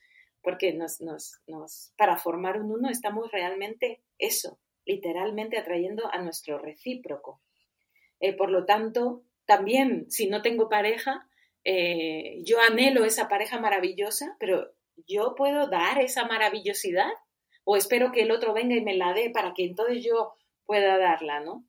porque 0.43 0.73
nos, 0.73 1.03
nos, 1.03 1.43
nos, 1.47 1.93
para 1.99 2.17
formar 2.17 2.59
un 2.59 2.73
uno 2.73 2.89
estamos 2.89 3.31
realmente 3.31 4.03
eso, 4.19 4.59
literalmente 4.87 5.59
atrayendo 5.59 6.11
a 6.11 6.23
nuestro 6.23 6.59
recíproco. 6.59 7.43
Eh, 8.19 8.35
por 8.35 8.51
lo 8.51 8.65
tanto, 8.65 9.25
también 9.45 10.11
si 10.11 10.27
no 10.27 10.41
tengo 10.41 10.71
pareja, 10.71 11.29
eh, 11.63 12.41
yo 12.45 12.59
anhelo 12.61 13.05
esa 13.05 13.29
pareja 13.29 13.61
maravillosa, 13.61 14.37
pero 14.41 14.73
yo 15.07 15.35
puedo 15.37 15.69
dar 15.69 16.01
esa 16.01 16.25
maravillosidad 16.25 17.13
o 17.65 17.77
espero 17.77 18.11
que 18.11 18.23
el 18.23 18.31
otro 18.31 18.55
venga 18.55 18.75
y 18.75 18.81
me 18.81 18.97
la 18.97 19.13
dé 19.13 19.29
para 19.29 19.53
que 19.53 19.67
entonces 19.67 20.03
yo 20.03 20.33
pueda 20.65 20.97
darla, 20.97 21.41
¿no? 21.41 21.67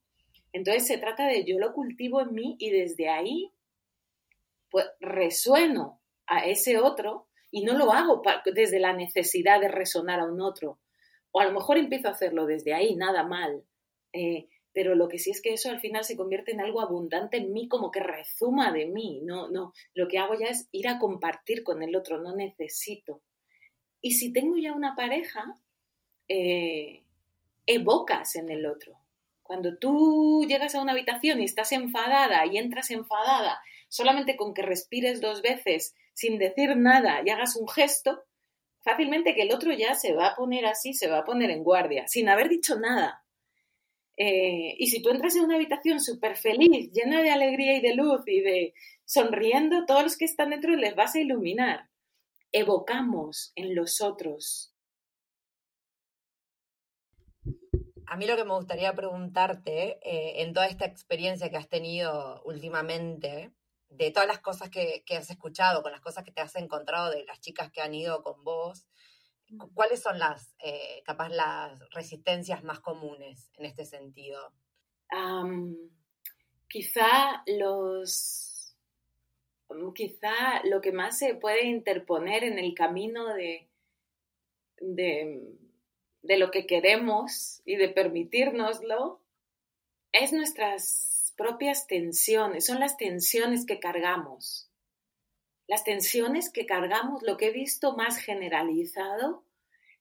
Entonces 0.55 0.87
se 0.87 0.97
trata 0.97 1.27
de 1.27 1.43
yo 1.43 1.59
lo 1.59 1.73
cultivo 1.73 2.21
en 2.21 2.33
mí 2.33 2.55
y 2.59 2.69
desde 2.69 3.09
ahí 3.09 3.51
pues 4.71 4.85
resueno 5.01 5.99
a 6.27 6.45
ese 6.45 6.79
otro 6.79 7.27
y 7.51 7.65
no 7.65 7.77
lo 7.77 7.91
hago 7.91 8.21
desde 8.53 8.79
la 8.79 8.93
necesidad 8.93 9.59
de 9.59 9.67
resonar 9.67 10.21
a 10.21 10.25
un 10.25 10.39
otro, 10.39 10.79
o 11.31 11.41
a 11.41 11.45
lo 11.45 11.51
mejor 11.51 11.77
empiezo 11.77 12.07
a 12.07 12.11
hacerlo 12.11 12.45
desde 12.45 12.73
ahí, 12.73 12.95
nada 12.95 13.23
mal. 13.23 13.65
Eh, 14.13 14.47
pero 14.71 14.95
lo 14.95 15.09
que 15.09 15.19
sí 15.19 15.31
es 15.31 15.41
que 15.41 15.51
eso 15.51 15.69
al 15.69 15.81
final 15.81 16.05
se 16.05 16.15
convierte 16.15 16.53
en 16.53 16.61
algo 16.61 16.79
abundante 16.79 17.35
en 17.35 17.51
mí, 17.51 17.67
como 17.67 17.91
que 17.91 17.99
rezuma 17.99 18.71
de 18.71 18.85
mí. 18.85 19.19
No, 19.23 19.49
no, 19.49 19.73
lo 19.93 20.07
que 20.07 20.19
hago 20.19 20.35
ya 20.39 20.47
es 20.47 20.69
ir 20.71 20.87
a 20.87 20.99
compartir 20.99 21.63
con 21.63 21.83
el 21.83 21.97
otro, 21.97 22.21
no 22.21 22.33
necesito. 22.33 23.21
Y 23.99 24.13
si 24.13 24.31
tengo 24.31 24.55
ya 24.55 24.71
una 24.71 24.95
pareja, 24.95 25.43
eh, 26.29 27.03
evocas 27.65 28.37
en 28.37 28.49
el 28.49 28.65
otro. 28.65 29.04
Cuando 29.45 29.77
tú 29.77 30.43
llegas 30.47 30.73
a 30.73 30.81
una 30.81 30.93
habitación 30.93 31.39
y 31.39 31.45
estás 31.45 31.71
enfadada 31.71 32.47
y 32.47 32.57
entras 32.57 32.89
enfadada, 32.89 33.61
solamente 33.89 34.35
con 34.37 34.55
que 34.55 34.63
respires 34.63 35.21
dos 35.21 35.43
veces 35.43 35.93
sin 36.15 36.39
decir 36.39 36.75
nada 36.75 37.21
y 37.23 37.29
hagas 37.29 37.55
un 37.55 37.67
gesto, 37.67 38.23
fácilmente 38.81 39.35
que 39.35 39.43
el 39.43 39.53
otro 39.53 39.71
ya 39.71 39.93
se 39.93 40.13
va 40.13 40.29
a 40.29 40.35
poner 40.35 40.65
así, 40.65 40.95
se 40.95 41.07
va 41.07 41.19
a 41.19 41.23
poner 41.23 41.51
en 41.51 41.63
guardia, 41.63 42.07
sin 42.07 42.27
haber 42.27 42.49
dicho 42.49 42.79
nada. 42.79 43.23
Eh, 44.17 44.73
y 44.79 44.87
si 44.87 45.03
tú 45.03 45.11
entras 45.11 45.35
en 45.35 45.43
una 45.43 45.57
habitación 45.57 45.99
súper 45.99 46.37
feliz, 46.37 46.91
llena 46.91 47.21
de 47.21 47.29
alegría 47.29 47.77
y 47.77 47.81
de 47.81 47.93
luz 47.93 48.21
y 48.25 48.39
de 48.39 48.73
sonriendo, 49.05 49.85
todos 49.85 50.01
los 50.01 50.17
que 50.17 50.25
están 50.25 50.49
dentro 50.49 50.75
les 50.75 50.95
vas 50.95 51.13
a 51.13 51.19
iluminar. 51.19 51.87
Evocamos 52.51 53.51
en 53.55 53.75
los 53.75 54.01
otros. 54.01 54.74
A 58.07 58.17
mí 58.17 58.27
lo 58.27 58.35
que 58.35 58.45
me 58.45 58.53
gustaría 58.53 58.93
preguntarte, 58.93 59.99
eh, 60.03 60.41
en 60.43 60.53
toda 60.53 60.67
esta 60.67 60.85
experiencia 60.85 61.49
que 61.49 61.57
has 61.57 61.69
tenido 61.69 62.41
últimamente, 62.43 63.51
de 63.89 64.11
todas 64.11 64.27
las 64.27 64.39
cosas 64.39 64.69
que, 64.69 65.03
has 65.17 65.29
escuchado, 65.29 65.81
con 65.81 65.91
las 65.91 66.01
cosas 66.01 66.23
que 66.23 66.31
te 66.31 66.41
has 66.41 66.55
encontrado 66.55 67.11
de 67.11 67.23
las 67.25 67.39
chicas 67.39 67.71
que 67.71 67.81
han 67.81 67.93
ido 67.93 68.21
con 68.23 68.43
vos, 68.43 68.87
¿cuáles 69.73 70.01
son 70.01 70.19
las, 70.19 70.55
eh, 70.59 71.01
capaz, 71.05 71.29
las 71.29 71.79
resistencias 71.91 72.63
más 72.63 72.79
comunes 72.79 73.51
en 73.55 73.65
este 73.65 73.85
sentido? 73.85 74.53
quizá 76.67 77.43
los, 77.45 78.75
quizá 79.93 80.63
lo 80.65 80.81
que 80.81 80.91
más 80.91 81.17
se 81.17 81.35
puede 81.35 81.65
interponer 81.65 82.43
en 82.43 82.59
el 82.59 82.73
camino 82.73 83.33
de, 83.33 83.69
de, 84.81 85.41
de 86.25 86.37
lo 86.37 86.51
que 86.51 86.65
queremos 86.65 87.61
y 87.65 87.75
de 87.75 87.89
permitírnoslo 87.89 89.21
es 90.11 90.33
nuestras 90.33 91.33
propias 91.37 91.87
tensiones, 91.87 92.65
son 92.65 92.79
las 92.79 92.97
tensiones 92.97 93.65
que 93.65 93.79
cargamos. 93.79 94.71
Las 95.67 95.83
tensiones 95.83 96.49
que 96.51 96.65
cargamos, 96.65 97.23
lo 97.23 97.37
que 97.37 97.47
he 97.47 97.51
visto 97.51 97.95
más 97.95 98.17
generalizado 98.17 99.43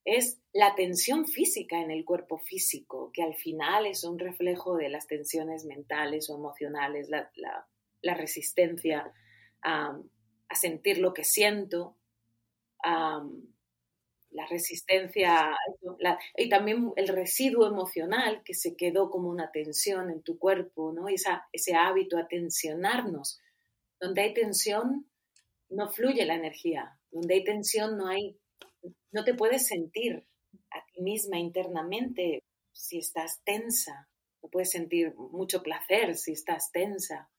es 0.04 0.38
la 0.52 0.74
tensión 0.74 1.26
física 1.26 1.80
en 1.80 1.90
el 1.90 2.04
cuerpo 2.04 2.38
físico, 2.38 3.10
que 3.12 3.22
al 3.22 3.34
final 3.34 3.86
es 3.86 4.04
un 4.04 4.18
reflejo 4.18 4.76
de 4.76 4.90
las 4.90 5.06
tensiones 5.06 5.64
mentales 5.64 6.28
o 6.28 6.36
emocionales, 6.36 7.08
la, 7.08 8.14
resistencia 8.14 9.12
a, 9.62 9.98
sentir 10.54 10.98
lo 10.98 11.14
que 11.14 11.24
siento, 11.24 11.96
la 14.34 14.46
resistencia 14.46 15.56
y 16.36 16.48
también 16.48 16.92
el 16.96 17.08
residuo 17.08 17.68
emocional 17.68 18.42
que 18.44 18.52
se 18.52 18.76
quedó 18.76 19.08
como 19.08 19.30
una 19.30 19.50
tensión 19.52 20.10
en 20.10 20.22
tu 20.22 20.38
cuerpo, 20.38 20.92
¿no? 20.92 21.08
Esa, 21.08 21.48
ese 21.52 21.74
hábito 21.74 22.18
a 22.18 22.26
tensionarnos. 22.26 23.40
Donde 24.00 24.22
hay 24.22 24.34
tensión, 24.34 25.08
no 25.70 25.88
fluye 25.88 26.26
la 26.26 26.34
energía. 26.34 26.98
Donde 27.12 27.34
hay 27.34 27.44
tensión, 27.44 27.96
no 27.96 28.08
hay, 28.08 28.36
no 29.12 29.24
te 29.24 29.34
puedes 29.34 29.68
sentir 29.68 30.26
a 30.72 30.84
ti 30.84 31.00
misma 31.00 31.38
internamente 31.38 32.42
si 32.72 32.98
estás 32.98 33.40
tensa. 33.44 34.08
No 34.42 34.48
puedes 34.48 34.70
sentir 34.70 35.14
mucho 35.14 35.62
placer 35.62 36.16
si 36.16 36.32
estás 36.32 36.72
tensa. 36.72 37.30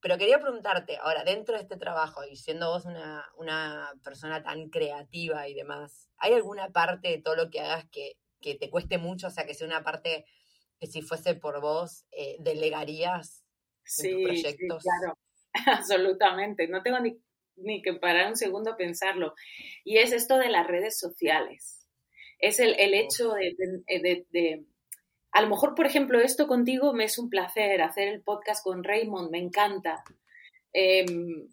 Pero 0.00 0.16
quería 0.16 0.40
preguntarte, 0.40 0.96
ahora, 0.98 1.24
dentro 1.24 1.56
de 1.56 1.62
este 1.62 1.76
trabajo 1.76 2.22
y 2.24 2.36
siendo 2.36 2.70
vos 2.70 2.84
una, 2.84 3.92
persona 4.04 4.42
tan 4.42 4.68
creativa 4.70 5.48
y 5.48 5.54
demás, 5.54 6.08
¿hay 6.18 6.34
alguna 6.34 6.70
parte 6.70 7.08
de 7.08 7.18
todo 7.20 7.34
lo 7.34 7.50
que 7.50 7.60
hagas 7.60 7.86
que, 7.90 8.16
te 8.40 8.70
cueste 8.70 8.98
mucho? 8.98 9.26
O 9.26 9.30
sea, 9.30 9.44
que 9.44 9.54
sea 9.54 9.66
una 9.66 9.82
parte 9.82 10.24
que 10.78 10.86
si 10.86 11.02
fuese 11.02 11.34
por 11.34 11.60
vos, 11.60 12.04
eh, 12.12 12.36
delegarías 12.38 13.44
en 13.98 14.14
tus 14.14 14.22
proyectos. 14.22 14.82
Sí, 14.82 14.88
claro, 14.88 15.18
absolutamente. 15.78 16.68
No 16.68 16.82
tengo 16.82 17.00
ni, 17.00 17.20
ni, 17.56 17.82
que 17.82 17.94
parar 17.94 18.28
un 18.28 18.36
segundo 18.36 18.72
a 18.72 18.76
pensarlo. 18.76 19.34
Y 19.84 19.98
es 19.98 20.12
esto 20.12 20.38
de 20.38 20.48
las 20.48 20.66
redes 20.66 20.98
sociales. 20.98 21.88
Es 22.38 22.60
el, 22.60 22.76
hecho 22.94 23.32
de 23.32 24.64
a 25.32 25.42
lo 25.42 25.48
mejor, 25.48 25.74
por 25.74 25.86
ejemplo, 25.86 26.20
esto 26.20 26.46
contigo 26.46 26.92
me 26.92 27.04
es 27.04 27.18
un 27.18 27.28
placer, 27.28 27.82
hacer 27.82 28.08
el 28.08 28.22
podcast 28.22 28.64
con 28.64 28.82
Raymond, 28.82 29.30
me 29.30 29.38
encanta. 29.38 30.02
Em, 30.72 31.48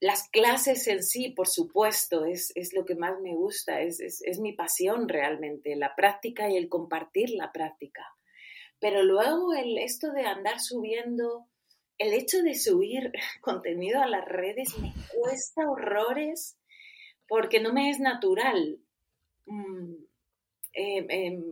las 0.00 0.28
clases 0.28 0.86
en 0.88 1.02
sí, 1.02 1.30
por 1.30 1.48
supuesto, 1.48 2.24
es, 2.24 2.52
lo 2.74 2.84
que 2.84 2.94
más 2.94 3.20
me 3.20 3.34
gusta, 3.34 3.80
es, 3.80 4.22
mi 4.40 4.52
pasión 4.52 5.08
realmente, 5.08 5.74
la 5.74 5.94
práctica 5.96 6.48
y 6.50 6.56
el 6.56 6.68
compartir 6.68 7.30
la 7.30 7.52
práctica. 7.52 8.02
Pero 8.78 9.02
luego 9.02 9.54
el, 9.54 9.78
esto 9.78 10.12
de 10.12 10.26
andar 10.26 10.60
subiendo, 10.60 11.46
el 11.98 12.12
hecho 12.12 12.42
de 12.42 12.54
subir 12.54 13.10
contenido 13.40 14.02
a 14.02 14.06
las 14.06 14.24
redes 14.26 14.78
me 14.78 14.92
cuesta 15.14 15.68
horrores 15.68 16.58
porque 17.26 17.58
no 17.60 17.72
me 17.72 17.90
es 17.90 17.98
natural. 17.98 18.78
Mm, 19.46 19.94
em, 20.74 21.06
em, 21.08 21.44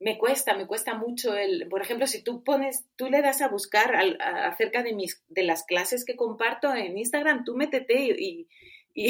me 0.00 0.16
cuesta, 0.16 0.56
me 0.56 0.66
cuesta 0.66 0.94
mucho 0.94 1.36
el, 1.36 1.68
por 1.68 1.82
ejemplo, 1.82 2.06
si 2.06 2.24
tú 2.24 2.42
pones, 2.42 2.86
tú 2.96 3.10
le 3.10 3.20
das 3.20 3.42
a 3.42 3.48
buscar 3.48 3.94
acerca 4.20 4.82
de 4.82 4.94
mis, 4.94 5.22
de 5.28 5.42
las 5.42 5.64
clases 5.64 6.06
que 6.06 6.16
comparto 6.16 6.74
en 6.74 6.96
Instagram, 6.96 7.44
tú 7.44 7.54
métete 7.54 8.16
y, 8.18 8.48
y, 8.94 9.06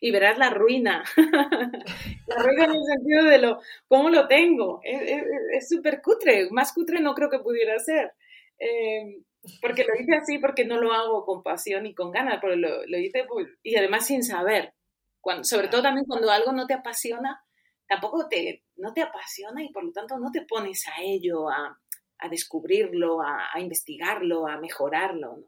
verás 0.12 0.38
la 0.38 0.50
ruina. 0.50 1.02
la 1.16 2.36
ruina 2.36 2.64
en 2.64 2.70
el 2.70 2.84
sentido 2.84 3.24
de 3.24 3.38
lo, 3.38 3.60
cómo 3.88 4.10
lo 4.10 4.28
tengo. 4.28 4.80
Es 4.84 5.68
súper 5.68 6.00
cutre, 6.00 6.48
más 6.50 6.72
cutre 6.72 7.00
no 7.00 7.14
creo 7.14 7.28
que 7.28 7.40
pudiera 7.40 7.76
ser. 7.80 8.12
Eh, 8.60 9.22
porque 9.60 9.84
lo 9.84 10.00
hice 10.00 10.14
así, 10.14 10.38
porque 10.38 10.64
no 10.64 10.80
lo 10.80 10.92
hago 10.92 11.24
con 11.24 11.42
pasión 11.42 11.86
y 11.86 11.94
con 11.94 12.12
ganas, 12.12 12.38
pero 12.40 12.54
lo, 12.54 12.86
lo 12.86 12.98
hice 12.98 13.26
y 13.64 13.74
además 13.74 14.06
sin 14.06 14.22
saber. 14.22 14.72
Cuando, 15.20 15.42
sobre 15.42 15.66
todo 15.66 15.82
también 15.82 16.06
cuando 16.06 16.30
algo 16.30 16.52
no 16.52 16.66
te 16.66 16.74
apasiona, 16.74 17.44
tampoco 17.90 18.28
te, 18.28 18.62
no 18.76 18.92
te 18.92 19.02
apasiona 19.02 19.64
y 19.64 19.72
por 19.72 19.82
lo 19.82 19.90
tanto 19.90 20.16
no 20.16 20.30
te 20.30 20.42
pones 20.42 20.86
a 20.86 21.02
ello, 21.02 21.50
a, 21.50 21.76
a 22.18 22.28
descubrirlo, 22.28 23.20
a, 23.20 23.48
a, 23.52 23.58
investigarlo, 23.58 24.46
a 24.46 24.60
mejorarlo. 24.60 25.38
¿no? 25.38 25.44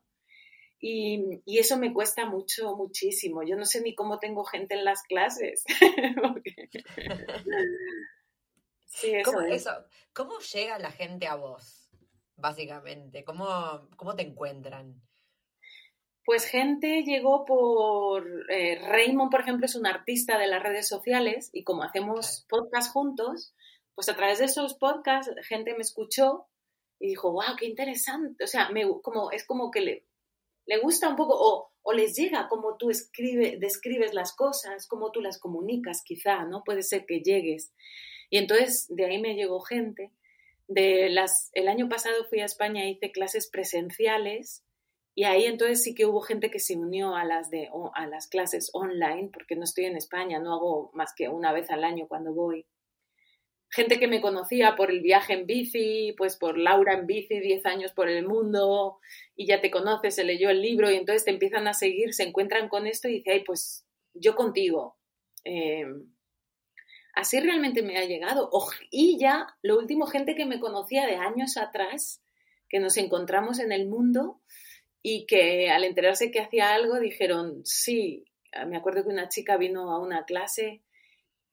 Y, 0.80 1.40
y, 1.44 1.60
eso 1.60 1.78
me 1.78 1.92
cuesta 1.92 2.26
mucho, 2.26 2.74
muchísimo. 2.74 3.44
Yo 3.44 3.56
no 3.56 3.64
sé 3.64 3.80
ni 3.80 3.94
cómo 3.94 4.18
tengo 4.18 4.42
gente 4.42 4.74
en 4.74 4.84
las 4.84 5.04
clases. 5.04 5.62
sí, 8.86 9.14
eso, 9.14 9.30
¿Cómo, 9.30 9.42
eso, 9.42 9.70
¿Cómo 10.12 10.40
llega 10.40 10.80
la 10.80 10.90
gente 10.90 11.28
a 11.28 11.36
vos, 11.36 11.92
básicamente? 12.34 13.22
¿Cómo, 13.22 13.88
cómo 13.96 14.16
te 14.16 14.22
encuentran? 14.22 15.00
Pues 16.24 16.44
gente 16.44 17.02
llegó 17.02 17.44
por... 17.44 18.24
Eh, 18.50 18.78
Raymond, 18.78 19.30
por 19.30 19.40
ejemplo, 19.40 19.66
es 19.66 19.74
un 19.74 19.86
artista 19.86 20.38
de 20.38 20.46
las 20.46 20.62
redes 20.62 20.88
sociales 20.88 21.50
y 21.52 21.64
como 21.64 21.82
hacemos 21.82 22.46
podcast 22.48 22.92
juntos, 22.92 23.54
pues 23.94 24.08
a 24.08 24.16
través 24.16 24.38
de 24.38 24.46
esos 24.46 24.74
podcasts 24.74 25.32
gente 25.48 25.74
me 25.74 25.80
escuchó 25.80 26.46
y 27.00 27.08
dijo, 27.08 27.32
wow, 27.32 27.56
qué 27.58 27.66
interesante. 27.66 28.44
O 28.44 28.46
sea, 28.46 28.70
me, 28.70 28.84
como, 29.02 29.32
es 29.32 29.44
como 29.44 29.70
que 29.70 29.80
le, 29.80 30.06
le 30.66 30.78
gusta 30.78 31.08
un 31.08 31.16
poco 31.16 31.34
o, 31.36 31.72
o 31.82 31.92
les 31.92 32.14
llega 32.14 32.48
como 32.48 32.76
tú 32.76 32.90
escribe, 32.90 33.56
describes 33.58 34.14
las 34.14 34.34
cosas, 34.34 34.86
como 34.86 35.10
tú 35.10 35.20
las 35.20 35.38
comunicas 35.38 36.02
quizá, 36.04 36.44
¿no? 36.44 36.62
Puede 36.64 36.82
ser 36.82 37.04
que 37.04 37.20
llegues. 37.20 37.72
Y 38.30 38.38
entonces 38.38 38.86
de 38.88 39.04
ahí 39.06 39.20
me 39.20 39.34
llegó 39.34 39.60
gente. 39.60 40.12
De 40.68 41.10
las, 41.10 41.50
el 41.52 41.68
año 41.68 41.88
pasado 41.88 42.24
fui 42.30 42.40
a 42.40 42.44
España 42.44 42.84
e 42.84 42.90
hice 42.90 43.10
clases 43.10 43.50
presenciales 43.50 44.64
y 45.14 45.24
ahí 45.24 45.44
entonces 45.44 45.82
sí 45.82 45.94
que 45.94 46.06
hubo 46.06 46.22
gente 46.22 46.50
que 46.50 46.58
se 46.58 46.76
unió 46.76 47.14
a 47.14 47.24
las, 47.24 47.50
de, 47.50 47.68
a 47.94 48.06
las 48.06 48.28
clases 48.28 48.70
online, 48.72 49.28
porque 49.32 49.56
no 49.56 49.64
estoy 49.64 49.84
en 49.84 49.96
España, 49.96 50.38
no 50.38 50.54
hago 50.54 50.90
más 50.94 51.12
que 51.14 51.28
una 51.28 51.52
vez 51.52 51.70
al 51.70 51.84
año 51.84 52.06
cuando 52.08 52.32
voy. 52.32 52.66
Gente 53.68 53.98
que 53.98 54.08
me 54.08 54.20
conocía 54.22 54.74
por 54.74 54.90
el 54.90 55.00
viaje 55.00 55.34
en 55.34 55.46
bici, 55.46 56.14
pues 56.16 56.36
por 56.36 56.58
Laura 56.58 56.94
en 56.94 57.06
bici, 57.06 57.40
10 57.40 57.66
años 57.66 57.92
por 57.92 58.08
el 58.08 58.26
mundo, 58.26 59.00
y 59.36 59.46
ya 59.46 59.60
te 59.60 59.70
conoce, 59.70 60.10
se 60.10 60.24
leyó 60.24 60.50
el 60.50 60.62
libro 60.62 60.90
y 60.90 60.96
entonces 60.96 61.24
te 61.24 61.30
empiezan 61.30 61.68
a 61.68 61.74
seguir, 61.74 62.14
se 62.14 62.24
encuentran 62.24 62.68
con 62.68 62.86
esto 62.86 63.08
y 63.08 63.14
dice, 63.14 63.32
ay, 63.32 63.44
pues 63.44 63.86
yo 64.14 64.34
contigo. 64.34 64.96
Eh, 65.44 65.86
así 67.14 67.40
realmente 67.40 67.82
me 67.82 67.98
ha 67.98 68.04
llegado. 68.06 68.50
y 68.90 69.18
ya, 69.18 69.46
lo 69.62 69.78
último, 69.78 70.06
gente 70.06 70.34
que 70.34 70.46
me 70.46 70.60
conocía 70.60 71.06
de 71.06 71.16
años 71.16 71.58
atrás, 71.58 72.22
que 72.68 72.78
nos 72.78 72.96
encontramos 72.96 73.58
en 73.58 73.72
el 73.72 73.86
mundo 73.86 74.40
y 75.02 75.26
que 75.26 75.70
al 75.70 75.84
enterarse 75.84 76.30
que 76.30 76.40
hacía 76.40 76.74
algo 76.74 77.00
dijeron, 77.00 77.62
sí, 77.64 78.24
me 78.66 78.76
acuerdo 78.76 79.02
que 79.02 79.10
una 79.10 79.28
chica 79.28 79.56
vino 79.56 79.90
a 79.90 79.98
una 79.98 80.24
clase 80.24 80.82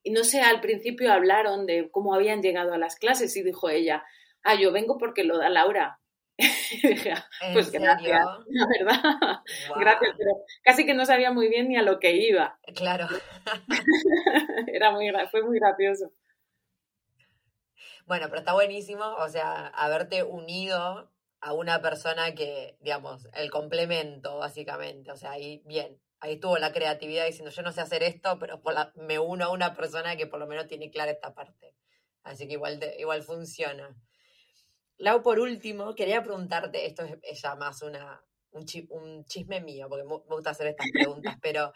y 0.03 0.11
no 0.11 0.23
sé, 0.23 0.41
al 0.41 0.61
principio 0.61 1.11
hablaron 1.11 1.65
de 1.65 1.89
cómo 1.91 2.13
habían 2.13 2.41
llegado 2.41 2.73
a 2.73 2.77
las 2.77 2.95
clases 2.95 3.35
y 3.35 3.43
dijo 3.43 3.69
ella, 3.69 4.03
ah, 4.43 4.55
yo 4.55 4.71
vengo 4.71 4.97
porque 4.97 5.23
lo 5.23 5.37
da 5.37 5.49
Laura. 5.49 5.99
y 6.37 6.87
dije, 6.87 7.11
ah, 7.11 7.27
pues 7.51 7.69
gracias, 7.69 8.25
la 8.47 8.67
verdad, 8.67 9.41
gracias, 9.79 10.15
pero 10.17 10.31
casi 10.63 10.85
que 10.85 10.93
no 10.93 11.05
sabía 11.05 11.31
muy 11.31 11.49
bien 11.49 11.67
ni 11.67 11.75
a 11.75 11.81
lo 11.81 11.99
que 11.99 12.13
iba. 12.13 12.57
Claro. 12.75 13.07
Era 14.67 14.91
muy, 14.91 15.11
fue 15.31 15.43
muy 15.43 15.59
gracioso. 15.59 16.13
Bueno, 18.05 18.27
pero 18.29 18.39
está 18.39 18.53
buenísimo, 18.53 19.03
o 19.03 19.27
sea, 19.27 19.67
haberte 19.67 20.23
unido 20.23 21.11
a 21.41 21.53
una 21.53 21.81
persona 21.81 22.33
que, 22.35 22.77
digamos, 22.81 23.27
el 23.33 23.49
complemento, 23.49 24.37
básicamente. 24.37 25.11
O 25.11 25.17
sea, 25.17 25.31
ahí, 25.31 25.61
bien, 25.65 25.99
ahí 26.19 26.33
estuvo 26.33 26.57
la 26.57 26.71
creatividad 26.71 27.25
diciendo, 27.25 27.51
yo 27.51 27.61
no 27.61 27.71
sé 27.71 27.81
hacer 27.81 28.03
esto, 28.03 28.37
pero 28.39 28.61
me 28.95 29.19
uno 29.19 29.45
a 29.45 29.51
una 29.51 29.73
persona 29.73 30.15
que 30.17 30.27
por 30.27 30.39
lo 30.39 30.47
menos 30.47 30.67
tiene 30.67 30.91
clara 30.91 31.11
esta 31.11 31.33
parte. 31.33 31.73
Así 32.23 32.47
que 32.47 32.53
igual, 32.53 32.79
igual 32.97 33.23
funciona. 33.23 33.95
Lau, 34.97 35.21
por 35.23 35.39
último, 35.39 35.95
quería 35.95 36.21
preguntarte, 36.21 36.85
esto 36.85 37.03
es, 37.23 37.41
ya 37.41 37.55
más 37.55 37.81
una, 37.81 38.21
un, 38.51 38.65
un, 38.89 39.25
chisme 39.25 39.61
mío, 39.61 39.87
porque 39.87 40.03
me 40.03 40.35
gusta 40.35 40.49
hacer 40.49 40.67
estas 40.67 40.87
preguntas, 40.91 41.37
pero 41.41 41.71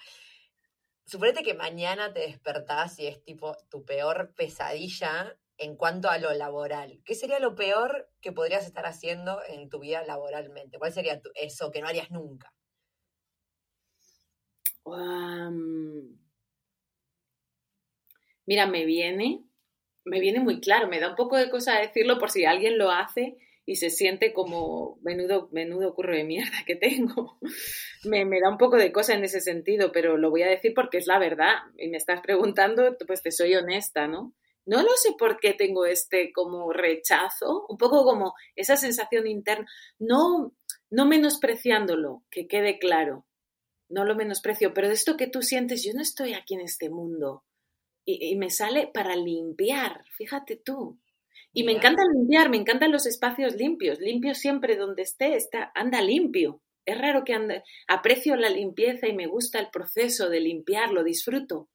suponete 1.05 1.41
que 1.41 1.53
mañana 1.53 2.11
te 2.11 2.20
despertás 2.22 2.99
y 2.99 3.07
es 3.07 3.24
tipo 3.24 3.55
tu 3.70 3.86
peor 3.86 4.34
pesadilla 4.36 5.38
en 5.64 5.76
cuanto 5.76 6.09
a 6.09 6.18
lo 6.18 6.34
laboral. 6.34 7.01
¿Qué 7.05 7.16
sería 7.16 7.39
lo 7.39 7.55
peor 7.55 8.09
que 8.22 8.32
podrías 8.32 8.66
estar 8.66 8.86
haciendo 8.86 9.39
en 9.47 9.70
tu 9.70 9.80
vida 9.80 10.03
laboralmente? 10.03 10.78
¿Cuál 10.78 10.93
sería 10.93 11.22
eso 11.36 11.72
que 11.72 11.82
no 11.82 11.88
harías 11.88 12.11
nunca? 12.11 12.53
mira, 18.45 18.68
me 18.68 18.86
viene, 18.86 19.45
me 20.03 20.20
viene 20.20 20.41
muy 20.41 20.59
claro, 20.59 20.89
me 20.89 20.99
da 20.99 21.09
un 21.09 21.16
poco 21.16 21.38
de 21.38 21.49
cosa 21.49 21.80
decirlo 21.80 22.20
por 22.20 22.30
si 22.30 22.43
alguien 22.43 22.78
lo 22.78 22.91
hace 22.91 23.38
y 23.66 23.78
se 23.78 23.89
siente 23.89 24.34
como 24.34 24.99
menudo, 25.01 25.49
menudo 25.53 25.95
curro 25.95 26.16
de 26.16 26.26
mierda 26.26 26.57
que 26.66 26.76
tengo. 26.76 27.39
me, 28.03 28.26
me 28.26 28.41
da 28.41 28.49
un 28.49 28.57
poco 28.57 28.76
de 28.76 28.91
cosa 28.91 29.14
en 29.14 29.24
ese 29.24 29.39
sentido, 29.39 29.91
pero 29.93 30.18
lo 30.18 30.30
voy 30.30 30.43
a 30.43 30.49
decir 30.49 30.74
porque 30.76 30.97
es 30.97 31.07
la 31.07 31.18
verdad. 31.18 31.53
Y 31.78 31.88
me 31.88 31.97
estás 31.97 32.22
preguntando, 32.22 32.97
pues 33.07 33.22
te 33.24 33.32
soy 33.32 33.55
honesta, 33.55 34.07
¿no? 34.07 34.34
No 34.66 34.82
lo 34.82 34.89
sé 34.95 35.14
por 35.18 35.39
qué 35.39 35.53
tengo 35.53 35.86
este 35.86 36.32
como 36.34 36.72
rechazo, 36.72 37.66
un 37.68 37.78
poco 37.78 38.03
como 38.03 38.34
esa 38.55 38.78
sensación 38.78 39.28
interna, 39.28 39.66
no, 39.99 40.53
no 40.89 41.05
menospreciándolo, 41.05 42.24
que 42.30 42.47
quede 42.47 42.80
claro, 42.80 43.26
no 43.89 44.05
lo 44.05 44.16
menosprecio, 44.16 44.74
pero 44.74 44.88
de 44.88 44.93
esto 44.93 45.18
que 45.18 45.28
tú 45.28 45.41
sientes, 45.41 45.84
yo 45.84 45.93
no 45.93 46.01
estoy 46.01 46.34
aquí 46.34 46.55
en 46.55 46.61
este 46.61 46.89
mundo 46.89 47.43
y, 48.05 48.36
me 48.36 48.49
sale 48.49 48.89
para 48.93 49.16
limpiar, 49.16 50.03
fíjate 50.18 50.57
tú. 50.57 50.99
Y 51.53 51.64
me 51.64 51.72
encanta 51.72 52.01
limpiar, 52.14 52.49
me 52.49 52.57
encantan 52.57 52.91
los 52.91 53.05
espacios 53.05 53.55
limpios, 53.55 53.99
limpio 53.99 54.34
siempre 54.34 54.76
donde 54.76 55.03
esté, 55.03 55.36
está, 55.36 55.72
anda 55.76 56.01
limpio. 56.01 56.61
Es 56.86 56.97
raro 56.97 57.24
que 57.24 57.34
ande, 57.34 57.64
aprecio 57.88 58.36
la 58.36 58.49
limpieza 58.49 59.07
y 59.07 59.14
me 59.14 59.28
gusta 59.28 59.59
el 59.59 59.70
proceso 59.70 60.30
de 60.30 60.41
limpiarlo, 60.41 61.03
disfruto. 61.03 61.70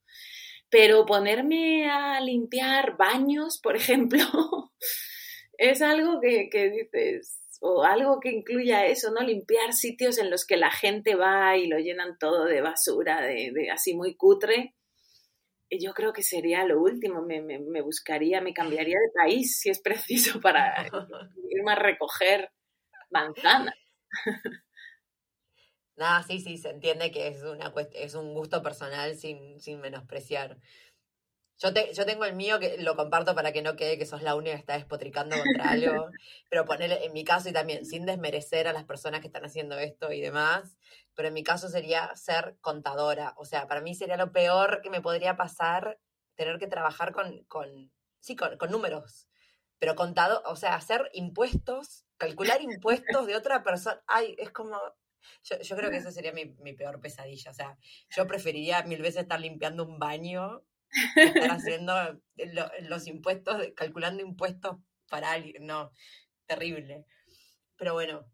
Pero 0.71 1.07
ponerme 1.07 1.91
a 1.91 2.21
limpiar 2.21 2.97
baños, 2.97 3.59
por 3.63 3.77
ejemplo, 3.77 4.19
es 5.59 5.83
algo 5.83 6.21
que, 6.21 6.49
dices, 6.71 7.59
o 7.61 7.83
algo 7.83 8.21
que 8.21 8.31
incluya 8.31 8.87
eso, 8.87 9.11
¿no? 9.11 9.21
Limpiar 9.21 9.73
sitios 9.73 10.19
en 10.19 10.31
los 10.31 10.47
que 10.47 10.57
la 10.57 10.71
gente 10.71 11.15
va 11.15 11.57
y 11.57 11.67
lo 11.67 11.79
llenan 11.79 12.19
todo 12.19 12.45
de 12.45 12.61
basura, 12.61 13.23
de, 13.23 13.71
así 13.73 13.95
muy 13.95 14.15
cutre. 14.15 14.75
Yo 15.71 15.93
creo 15.93 16.13
que 16.13 16.23
sería 16.23 16.65
lo 16.65 16.81
último, 16.81 17.23
me, 17.23 17.43
me, 17.43 17.83
buscaría, 17.83 18.41
me 18.41 18.55
cambiaría 18.55 18.99
de 18.99 19.13
país 19.15 19.61
si 19.61 19.69
es 19.69 19.81
preciso 19.81 20.41
para 20.41 20.75
irme 21.51 21.73
a 21.73 21.77
recoger 21.77 22.51
manzanas. 23.11 23.75
Nada, 25.99 26.23
sí, 26.23 26.41
sí, 26.41 26.59
se 26.59 26.71
entiende 26.71 27.11
que 27.11 27.27
es, 27.27 27.43
una 27.43 27.73
es 27.93 28.15
un 28.15 28.33
gusto 28.33 28.63
personal 28.63 29.17
sin, 29.17 29.61
sin 29.61 29.81
menospreciar. 29.81 30.59
Yo, 31.59 31.75
te, 31.75 31.93
yo 31.93 32.07
tengo 32.07 32.25
el 32.25 32.37
mío 32.37 32.61
que 32.61 32.79
lo 32.79 32.95
comparto 32.95 33.35
para 33.35 33.51
que 33.53 33.63
no 33.63 33.75
quede 33.75 33.99
que 33.99 34.07
sos 34.07 34.23
la 34.23 34.37
única 34.37 34.55
que 34.55 34.61
está 34.61 34.75
despotricando 34.75 35.37
contra 35.37 35.71
algo, 35.71 36.09
pero 36.49 36.65
poner 36.65 36.93
en 37.03 37.13
mi 37.13 37.25
caso 37.25 37.49
y 37.49 37.53
también 37.53 37.85
sin 37.85 38.07
desmerecer 38.07 38.69
a 38.69 38.73
las 38.73 38.85
personas 38.85 39.21
que 39.21 39.27
están 39.27 39.45
haciendo 39.45 39.77
esto 39.77 40.13
y 40.13 40.21
demás, 40.21 40.79
pero 41.15 41.29
en 41.29 41.35
mi 41.35 41.43
caso 41.43 41.69
sería 41.69 42.15
ser 42.15 42.57
contadora. 42.61 43.35
O 43.37 43.45
sea, 43.45 43.67
para 43.67 43.81
mí 43.81 43.97
sería 43.97 44.17
lo 44.17 44.31
peor 44.31 44.81
que 44.83 44.91
me 44.91 45.03
podría 45.03 45.37
pasar 45.37 45.99
tener 46.37 46.61
que 46.61 46.69
trabajar 46.69 47.13
con, 47.13 47.43
con 47.45 47.91
sí, 48.21 48.37
con, 48.37 48.57
con 48.57 48.71
números, 48.71 49.29
pero 49.81 49.97
contado, 49.97 50.43
o 50.47 50.55
sea, 50.55 50.77
hacer 50.77 51.11
impuestos, 51.13 52.05
calcular 52.19 52.61
impuestos 52.63 53.27
de 53.27 53.35
otra 53.35 53.65
persona. 53.65 54.01
Ay, 54.07 54.37
es 54.39 54.53
como, 54.53 54.79
yo, 55.43 55.77
creo 55.77 55.91
que 55.91 55.97
esa 55.97 56.13
sería 56.13 56.33
mi, 56.33 56.73
peor 56.75 57.01
pesadilla. 57.01 57.51
O 57.51 57.55
sea, 57.55 57.79
yo 58.11 58.27
preferiría 58.27 58.83
mil 58.83 59.03
veces 59.03 59.23
estar 59.23 59.41
limpiando 59.41 59.85
un 59.85 59.99
baño 59.99 60.65
que 61.15 61.25
estar 61.25 61.51
haciendo 61.61 61.95
los 62.83 63.07
impuestos, 63.07 63.57
calculando 63.77 64.23
impuestos 64.23 64.77
para 65.09 65.33
alguien. 65.33 65.67
No, 65.67 65.93
terrible. 66.47 67.05
Pero 67.77 67.95
bueno, 67.95 68.27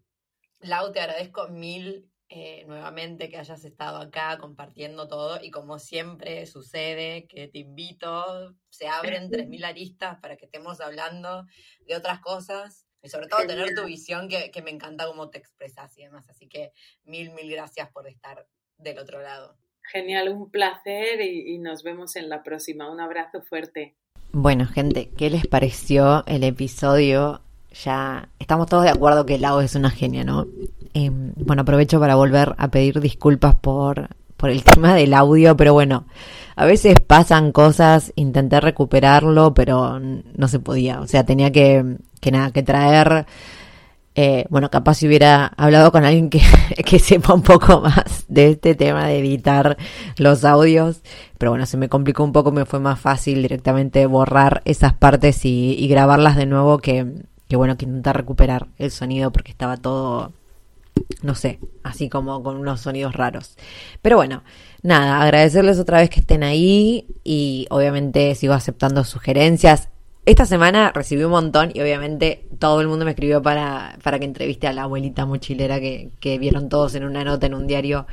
Lau, 0.60 0.92
te 0.92 1.00
agradezco 1.00 1.48
mil 1.48 2.10
eh, 2.30 2.64
nuevamente 2.66 3.28
que 3.28 3.36
hayas 3.36 3.64
estado 3.64 3.98
acá 3.98 4.38
compartiendo 4.38 5.06
todo 5.06 5.38
y 5.42 5.50
como 5.50 5.78
siempre 5.78 6.46
sucede 6.46 7.26
que 7.28 7.48
te 7.48 7.58
invito, 7.58 8.56
se 8.70 8.88
abren 8.88 9.30
3.000 9.30 9.64
aristas 9.66 10.18
para 10.20 10.36
que 10.36 10.46
estemos 10.46 10.80
hablando 10.80 11.44
de 11.86 11.96
otras 11.96 12.20
cosas 12.20 12.83
y 13.04 13.08
sobre 13.10 13.26
todo 13.28 13.46
tener 13.46 13.74
tu 13.74 13.84
visión 13.84 14.28
que, 14.28 14.50
que 14.50 14.62
me 14.62 14.70
encanta 14.70 15.06
cómo 15.06 15.28
te 15.28 15.38
expresas 15.38 15.96
y 15.98 16.02
demás. 16.04 16.28
Así 16.30 16.48
que 16.48 16.72
mil, 17.04 17.30
mil 17.32 17.50
gracias 17.50 17.90
por 17.90 18.08
estar 18.08 18.46
del 18.78 18.98
otro 18.98 19.20
lado. 19.20 19.56
Genial, 19.92 20.30
un 20.30 20.50
placer 20.50 21.20
y, 21.20 21.54
y 21.54 21.58
nos 21.58 21.82
vemos 21.82 22.16
en 22.16 22.30
la 22.30 22.42
próxima. 22.42 22.90
Un 22.90 23.00
abrazo 23.00 23.42
fuerte. 23.42 23.94
Bueno, 24.32 24.66
gente, 24.66 25.10
¿qué 25.16 25.28
les 25.30 25.46
pareció 25.46 26.24
el 26.26 26.42
episodio? 26.42 27.42
Ya 27.84 28.28
estamos 28.38 28.68
todos 28.68 28.84
de 28.84 28.90
acuerdo 28.90 29.26
que 29.26 29.38
Lau 29.38 29.60
es 29.60 29.74
una 29.74 29.90
genia, 29.90 30.24
¿no? 30.24 30.46
Eh, 30.94 31.10
bueno, 31.10 31.62
aprovecho 31.62 32.00
para 32.00 32.14
volver 32.14 32.54
a 32.56 32.68
pedir 32.68 33.00
disculpas 33.00 33.54
por, 33.56 34.08
por 34.36 34.50
el 34.50 34.64
tema 34.64 34.94
del 34.94 35.12
audio, 35.12 35.56
pero 35.56 35.74
bueno, 35.74 36.06
a 36.56 36.66
veces 36.66 36.94
pasan 37.00 37.52
cosas, 37.52 38.12
intenté 38.16 38.60
recuperarlo, 38.60 39.54
pero 39.54 39.98
no 40.00 40.48
se 40.48 40.60
podía. 40.60 41.00
O 41.00 41.06
sea, 41.06 41.24
tenía 41.24 41.52
que, 41.52 41.98
que 42.24 42.32
nada, 42.32 42.50
que 42.50 42.62
traer 42.62 43.26
eh, 44.16 44.46
bueno, 44.48 44.70
capaz 44.70 44.94
si 44.94 45.08
hubiera 45.08 45.46
hablado 45.56 45.90
con 45.90 46.04
alguien 46.04 46.30
que, 46.30 46.40
que, 46.86 46.98
sepa 47.00 47.34
un 47.34 47.42
poco 47.42 47.80
más 47.80 48.24
de 48.28 48.50
este 48.50 48.74
tema 48.76 49.08
de 49.08 49.18
editar 49.18 49.76
los 50.18 50.44
audios, 50.44 51.02
pero 51.36 51.50
bueno, 51.50 51.66
se 51.66 51.76
me 51.76 51.88
complicó 51.88 52.22
un 52.22 52.32
poco, 52.32 52.52
me 52.52 52.64
fue 52.64 52.78
más 52.78 53.00
fácil 53.00 53.42
directamente 53.42 54.06
borrar 54.06 54.62
esas 54.66 54.92
partes 54.92 55.44
y, 55.44 55.74
y 55.76 55.88
grabarlas 55.88 56.36
de 56.36 56.46
nuevo 56.46 56.78
que, 56.78 57.12
que, 57.48 57.56
bueno, 57.56 57.76
que 57.76 57.86
intentar 57.86 58.16
recuperar 58.16 58.68
el 58.78 58.92
sonido 58.92 59.32
porque 59.32 59.50
estaba 59.50 59.76
todo, 59.76 60.32
no 61.22 61.34
sé, 61.34 61.58
así 61.82 62.08
como 62.08 62.40
con 62.44 62.56
unos 62.56 62.82
sonidos 62.82 63.14
raros. 63.14 63.56
Pero 64.00 64.16
bueno, 64.16 64.44
nada, 64.82 65.20
agradecerles 65.22 65.80
otra 65.80 65.98
vez 65.98 66.08
que 66.08 66.20
estén 66.20 66.44
ahí 66.44 67.08
y 67.24 67.66
obviamente 67.68 68.32
sigo 68.36 68.54
aceptando 68.54 69.02
sugerencias. 69.02 69.88
Esta 70.26 70.46
semana 70.46 70.90
recibí 70.94 71.22
un 71.22 71.32
montón 71.32 71.70
y 71.74 71.82
obviamente 71.82 72.46
todo 72.58 72.80
el 72.80 72.88
mundo 72.88 73.04
me 73.04 73.10
escribió 73.10 73.42
para, 73.42 73.98
para 74.02 74.18
que 74.18 74.24
entreviste 74.24 74.66
a 74.66 74.72
la 74.72 74.84
abuelita 74.84 75.26
mochilera 75.26 75.80
que, 75.80 76.12
que 76.18 76.38
vieron 76.38 76.70
todos 76.70 76.94
en 76.94 77.04
una 77.04 77.24
nota 77.24 77.46
en 77.46 77.52
un 77.52 77.66
diario 77.66 78.06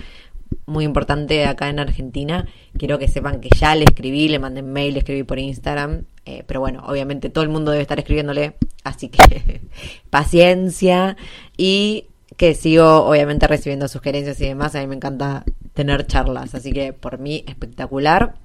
muy 0.66 0.84
importante 0.84 1.46
acá 1.46 1.70
en 1.70 1.80
Argentina. 1.80 2.48
Quiero 2.78 3.00
que 3.00 3.08
sepan 3.08 3.40
que 3.40 3.50
ya 3.58 3.76
le 3.76 3.86
escribí, 3.86 4.28
le 4.28 4.40
mandé 4.40 4.62
mail, 4.62 4.94
le 4.94 5.00
escribí 5.00 5.24
por 5.24 5.40
Instagram. 5.40 6.04
Eh, 6.26 6.44
pero 6.46 6.60
bueno, 6.60 6.84
obviamente 6.86 7.30
todo 7.30 7.46
el 7.46 7.50
mundo 7.50 7.72
debe 7.72 7.82
estar 7.82 7.98
escribiéndole, 7.98 8.56
así 8.84 9.08
que 9.08 9.62
paciencia 10.10 11.16
y 11.56 12.08
que 12.38 12.56
sigo 12.56 13.06
obviamente 13.06 13.48
recibiendo 13.48 13.88
sugerencias 13.88 14.40
y 14.42 14.48
demás. 14.48 14.76
A 14.76 14.82
mí 14.82 14.88
me 14.88 14.96
encanta 14.96 15.46
tener 15.74 16.06
charlas, 16.08 16.56
así 16.56 16.74
que 16.74 16.92
por 16.92 17.20
mí 17.20 17.46
espectacular 17.48 18.36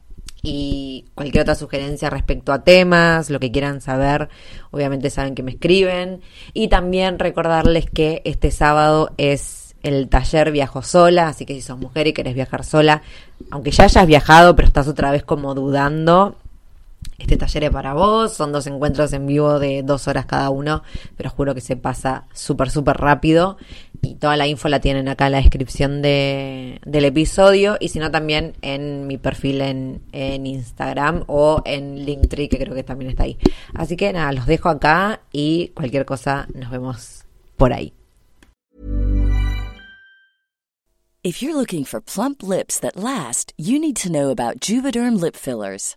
y 0.49 1.07
cualquier 1.17 1.43
otra 1.43 1.57
sugerencia 1.57 2.09
respecto 2.09 2.53
a 2.53 2.63
temas, 2.63 3.31
lo 3.31 3.41
que 3.41 3.51
quieran 3.51 3.81
saber, 3.81 4.29
obviamente 4.71 5.11
saben 5.11 5.35
que 5.35 5.43
me 5.43 5.51
escriben. 5.51 6.21
Y 6.53 6.69
también 6.69 7.19
recordarles 7.19 7.91
que 7.91 8.23
este 8.25 8.53
sábado 8.53 9.11
es 9.17 9.75
el 9.83 10.09
taller 10.09 10.53
Viajo 10.53 10.83
Sola, 10.83 11.27
así 11.27 11.47
que 11.47 11.55
si 11.55 11.63
sos 11.63 11.79
mujer 11.79 12.07
y 12.07 12.13
querés 12.13 12.37
viajar 12.37 12.63
sola, 12.63 13.03
aunque 13.51 13.73
ya 13.73 13.85
hayas 13.85 14.07
viajado, 14.07 14.55
pero 14.55 14.69
estás 14.69 14.87
otra 14.87 15.11
vez 15.11 15.25
como 15.25 15.53
dudando, 15.53 16.37
este 17.19 17.37
taller 17.37 17.65
es 17.65 17.71
para 17.71 17.95
vos, 17.95 18.35
son 18.35 18.53
dos 18.53 18.69
encuentros 18.69 19.13
en 19.15 19.27
vivo 19.27 19.59
de 19.59 19.83
dos 19.83 20.07
horas 20.07 20.27
cada 20.27 20.51
uno, 20.51 20.85
pero 21.17 21.31
juro 21.31 21.55
que 21.57 21.61
se 21.61 21.77
pasa 21.77 22.25
súper, 22.33 22.71
súper 22.71 22.99
rápido. 22.99 23.57
Y 24.03 24.17
toda 24.17 24.37
la 24.37 24.47
info 24.47 24.69
la 24.69 24.81
tienen 24.81 25.09
acá 25.09 25.27
en 25.27 25.33
la 25.33 25.39
descripción 25.39 26.03
de, 26.03 26.81
del 26.85 27.05
episodio 27.05 27.77
y 27.81 27.89
si 27.89 27.99
no 27.99 28.11
también 28.11 28.55
en 28.63 29.07
mi 29.07 29.19
perfil 29.19 29.61
en, 29.61 30.03
en 30.13 30.47
Instagram 30.47 31.25
o 31.27 31.63
en 31.65 32.05
Linktree, 32.05 32.49
que 32.49 32.59
creo 32.59 32.75
que 32.75 32.83
también 32.83 33.11
está 33.11 33.25
ahí. 33.25 33.39
Así 33.75 33.97
que 33.97 34.13
nada, 34.13 34.33
los 34.33 34.47
dejo 34.47 34.69
acá 34.69 35.21
y 35.33 35.69
cualquier 35.69 36.05
cosa 36.05 36.47
nos 36.55 36.71
vemos 36.71 37.25
por 37.57 37.73
ahí. 37.73 37.93
If 41.27 41.43
you're 41.43 41.57
looking 41.57 41.85
for 41.85 42.01
plump 42.01 42.45
lips 42.45 42.79
that 42.79 42.95
last, 42.95 43.53
you 43.59 43.81
need 43.81 43.97
to 43.97 44.09
know 44.09 44.31
about 44.31 44.61
Juvederm 44.61 45.21
lip 45.21 45.35
fillers. 45.35 45.97